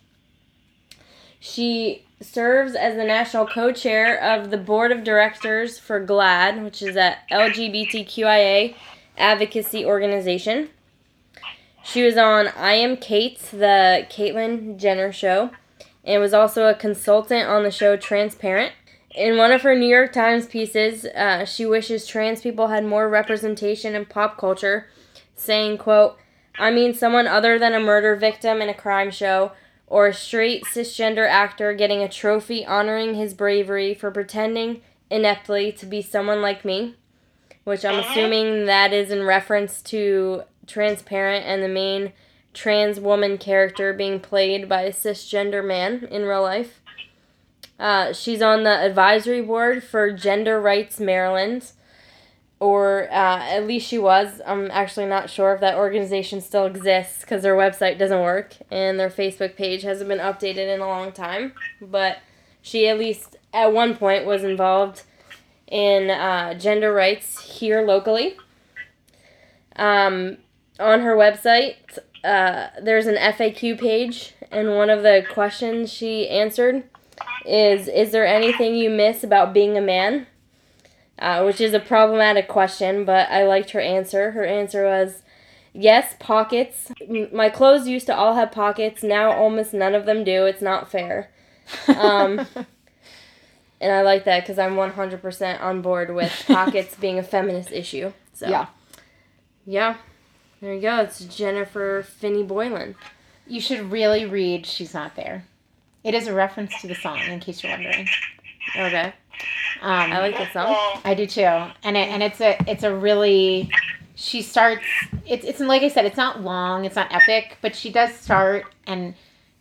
She 1.40 2.06
serves 2.22 2.76
as 2.76 2.96
the 2.96 3.06
national 3.06 3.48
co-chair 3.48 4.22
of 4.22 4.52
the 4.52 4.58
board 4.58 4.92
of 4.92 5.04
directors 5.04 5.80
for 5.80 6.06
GLAAD, 6.06 6.64
which 6.64 6.82
is 6.82 6.96
a 6.96 7.18
LGBTQIA 7.32 8.76
advocacy 9.18 9.86
organization. 9.86 10.70
She 11.84 12.04
was 12.04 12.18
on 12.18 12.50
I 12.50 12.74
Am 12.74 12.98
Cait, 12.98 13.40
the 13.52 14.06
Caitlyn 14.10 14.78
Jenner 14.78 15.12
show, 15.12 15.52
and 16.04 16.22
was 16.22 16.34
also 16.34 16.68
a 16.68 16.76
consultant 16.76 17.48
on 17.48 17.64
the 17.64 17.72
show 17.72 17.96
Transparent. 17.96 18.74
In 19.20 19.36
one 19.36 19.52
of 19.52 19.64
her 19.64 19.76
New 19.76 19.86
York 19.86 20.14
Times 20.14 20.46
pieces, 20.46 21.04
uh, 21.04 21.44
she 21.44 21.66
wishes 21.66 22.08
trans 22.08 22.42
people 22.42 22.68
had 22.68 22.86
more 22.86 23.10
representation 23.10 23.94
in 23.94 24.06
pop 24.06 24.38
culture, 24.38 24.88
saying, 25.36 25.78
quote, 25.78 26.18
I 26.58 26.72
mean 26.72 26.94
someone 26.94 27.28
other 27.28 27.60
than 27.60 27.74
a 27.74 27.82
murder 27.82 28.16
victim 28.16 28.62
in 28.62 28.70
a 28.70 28.74
crime 28.74 29.12
show 29.12 29.52
or 29.88 30.08
a 30.08 30.14
straight 30.14 30.64
cisgender 30.64 31.28
actor 31.28 31.74
getting 31.74 32.02
a 32.02 32.08
trophy 32.08 32.66
honoring 32.66 33.16
his 33.16 33.34
bravery 33.34 33.94
for 33.94 34.10
pretending 34.10 34.80
ineptly 35.10 35.74
to 35.74 35.86
be 35.86 36.02
someone 36.02 36.42
like 36.42 36.64
me, 36.64 36.96
which 37.66 37.84
I'm 37.84 38.00
assuming 38.00 38.68
that 38.68 38.94
is 38.94 39.12
in 39.12 39.26
reference 39.26 39.82
to 39.82 40.44
Transparent 40.66 41.46
and 41.46 41.62
the 41.62 41.68
main 41.68 42.14
trans 42.54 43.02
woman 43.02 43.38
character 43.38 43.92
being 43.92 44.22
played 44.22 44.70
by 44.70 44.84
a 44.84 44.94
cisgender 44.94 45.66
man 45.66 46.08
in 46.10 46.24
real 46.24 46.44
life. 46.44 46.80
Uh, 47.80 48.12
she's 48.12 48.42
on 48.42 48.64
the 48.64 48.70
advisory 48.70 49.42
board 49.42 49.84
for 49.84 50.12
Gender 50.12 50.60
Rights 50.60 51.00
Maryland, 51.00 51.72
or 52.60 53.04
uh, 53.10 53.40
at 53.40 53.66
least 53.66 53.88
she 53.88 53.98
was. 53.98 54.42
I'm 54.46 54.70
actually 54.70 55.06
not 55.06 55.30
sure 55.30 55.54
if 55.54 55.62
that 55.62 55.76
organization 55.76 56.42
still 56.42 56.66
exists 56.66 57.22
because 57.22 57.42
their 57.42 57.56
website 57.56 57.98
doesn't 57.98 58.20
work 58.20 58.56
and 58.70 59.00
their 59.00 59.10
Facebook 59.10 59.56
page 59.56 59.84
hasn't 59.84 60.10
been 60.10 60.20
updated 60.20 60.74
in 60.74 60.82
a 60.82 60.88
long 60.88 61.14
time. 61.14 61.54
But 61.82 62.18
she, 62.62 62.88
at 62.90 63.00
least 63.00 63.38
at 63.54 63.72
one 63.72 63.96
point, 63.96 64.26
was 64.26 64.44
involved 64.44 65.04
in 65.68 66.10
uh, 66.10 66.56
gender 66.56 66.94
rights 66.94 67.40
here 67.60 67.82
locally. 67.82 68.36
Um, 69.78 70.38
on 70.82 71.00
her 71.02 71.16
website, 71.16 71.98
uh, 72.26 72.68
there's 72.82 73.08
an 73.08 73.16
FAQ 73.16 73.80
page, 73.80 74.34
and 74.52 74.76
one 74.76 74.90
of 74.90 75.04
the 75.04 75.26
questions 75.32 75.94
she 75.94 76.28
answered 76.28 76.84
is 77.46 77.88
Is 77.88 78.12
there 78.12 78.26
anything 78.26 78.76
you 78.76 78.90
miss 78.90 79.24
about 79.24 79.54
being 79.54 79.78
a 79.78 79.82
man? 79.82 80.28
uh, 81.20 81.44
which 81.44 81.60
is 81.60 81.74
a 81.74 81.80
problematic 81.80 82.48
question, 82.48 83.04
but 83.04 83.30
I 83.30 83.44
liked 83.46 83.72
her 83.72 83.82
answer. 83.82 84.32
Her 84.32 84.46
answer 84.46 84.86
was, 84.86 85.22
Yes, 85.74 86.16
pockets. 86.20 86.92
My 87.32 87.50
clothes 87.50 87.88
used 87.88 88.08
to 88.08 88.16
all 88.16 88.36
have 88.36 88.52
pockets. 88.52 89.04
Now 89.04 89.32
almost 89.32 89.74
none 89.74 89.94
of 89.94 90.06
them 90.06 90.24
do. 90.24 90.46
It's 90.46 90.62
not 90.62 90.90
fair. 90.90 91.30
Um, 91.88 92.40
and 93.82 93.92
I 93.92 94.02
like 94.02 94.26
that 94.26 94.42
because 94.44 94.58
I'm 94.58 94.76
100% 94.76 95.62
on 95.62 95.82
board 95.82 96.14
with 96.16 96.44
pockets 96.48 96.96
being 96.96 97.20
a 97.20 97.24
feminist 97.24 97.72
issue. 97.72 98.14
So, 98.34 98.48
yeah 98.48 98.68
yeah. 99.66 99.98
There 100.62 100.74
you 100.74 100.82
go. 100.82 101.02
It's 101.02 101.20
Jennifer 101.26 102.02
Finney 102.02 102.44
Boylan. 102.44 102.96
you 103.48 103.62
should 103.62 103.92
really 103.92 104.26
read 104.26 104.66
she's 104.66 104.94
not 104.94 105.16
there 105.16 105.46
it 106.04 106.14
is 106.14 106.28
a 106.28 106.34
reference 106.34 106.80
to 106.82 106.88
the 106.88 106.96
song 106.96 107.20
in 107.20 107.40
case 107.40 107.64
you're 107.64 107.72
wondering 107.72 108.08
Okay. 108.78 109.14
um 109.82 110.12
I 110.12 110.20
like 110.20 110.38
that 110.38 110.54
song. 110.54 110.76
I 111.04 111.14
do 111.14 111.26
too, 111.26 111.42
and 111.42 111.98
it 111.98 112.10
and 112.10 112.22
it's 112.22 112.40
a 112.42 112.58
it's 112.70 112.84
a 112.84 112.94
really 112.96 113.70
she 114.16 114.42
starts 114.42 114.84
it's 115.26 115.46
it's 115.46 115.60
like 115.60 115.82
I 115.82 115.88
said 115.88 116.06
it's 116.06 116.18
not 116.18 116.42
long 116.42 116.86
it's 116.86 116.96
not 116.96 117.12
epic 117.14 117.58
but 117.62 117.76
she 117.76 117.90
does 117.92 118.14
start 118.14 118.66
and 118.86 119.16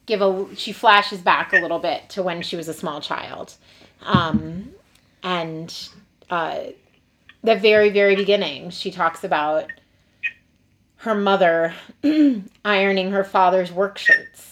give 0.07 0.21
a 0.21 0.47
she 0.57 0.73
flashes 0.73 1.21
back 1.21 1.53
a 1.53 1.59
little 1.61 1.79
bit 1.79 2.09
to 2.11 2.23
when 2.23 2.43
she 2.43 2.57
was 2.57 2.67
a 2.67 2.75
small 2.75 3.01
child, 3.01 3.55
um, 4.03 4.71
and 5.23 5.89
uh, 6.31 6.61
the 7.45 7.55
very 7.57 7.91
very 7.91 8.17
beginning 8.17 8.71
she 8.71 8.91
talks 8.91 9.23
about 9.23 9.71
her 10.97 11.15
mother 11.15 11.75
ironing 12.65 13.11
her 13.13 13.23
father's 13.23 13.71
work 13.71 13.97
shirts 13.99 14.48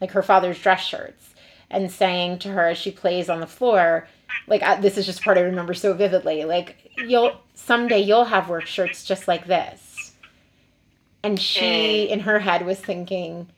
like 0.00 0.12
her 0.12 0.22
father's 0.22 0.58
dress 0.58 0.82
shirts 0.84 1.34
and 1.70 1.90
saying 1.90 2.38
to 2.40 2.48
her 2.48 2.68
as 2.68 2.78
she 2.78 2.90
plays 2.90 3.28
on 3.28 3.40
the 3.40 3.46
floor 3.46 4.08
like 4.46 4.62
I, 4.62 4.80
this 4.80 4.98
is 4.98 5.06
just 5.06 5.22
part 5.22 5.38
I 5.38 5.42
remember 5.42 5.74
so 5.74 5.94
vividly. 5.94 6.44
Like 6.44 6.90
you'll 6.96 7.40
someday 7.54 8.00
you'll 8.00 8.24
have 8.24 8.48
work 8.48 8.66
shirts 8.66 9.04
just 9.04 9.28
like 9.28 9.46
this. 9.46 10.12
And 11.22 11.38
she 11.40 12.08
in 12.08 12.20
her 12.20 12.38
head 12.40 12.64
was 12.66 12.80
thinking, 12.80 13.48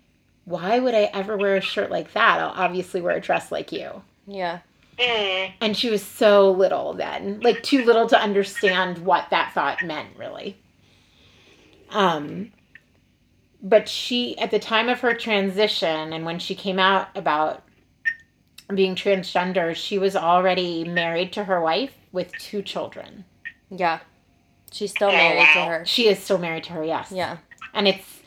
why 0.45 0.78
would 0.78 0.95
I 0.95 1.05
ever 1.14 1.36
wear 1.36 1.57
a 1.57 1.61
shirt 1.61 1.90
like 1.90 2.12
that? 2.12 2.40
I'll 2.40 2.51
obviously 2.51 3.01
wear 3.01 3.16
a 3.16 3.20
dress 3.20 3.53
like 3.53 3.72
you. 3.72 4.03
Yeah. 4.26 4.61
mm, 4.99 5.53
And 5.61 5.76
she 5.76 5.90
was 5.90 6.03
so 6.05 6.51
little 6.51 6.95
then, 6.95 7.40
like 7.40 7.62
too 7.62 7.84
little 7.84 8.09
to 8.09 8.20
understand 8.20 8.99
what 8.99 9.30
that 9.30 9.53
thought 9.55 9.82
meant 9.82 10.16
really. 10.16 10.61
Um 11.90 12.53
but 13.63 13.89
she 13.89 14.37
at 14.39 14.51
the 14.51 14.59
time 14.59 14.89
of 14.89 15.01
her 15.01 15.15
transition 15.15 16.13
and 16.13 16.25
when 16.25 16.39
she 16.39 16.55
came 16.55 16.79
out 16.79 17.09
about 17.15 17.63
being 18.75 18.95
transgender, 18.95 19.75
she 19.75 19.99
was 19.99 20.17
already 20.17 20.85
married 20.85 21.33
to 21.35 21.45
her 21.45 21.61
wife 21.61 21.93
with 22.11 22.33
two 22.39 22.63
children. 22.63 23.25
Yeah. 23.71 24.01
She's 24.73 24.91
still 24.91 25.09
Oh, 25.09 25.13
married 25.13 25.47
to 25.53 25.65
her. 25.65 25.85
She 25.85 26.09
is 26.09 26.19
still 26.19 26.39
married 26.39 26.65
to 26.65 26.73
her, 26.73 26.85
yes. 26.85 27.13
Yeah. 27.13 27.39
And 27.75 27.87
it's 27.89 28.21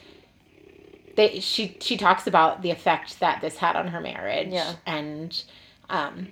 they 1.15 1.39
she 1.39 1.77
she 1.79 1.97
talks 1.97 2.27
about 2.27 2.61
the 2.61 2.71
effect 2.71 3.19
that 3.19 3.41
this 3.41 3.57
had 3.57 3.75
on 3.75 3.87
her 3.87 4.01
marriage. 4.01 4.49
Yeah. 4.51 4.73
And 4.85 5.43
um 5.89 6.27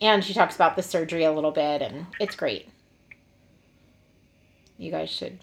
and 0.00 0.22
she 0.24 0.34
talks 0.34 0.54
about 0.54 0.76
the 0.76 0.82
surgery 0.82 1.24
a 1.24 1.32
little 1.32 1.52
bit 1.52 1.80
and 1.82 2.06
it's 2.20 2.36
great. 2.36 2.68
You 4.76 4.90
guys 4.90 5.08
should 5.10 5.38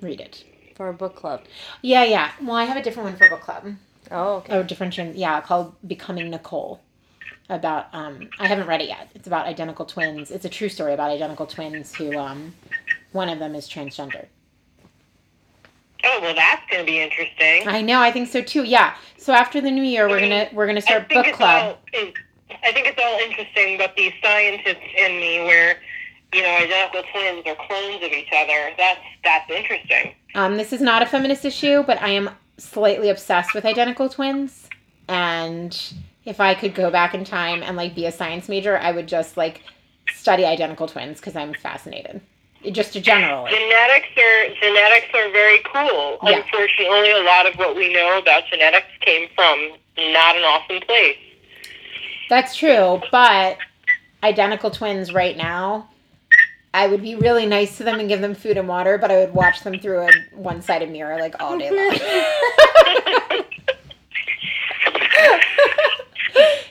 read 0.00 0.20
it. 0.20 0.44
For 0.76 0.88
a 0.90 0.92
book 0.92 1.16
club. 1.16 1.42
Yeah, 1.82 2.04
yeah. 2.04 2.32
Well, 2.42 2.54
I 2.56 2.64
have 2.64 2.76
a 2.76 2.82
different 2.82 3.08
one 3.08 3.16
for 3.16 3.28
book 3.30 3.40
club. 3.40 3.64
Oh, 4.10 4.34
okay. 4.36 4.58
A 4.58 4.62
different 4.62 4.92
trans- 4.92 5.16
yeah, 5.16 5.40
called 5.40 5.74
Becoming 5.86 6.30
Nicole. 6.30 6.80
About 7.48 7.86
um 7.94 8.28
I 8.40 8.46
haven't 8.48 8.66
read 8.66 8.82
it 8.82 8.88
yet. 8.88 9.08
It's 9.14 9.26
about 9.26 9.46
identical 9.46 9.86
twins. 9.86 10.30
It's 10.30 10.44
a 10.44 10.48
true 10.48 10.68
story 10.68 10.92
about 10.92 11.10
identical 11.12 11.46
twins 11.46 11.94
who 11.94 12.18
um 12.18 12.54
one 13.12 13.28
of 13.28 13.38
them 13.38 13.54
is 13.54 13.68
transgender. 13.68 14.26
oh 16.04 16.18
well, 16.20 16.34
that's 16.34 16.62
gonna 16.70 16.84
be 16.84 17.00
interesting. 17.00 17.66
I 17.68 17.82
know, 17.82 18.00
I 18.00 18.10
think 18.12 18.28
so 18.28 18.42
too. 18.42 18.64
Yeah. 18.64 18.96
So 19.16 19.32
after 19.32 19.60
the 19.60 19.70
new 19.70 19.82
year, 19.84 20.08
we're 20.08 20.20
gonna 20.20 20.48
we're 20.52 20.66
gonna 20.66 20.78
I 20.78 20.82
start 20.82 21.08
think 21.08 21.18
book 21.20 21.26
it's 21.28 21.36
club. 21.36 21.76
all. 21.94 22.00
in- 22.00 22.12
I 22.64 22.72
think 22.72 22.86
it's 22.88 23.00
all 23.02 23.18
interesting, 23.20 23.78
but 23.78 23.94
the 23.96 24.12
scientist 24.22 24.80
in 24.98 25.20
me, 25.20 25.38
where 25.40 25.76
you 26.34 26.42
know 26.42 26.50
identical 26.56 27.02
twins 27.12 27.46
are 27.46 27.56
clones 27.66 28.02
of 28.04 28.10
each 28.12 28.28
other, 28.36 28.72
that's 28.76 29.00
that's 29.24 29.48
interesting. 29.50 30.14
Um, 30.36 30.58
this 30.58 30.74
is 30.74 30.82
not 30.82 31.02
a 31.02 31.06
feminist 31.06 31.46
issue, 31.46 31.82
but 31.82 32.00
I 32.00 32.10
am 32.10 32.30
slightly 32.58 33.08
obsessed 33.08 33.54
with 33.54 33.64
identical 33.64 34.10
twins. 34.10 34.68
And 35.08 35.76
if 36.26 36.40
I 36.40 36.54
could 36.54 36.74
go 36.74 36.90
back 36.90 37.14
in 37.14 37.24
time 37.24 37.62
and 37.62 37.74
like 37.74 37.94
be 37.94 38.04
a 38.04 38.12
science 38.12 38.46
major, 38.46 38.76
I 38.76 38.92
would 38.92 39.08
just 39.08 39.38
like 39.38 39.62
study 40.14 40.44
identical 40.44 40.86
twins 40.88 41.20
because 41.20 41.36
I'm 41.36 41.54
fascinated. 41.54 42.20
just 42.70 42.92
generally. 43.02 43.50
Genetics 43.50 44.08
are 44.18 44.54
genetics 44.60 45.06
are 45.14 45.32
very 45.32 45.60
cool. 45.72 46.18
Yeah. 46.22 46.42
Unfortunately, 46.42 47.12
a 47.12 47.22
lot 47.22 47.46
of 47.46 47.54
what 47.54 47.74
we 47.74 47.94
know 47.94 48.18
about 48.18 48.42
genetics 48.50 48.88
came 49.00 49.28
from 49.34 49.70
not 49.96 50.36
an 50.36 50.42
awesome 50.42 50.80
place. 50.80 51.16
That's 52.28 52.54
true, 52.54 53.00
but 53.10 53.56
identical 54.22 54.70
twins 54.70 55.14
right 55.14 55.36
now, 55.36 55.88
I 56.76 56.86
would 56.88 57.00
be 57.00 57.14
really 57.14 57.46
nice 57.46 57.78
to 57.78 57.84
them 57.84 57.98
and 58.00 58.06
give 58.06 58.20
them 58.20 58.34
food 58.34 58.58
and 58.58 58.68
water, 58.68 58.98
but 58.98 59.10
I 59.10 59.16
would 59.16 59.32
watch 59.32 59.62
them 59.62 59.78
through 59.78 60.00
a 60.00 60.10
one-sided 60.34 60.90
mirror 60.90 61.18
like 61.18 61.34
all 61.40 61.58
day 61.58 61.70
long. 61.70 61.98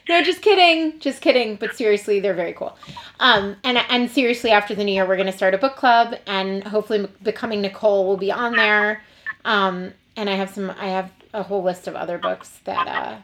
no, 0.08 0.22
just 0.24 0.43
kidding, 0.43 0.99
just 0.99 1.22
kidding. 1.22 1.56
But 1.56 1.76
seriously, 1.76 2.20
they're 2.20 2.36
very 2.36 2.53
cool. 2.53 2.78
Um, 3.20 3.56
and 3.64 3.80
and 3.89 4.12
seriously, 4.12 4.51
after 4.51 4.76
the 4.76 4.84
new 4.84 4.91
year, 4.91 5.08
we're 5.08 5.18
gonna 5.18 5.32
start 5.32 5.56
a 5.56 5.58
book 5.58 5.76
club, 5.76 6.14
and 6.28 6.64
hopefully, 6.64 7.08
becoming 7.24 7.62
Nicole 7.62 8.06
will 8.06 8.18
be 8.18 8.32
on 8.32 8.56
there. 8.56 9.01
Um, 9.43 9.91
and 10.16 10.30
I 10.30 10.36
have 10.36 10.51
some, 10.51 10.70
I 10.70 10.89
have 10.89 11.12
a 11.34 11.41
whole 11.41 11.64
list 11.64 11.88
of 11.88 11.95
other 11.95 12.20
books 12.20 12.60
that 12.66 12.88
uh, 12.88 13.18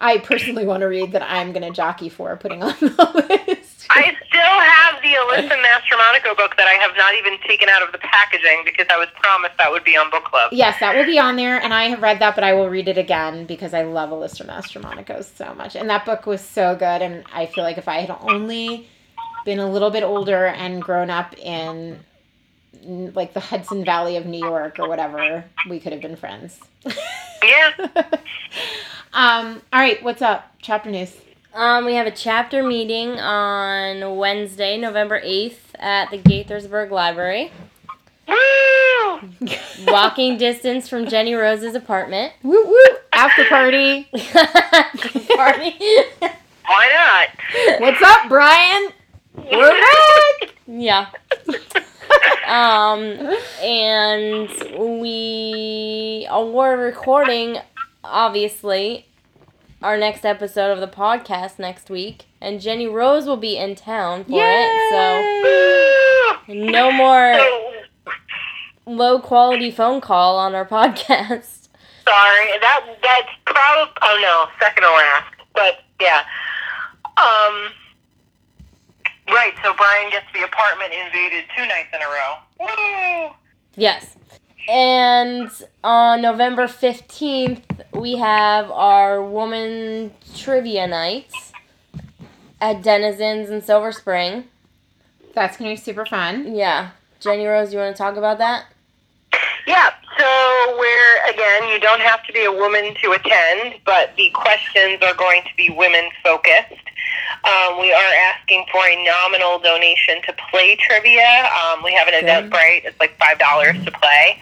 I 0.00 0.18
personally 0.18 0.66
want 0.66 0.80
to 0.80 0.86
read 0.86 1.12
that 1.12 1.22
I'm 1.22 1.52
gonna 1.52 1.70
jockey 1.70 2.08
for 2.08 2.36
putting 2.36 2.64
on 2.64 2.74
the 2.80 3.46
list. 3.46 3.65
I 3.90 4.16
still 4.28 4.40
have 4.40 5.02
the 5.02 5.14
Alyssa 5.14 5.62
Mastromonaco 5.64 6.36
book 6.36 6.56
that 6.56 6.66
I 6.66 6.74
have 6.74 6.96
not 6.96 7.14
even 7.14 7.38
taken 7.46 7.68
out 7.68 7.82
of 7.82 7.92
the 7.92 7.98
packaging 7.98 8.62
because 8.64 8.86
I 8.90 8.96
was 8.96 9.08
promised 9.16 9.56
that 9.58 9.70
would 9.70 9.84
be 9.84 9.96
on 9.96 10.10
book 10.10 10.24
club. 10.24 10.50
Yes, 10.52 10.78
that 10.80 10.94
will 10.94 11.04
be 11.04 11.18
on 11.18 11.36
there, 11.36 11.60
and 11.60 11.72
I 11.72 11.84
have 11.84 12.02
read 12.02 12.18
that, 12.20 12.34
but 12.34 12.44
I 12.44 12.52
will 12.54 12.68
read 12.68 12.88
it 12.88 12.98
again 12.98 13.46
because 13.46 13.74
I 13.74 13.82
love 13.82 14.10
Alyssa 14.10 14.46
Mastromonaco 14.46 15.24
so 15.24 15.54
much. 15.54 15.76
And 15.76 15.88
that 15.90 16.04
book 16.04 16.26
was 16.26 16.40
so 16.40 16.74
good, 16.74 17.02
and 17.02 17.24
I 17.32 17.46
feel 17.46 17.64
like 17.64 17.78
if 17.78 17.88
I 17.88 18.00
had 18.00 18.16
only 18.20 18.88
been 19.44 19.58
a 19.58 19.70
little 19.70 19.90
bit 19.90 20.02
older 20.02 20.46
and 20.46 20.82
grown 20.82 21.10
up 21.10 21.36
in 21.38 22.00
like 22.84 23.32
the 23.32 23.40
Hudson 23.40 23.84
Valley 23.84 24.16
of 24.16 24.26
New 24.26 24.38
York 24.38 24.78
or 24.78 24.88
whatever, 24.88 25.44
we 25.68 25.80
could 25.80 25.92
have 25.92 26.02
been 26.02 26.16
friends. 26.16 26.60
Yeah. 27.42 27.70
um, 29.12 29.62
all 29.72 29.80
right, 29.80 30.02
what's 30.02 30.22
up? 30.22 30.52
Chapter 30.60 30.90
news. 30.90 31.16
Um, 31.56 31.86
we 31.86 31.94
have 31.94 32.06
a 32.06 32.10
chapter 32.10 32.62
meeting 32.62 33.18
on 33.18 34.18
Wednesday, 34.18 34.76
November 34.76 35.18
8th 35.22 35.56
at 35.78 36.10
the 36.10 36.18
Gaithersburg 36.18 36.90
Library. 36.90 37.50
Walking 39.86 40.36
distance 40.36 40.86
from 40.86 41.06
Jenny 41.08 41.32
Rose's 41.32 41.74
apartment. 41.74 42.34
woo 42.42 42.62
woo! 42.62 42.96
After 43.14 43.46
party. 43.46 44.04
Party. 44.12 45.74
Why 46.66 46.92
not? 46.92 47.80
What's 47.80 48.02
up, 48.02 48.28
Brian? 48.28 48.88
We're 49.34 49.80
back. 49.80 50.54
yeah. 50.66 51.06
Um, 52.46 53.34
and 53.60 54.48
we 54.78 56.28
uh, 56.30 56.44
we're 56.44 56.76
recording, 56.76 57.58
obviously, 58.04 59.04
our 59.86 59.96
next 59.96 60.24
episode 60.24 60.72
of 60.72 60.80
the 60.80 60.88
podcast 60.88 61.60
next 61.60 61.88
week, 61.90 62.24
and 62.40 62.60
Jenny 62.60 62.88
Rose 62.88 63.24
will 63.24 63.36
be 63.36 63.56
in 63.56 63.76
town 63.76 64.24
for 64.24 64.32
it. 64.34 64.90
So 64.90 66.52
no 66.52 66.90
more 66.90 67.36
low 68.86 69.20
quality 69.20 69.70
phone 69.70 70.00
call 70.00 70.38
on 70.38 70.56
our 70.56 70.66
podcast. 70.66 71.68
sorry, 72.04 72.58
that 72.60 72.96
that's 73.00 73.28
probably 73.44 73.92
oh 74.02 74.18
no, 74.20 74.50
second 74.60 74.82
to 74.82 74.90
last. 74.90 75.34
But 75.54 75.74
yeah. 76.00 76.24
Um 77.16 77.68
Right, 79.28 79.54
so 79.62 79.72
Brian 79.74 80.10
gets 80.10 80.26
the 80.34 80.44
apartment 80.44 80.92
invaded 80.92 81.44
two 81.56 81.66
nights 81.66 81.88
in 81.92 82.00
a 82.00 82.06
row. 82.06 82.34
Woo! 83.28 83.34
Yes. 83.76 84.16
And 84.68 85.50
on 85.84 86.22
November 86.22 86.66
15th, 86.66 87.62
we 87.92 88.16
have 88.16 88.70
our 88.70 89.22
woman 89.22 90.12
trivia 90.36 90.86
nights 90.86 91.52
at 92.60 92.82
Denizens 92.82 93.50
in 93.50 93.62
Silver 93.62 93.92
Spring. 93.92 94.44
That's 95.34 95.56
gonna 95.56 95.70
be 95.70 95.76
super 95.76 96.06
fun. 96.06 96.54
Yeah. 96.54 96.90
Jenny 97.20 97.46
Rose, 97.46 97.72
you 97.72 97.78
want 97.78 97.94
to 97.96 97.98
talk 97.98 98.16
about 98.16 98.38
that? 98.38 98.66
Yeah, 99.66 99.90
so 100.18 100.76
we're, 100.78 101.30
again, 101.30 101.68
you 101.68 101.80
don't 101.80 102.00
have 102.00 102.24
to 102.26 102.32
be 102.32 102.44
a 102.44 102.52
woman 102.52 102.94
to 103.02 103.12
attend, 103.12 103.80
but 103.84 104.14
the 104.16 104.30
questions 104.30 104.98
are 105.02 105.14
going 105.14 105.42
to 105.42 105.50
be 105.56 105.70
women 105.70 106.08
focused. 106.22 106.72
Um, 107.44 107.80
we 107.80 107.92
are 107.92 108.12
asking 108.34 108.66
for 108.72 108.84
a 108.86 109.04
nominal 109.04 109.58
donation 109.58 110.20
to 110.26 110.34
play 110.50 110.76
trivia. 110.76 111.48
Um, 111.62 111.82
we 111.82 111.92
have 111.92 112.08
an 112.08 112.14
Okay. 112.14 112.26
Eventbrite, 112.26 112.84
it's 112.84 112.98
like 113.00 113.18
$5 113.18 113.84
to 113.84 113.90
play. 113.92 114.38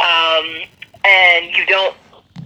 Um, 0.00 0.62
and 1.04 1.54
you 1.56 1.64
don't, 1.66 1.96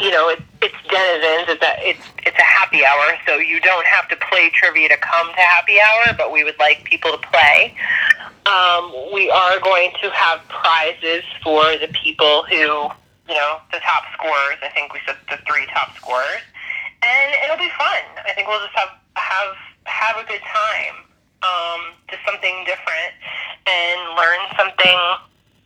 you 0.00 0.10
know, 0.10 0.28
it, 0.28 0.40
it's 0.62 0.74
denizens, 0.88 1.48
it's 1.48 1.62
a, 1.62 1.88
it's, 1.88 2.06
it's 2.26 2.38
a 2.38 2.42
happy 2.42 2.84
hour, 2.84 3.18
so 3.26 3.36
you 3.36 3.60
don't 3.60 3.86
have 3.86 4.08
to 4.08 4.16
play 4.30 4.50
trivia 4.54 4.88
to 4.90 4.96
come 4.98 5.28
to 5.28 5.40
happy 5.40 5.78
hour, 5.80 6.14
but 6.16 6.32
we 6.32 6.44
would 6.44 6.58
like 6.58 6.84
people 6.84 7.10
to 7.10 7.18
play. 7.18 7.74
Um, 8.46 8.92
we 9.12 9.30
are 9.30 9.60
going 9.60 9.92
to 10.02 10.10
have 10.10 10.40
prizes 10.48 11.24
for 11.42 11.76
the 11.78 11.88
people 12.02 12.44
who, 12.44 12.56
you 13.28 13.34
know, 13.34 13.58
the 13.72 13.78
top 13.80 14.04
scorers. 14.14 14.56
I 14.62 14.68
think 14.72 14.92
we 14.94 15.00
said 15.06 15.16
the 15.30 15.36
three 15.46 15.66
top 15.66 15.94
scorers, 15.96 16.40
and 17.02 17.34
it'll 17.44 17.56
be 17.58 17.70
fun. 17.78 18.02
I 18.26 18.32
think 18.34 18.48
we'll 18.48 18.60
just 18.60 18.76
have 18.76 18.90
have 19.14 19.54
have 19.84 20.16
a 20.16 20.26
good 20.28 20.40
time, 20.42 20.94
um, 21.42 21.94
just 22.10 22.22
something 22.26 22.64
different, 22.66 23.12
and 23.66 24.16
learn 24.16 24.38
something. 24.56 24.98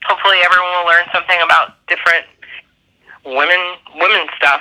Hopefully, 0.05 0.39
everyone 0.45 0.71
will 0.79 0.87
learn 0.87 1.05
something 1.13 1.39
about 1.45 1.75
different 1.87 2.27
women 3.25 3.77
women 3.97 4.27
stuff. 4.37 4.61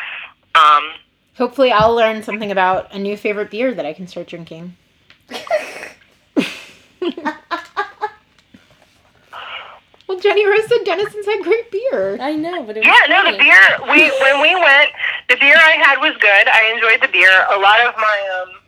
Um, 0.56 0.92
Hopefully, 1.38 1.72
I'll 1.72 1.96
learn 1.96 2.24
something 2.24 2.52
about 2.52 2.94
a 2.94 3.00
new 3.00 3.18
favorite 3.18 3.50
beer 3.50 3.74
that 3.74 3.86
I 3.86 3.94
can 3.94 4.08
start 4.08 4.28
drinking. 4.28 4.76
well, 10.12 10.20
Jenny 10.20 10.46
Rose 10.46 10.68
said 10.68 10.84
Denizens 10.84 11.26
had 11.26 11.40
great 11.42 11.72
beer. 11.72 12.20
I 12.20 12.36
know, 12.36 12.64
but 12.64 12.76
it 12.76 12.84
was 12.84 12.92
Yeah, 12.92 13.08
no, 13.08 13.32
the 13.32 13.38
beer. 13.40 13.64
We 13.88 14.12
when 14.20 14.44
we 14.44 14.52
went, 14.60 14.92
the 15.32 15.40
beer 15.40 15.56
I 15.56 15.80
had 15.80 16.04
was 16.04 16.12
good. 16.20 16.46
I 16.52 16.68
enjoyed 16.76 17.00
the 17.00 17.08
beer. 17.08 17.32
A 17.48 17.56
lot 17.56 17.80
of 17.80 17.96
my 17.96 18.20
um, 18.44 18.60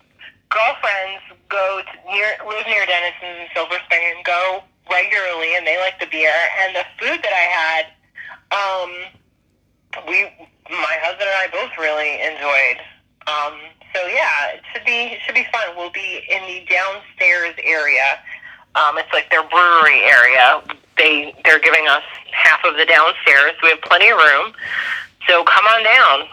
girlfriends 0.48 1.20
go 1.52 1.84
to 1.84 1.96
near 2.08 2.32
live 2.48 2.64
near 2.64 2.88
Denison 2.88 3.44
and 3.44 3.50
Silver 3.52 3.76
Spring 3.84 4.16
and 4.16 4.24
go 4.24 4.64
regularly, 4.88 5.52
and 5.60 5.68
they 5.68 5.76
like 5.84 6.00
the 6.00 6.08
beer. 6.08 6.32
And 6.64 6.80
the 6.80 6.88
food 6.96 7.20
that 7.20 7.36
I 7.36 7.46
had, 7.52 7.84
um, 8.56 8.90
we, 10.08 10.24
my 10.72 10.96
husband 11.04 11.28
and 11.28 11.40
I 11.44 11.52
both 11.52 11.76
really 11.76 12.24
enjoyed. 12.24 12.80
Um, 13.28 13.60
so 13.92 14.00
yeah, 14.08 14.56
it 14.56 14.64
should 14.72 14.88
be 14.88 15.12
it 15.12 15.20
should 15.28 15.36
be 15.36 15.44
fun. 15.52 15.76
We'll 15.76 15.92
be 15.92 16.24
in 16.32 16.40
the 16.48 16.64
downstairs 16.72 17.60
area. 17.60 18.24
Um, 18.80 18.96
it's 18.96 19.12
like 19.12 19.28
their 19.28 19.44
brewery 19.44 20.08
area. 20.08 20.64
They 20.98 21.34
they're 21.44 21.60
giving 21.60 21.88
us 21.88 22.04
half 22.32 22.64
of 22.66 22.76
the 22.76 22.86
downstairs. 22.86 23.54
We 23.62 23.70
have 23.70 23.82
plenty 23.82 24.10
of 24.10 24.18
room. 24.18 24.54
So 25.28 25.44
come 25.44 25.66
on 25.66 25.84
down. 25.84 26.28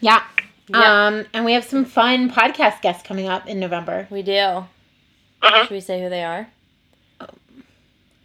Yeah. 0.00 0.22
Yeah. 0.68 1.06
Um, 1.06 1.26
and 1.32 1.44
we 1.44 1.54
have 1.54 1.64
some 1.64 1.84
fun 1.84 2.30
podcast 2.30 2.82
guests 2.82 3.06
coming 3.06 3.26
up 3.26 3.46
in 3.46 3.58
November. 3.58 4.06
We 4.10 4.22
do. 4.22 4.32
Uh-huh. 4.32 5.62
Should 5.62 5.70
we 5.70 5.80
say 5.80 6.02
who 6.02 6.10
they 6.10 6.24
are? 6.24 6.48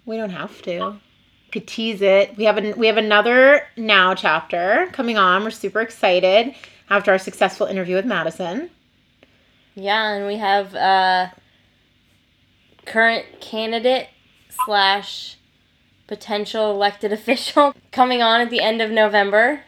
We 0.05 0.17
don't 0.17 0.31
have 0.31 0.61
to. 0.63 0.99
Could 1.51 1.67
tease 1.67 2.01
it. 2.01 2.35
We 2.35 2.43
have 2.45 2.57
an, 2.57 2.77
we 2.77 2.87
have 2.87 2.97
another 2.97 3.65
now 3.77 4.15
chapter 4.15 4.89
coming 4.91 5.17
on. 5.17 5.43
We're 5.43 5.51
super 5.51 5.81
excited 5.81 6.55
after 6.89 7.11
our 7.11 7.19
successful 7.19 7.67
interview 7.67 7.95
with 7.95 8.05
Madison. 8.05 8.69
Yeah, 9.75 10.13
and 10.13 10.27
we 10.27 10.37
have 10.37 10.75
uh, 10.75 11.27
current 12.85 13.25
candidate 13.39 14.09
slash 14.65 15.37
potential 16.07 16.71
elected 16.71 17.11
official 17.19 17.75
coming 17.91 18.21
on 18.21 18.41
at 18.41 18.49
the 18.49 18.61
end 18.61 18.81
of 18.81 18.91
November. 18.91 19.61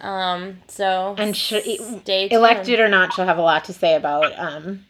Um, 0.00 0.58
so 0.68 1.14
And 1.18 1.36
sh- 1.36 1.54
stay 2.02 2.28
tuned. 2.28 2.32
Elected 2.32 2.80
or 2.80 2.88
not, 2.88 3.12
she'll 3.14 3.24
have 3.24 3.38
a 3.38 3.42
lot 3.42 3.64
to 3.64 3.72
say 3.72 3.94
about 3.94 4.38
um, 4.38 4.84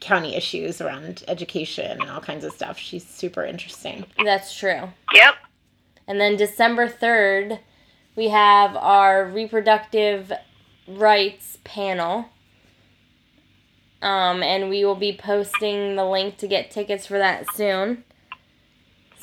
county 0.00 0.34
issues 0.34 0.80
around 0.80 1.24
education 1.28 2.00
and 2.00 2.10
all 2.10 2.20
kinds 2.20 2.44
of 2.44 2.52
stuff. 2.52 2.78
She's 2.78 3.06
super 3.06 3.44
interesting. 3.44 4.04
That's 4.22 4.54
true. 4.56 4.92
Yep. 5.14 5.34
And 6.06 6.20
then 6.20 6.36
December 6.36 6.88
3rd, 6.88 7.60
we 8.16 8.28
have 8.28 8.76
our 8.76 9.24
reproductive 9.24 10.32
rights 10.86 11.58
panel. 11.64 12.26
Um, 14.02 14.42
and 14.42 14.70
we 14.70 14.84
will 14.84 14.94
be 14.96 15.16
posting 15.16 15.96
the 15.96 16.04
link 16.06 16.38
to 16.38 16.48
get 16.48 16.70
tickets 16.70 17.06
for 17.06 17.18
that 17.18 17.44
soon. 17.54 18.04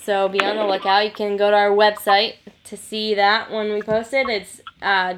So 0.08 0.30
be 0.30 0.39
on 0.39 0.55
the 0.55 0.64
lookout. 0.64 1.03
You 1.03 1.12
can 1.12 1.36
go 1.36 1.51
to 1.51 1.58
our 1.58 1.70
website 1.70 2.36
to 2.64 2.78
see 2.78 3.14
that 3.16 3.51
when 3.51 3.74
we 3.74 3.82
post 3.82 4.14
it. 4.14 4.30
It's 4.30 4.62
uh, 4.82 5.16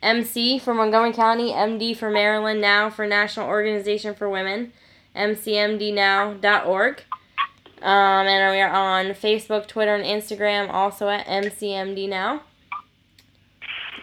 MC 0.00 0.58
for 0.58 0.72
Montgomery 0.72 1.12
County, 1.12 1.52
MD 1.52 1.94
for 1.94 2.10
Maryland, 2.10 2.62
now 2.62 2.88
for 2.88 3.06
National 3.06 3.46
Organization 3.46 4.14
for 4.14 4.30
Women, 4.30 4.72
mcmdnow.org. 5.14 7.02
Um, 7.82 8.26
and 8.26 8.54
we 8.54 8.60
are 8.62 8.70
on 8.70 9.04
Facebook, 9.08 9.66
Twitter, 9.66 9.94
and 9.94 10.06
Instagram, 10.06 10.72
also 10.72 11.10
at 11.10 11.26
MCMD 11.26 12.08
now. 12.08 12.40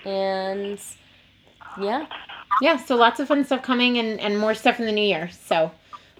And 0.05 0.79
yeah. 1.81 2.05
Yeah, 2.61 2.77
so 2.77 2.95
lots 2.95 3.19
of 3.19 3.27
fun 3.27 3.43
stuff 3.45 3.63
coming 3.63 3.97
and, 3.97 4.19
and 4.19 4.37
more 4.37 4.53
stuff 4.53 4.79
in 4.79 4.85
the 4.85 4.91
new 4.91 5.01
year. 5.01 5.31
So 5.31 5.71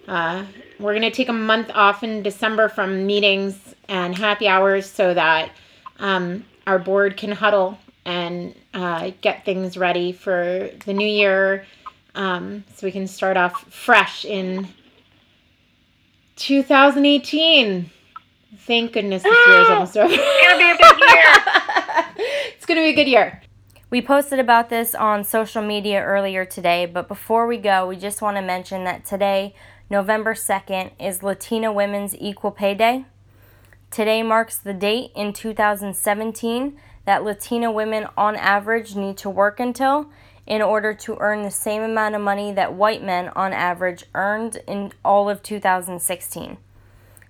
uh, 0.08 0.44
we're 0.78 0.92
going 0.92 1.02
to 1.02 1.10
take 1.10 1.28
a 1.28 1.32
month 1.32 1.70
off 1.74 2.02
in 2.02 2.22
December 2.22 2.68
from 2.68 3.06
meetings 3.06 3.74
and 3.88 4.16
happy 4.16 4.48
hours 4.48 4.90
so 4.90 5.14
that 5.14 5.50
um, 5.98 6.44
our 6.66 6.78
board 6.78 7.16
can 7.16 7.32
huddle 7.32 7.78
and 8.04 8.54
uh, 8.74 9.12
get 9.20 9.44
things 9.44 9.76
ready 9.76 10.12
for 10.12 10.70
the 10.84 10.92
new 10.92 11.06
year 11.06 11.64
um, 12.14 12.64
so 12.74 12.86
we 12.86 12.92
can 12.92 13.06
start 13.06 13.36
off 13.36 13.64
fresh 13.72 14.24
in 14.24 14.68
2018. 16.36 17.90
Thank 18.58 18.92
goodness 18.92 19.22
this 19.22 19.46
year 19.46 19.60
is 19.60 19.68
almost 19.68 19.96
over. 19.96 20.14
It's 20.14 20.48
gonna 20.48 20.58
be 20.58 20.70
a 20.70 20.76
big 20.76 20.98
year. 21.00 22.14
it's 22.56 22.66
going 22.66 22.78
to 22.78 22.82
be 22.82 22.90
a 22.90 23.04
good 23.04 23.10
year. 23.10 23.42
We 23.90 24.00
posted 24.00 24.38
about 24.38 24.70
this 24.70 24.94
on 24.94 25.22
social 25.22 25.62
media 25.62 26.02
earlier 26.02 26.44
today, 26.44 26.86
but 26.86 27.08
before 27.08 27.46
we 27.46 27.58
go, 27.58 27.86
we 27.86 27.96
just 27.96 28.22
want 28.22 28.36
to 28.36 28.42
mention 28.42 28.84
that 28.84 29.04
today, 29.04 29.54
November 29.90 30.32
2nd, 30.32 30.92
is 30.98 31.22
Latina 31.22 31.70
Women's 31.70 32.16
Equal 32.18 32.50
Pay 32.50 32.74
Day. 32.74 33.04
Today 33.90 34.22
marks 34.22 34.56
the 34.56 34.72
date 34.72 35.10
in 35.14 35.34
2017 35.34 36.80
that 37.04 37.22
Latina 37.22 37.70
women 37.70 38.06
on 38.16 38.34
average 38.34 38.96
need 38.96 39.18
to 39.18 39.28
work 39.28 39.60
until 39.60 40.10
in 40.46 40.62
order 40.62 40.94
to 40.94 41.18
earn 41.20 41.42
the 41.42 41.50
same 41.50 41.82
amount 41.82 42.14
of 42.14 42.22
money 42.22 42.50
that 42.50 42.72
white 42.72 43.04
men 43.04 43.28
on 43.36 43.52
average 43.52 44.04
earned 44.14 44.56
in 44.66 44.90
all 45.04 45.28
of 45.28 45.42
2016. 45.42 46.56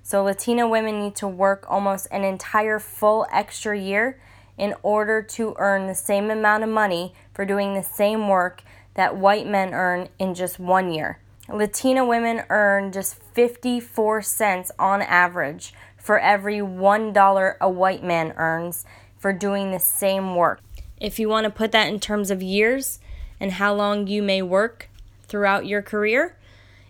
So, 0.04 0.22
Latina 0.22 0.68
women 0.68 1.00
need 1.00 1.16
to 1.16 1.26
work 1.26 1.66
almost 1.68 2.06
an 2.12 2.22
entire 2.22 2.78
full 2.78 3.26
extra 3.32 3.76
year 3.76 4.20
in 4.56 4.74
order 4.84 5.22
to 5.22 5.56
earn 5.58 5.88
the 5.88 5.94
same 5.94 6.30
amount 6.30 6.62
of 6.62 6.70
money 6.70 7.14
for 7.32 7.44
doing 7.44 7.74
the 7.74 7.82
same 7.82 8.28
work 8.28 8.62
that 8.94 9.16
white 9.16 9.48
men 9.48 9.74
earn 9.74 10.08
in 10.20 10.34
just 10.34 10.60
one 10.60 10.92
year. 10.92 11.18
Latina 11.48 12.04
women 12.04 12.42
earn 12.48 12.90
just 12.90 13.22
54 13.34 14.22
cents 14.22 14.70
on 14.78 15.02
average 15.02 15.74
for 15.98 16.18
every 16.18 16.58
$1 16.58 17.56
a 17.60 17.68
white 17.68 18.02
man 18.02 18.32
earns 18.36 18.84
for 19.18 19.32
doing 19.32 19.70
the 19.70 19.78
same 19.78 20.36
work. 20.36 20.60
If 21.00 21.18
you 21.18 21.28
want 21.28 21.44
to 21.44 21.50
put 21.50 21.72
that 21.72 21.88
in 21.88 22.00
terms 22.00 22.30
of 22.30 22.42
years 22.42 22.98
and 23.38 23.52
how 23.52 23.74
long 23.74 24.06
you 24.06 24.22
may 24.22 24.40
work 24.40 24.88
throughout 25.26 25.66
your 25.66 25.82
career, 25.82 26.36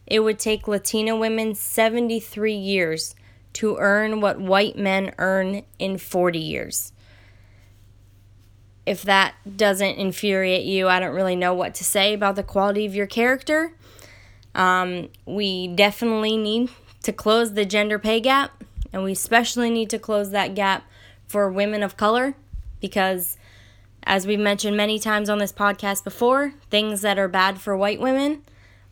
it 0.06 0.20
would 0.20 0.38
take 0.38 0.68
Latina 0.68 1.16
women 1.16 1.54
73 1.54 2.54
years 2.54 3.14
to 3.54 3.76
earn 3.78 4.20
what 4.20 4.40
white 4.40 4.76
men 4.76 5.14
earn 5.18 5.62
in 5.78 5.98
40 5.98 6.38
years. 6.38 6.92
If 8.86 9.02
that 9.02 9.34
doesn't 9.56 9.96
infuriate 9.96 10.64
you, 10.64 10.88
I 10.88 11.00
don't 11.00 11.14
really 11.14 11.36
know 11.36 11.54
what 11.54 11.74
to 11.76 11.84
say 11.84 12.12
about 12.12 12.36
the 12.36 12.42
quality 12.42 12.84
of 12.84 12.94
your 12.94 13.06
character. 13.06 13.74
Um, 14.54 15.08
we 15.26 15.68
definitely 15.68 16.36
need 16.36 16.70
to 17.02 17.12
close 17.12 17.54
the 17.54 17.64
gender 17.64 17.98
pay 17.98 18.20
gap, 18.20 18.64
and 18.92 19.02
we 19.02 19.12
especially 19.12 19.70
need 19.70 19.90
to 19.90 19.98
close 19.98 20.30
that 20.30 20.54
gap 20.54 20.84
for 21.26 21.50
women 21.50 21.82
of 21.82 21.96
color 21.96 22.34
because, 22.80 23.36
as 24.04 24.26
we've 24.26 24.38
mentioned 24.38 24.76
many 24.76 24.98
times 24.98 25.28
on 25.28 25.38
this 25.38 25.52
podcast 25.52 26.04
before, 26.04 26.54
things 26.70 27.00
that 27.00 27.18
are 27.18 27.28
bad 27.28 27.60
for 27.60 27.76
white 27.76 28.00
women 28.00 28.42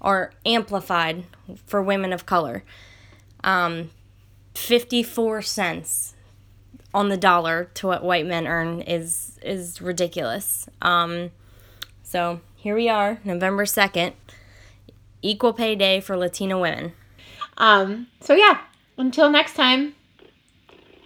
are 0.00 0.32
amplified 0.44 1.24
for 1.66 1.80
women 1.80 2.12
of 2.12 2.26
color. 2.26 2.64
Um, 3.44 3.90
54 4.54 5.42
cents 5.42 6.14
on 6.94 7.08
the 7.08 7.16
dollar 7.16 7.70
to 7.74 7.86
what 7.86 8.04
white 8.04 8.26
men 8.26 8.46
earn 8.46 8.82
is 8.82 9.38
is 9.42 9.80
ridiculous. 9.80 10.68
Um, 10.82 11.30
so 12.02 12.40
here 12.56 12.74
we 12.74 12.88
are, 12.88 13.18
November 13.24 13.64
2nd, 13.64 14.12
equal 15.22 15.52
pay 15.52 15.74
day 15.74 16.00
for 16.00 16.16
Latina 16.16 16.58
women. 16.58 16.92
Um, 17.56 18.08
so, 18.20 18.34
yeah, 18.34 18.60
until 18.98 19.30
next 19.30 19.54
time, 19.54 19.94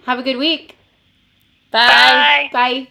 have 0.05 0.19
a 0.19 0.23
good 0.23 0.37
week. 0.37 0.77
Bye. 1.71 1.89
Bye. 1.89 2.51
Bye. 2.53 2.89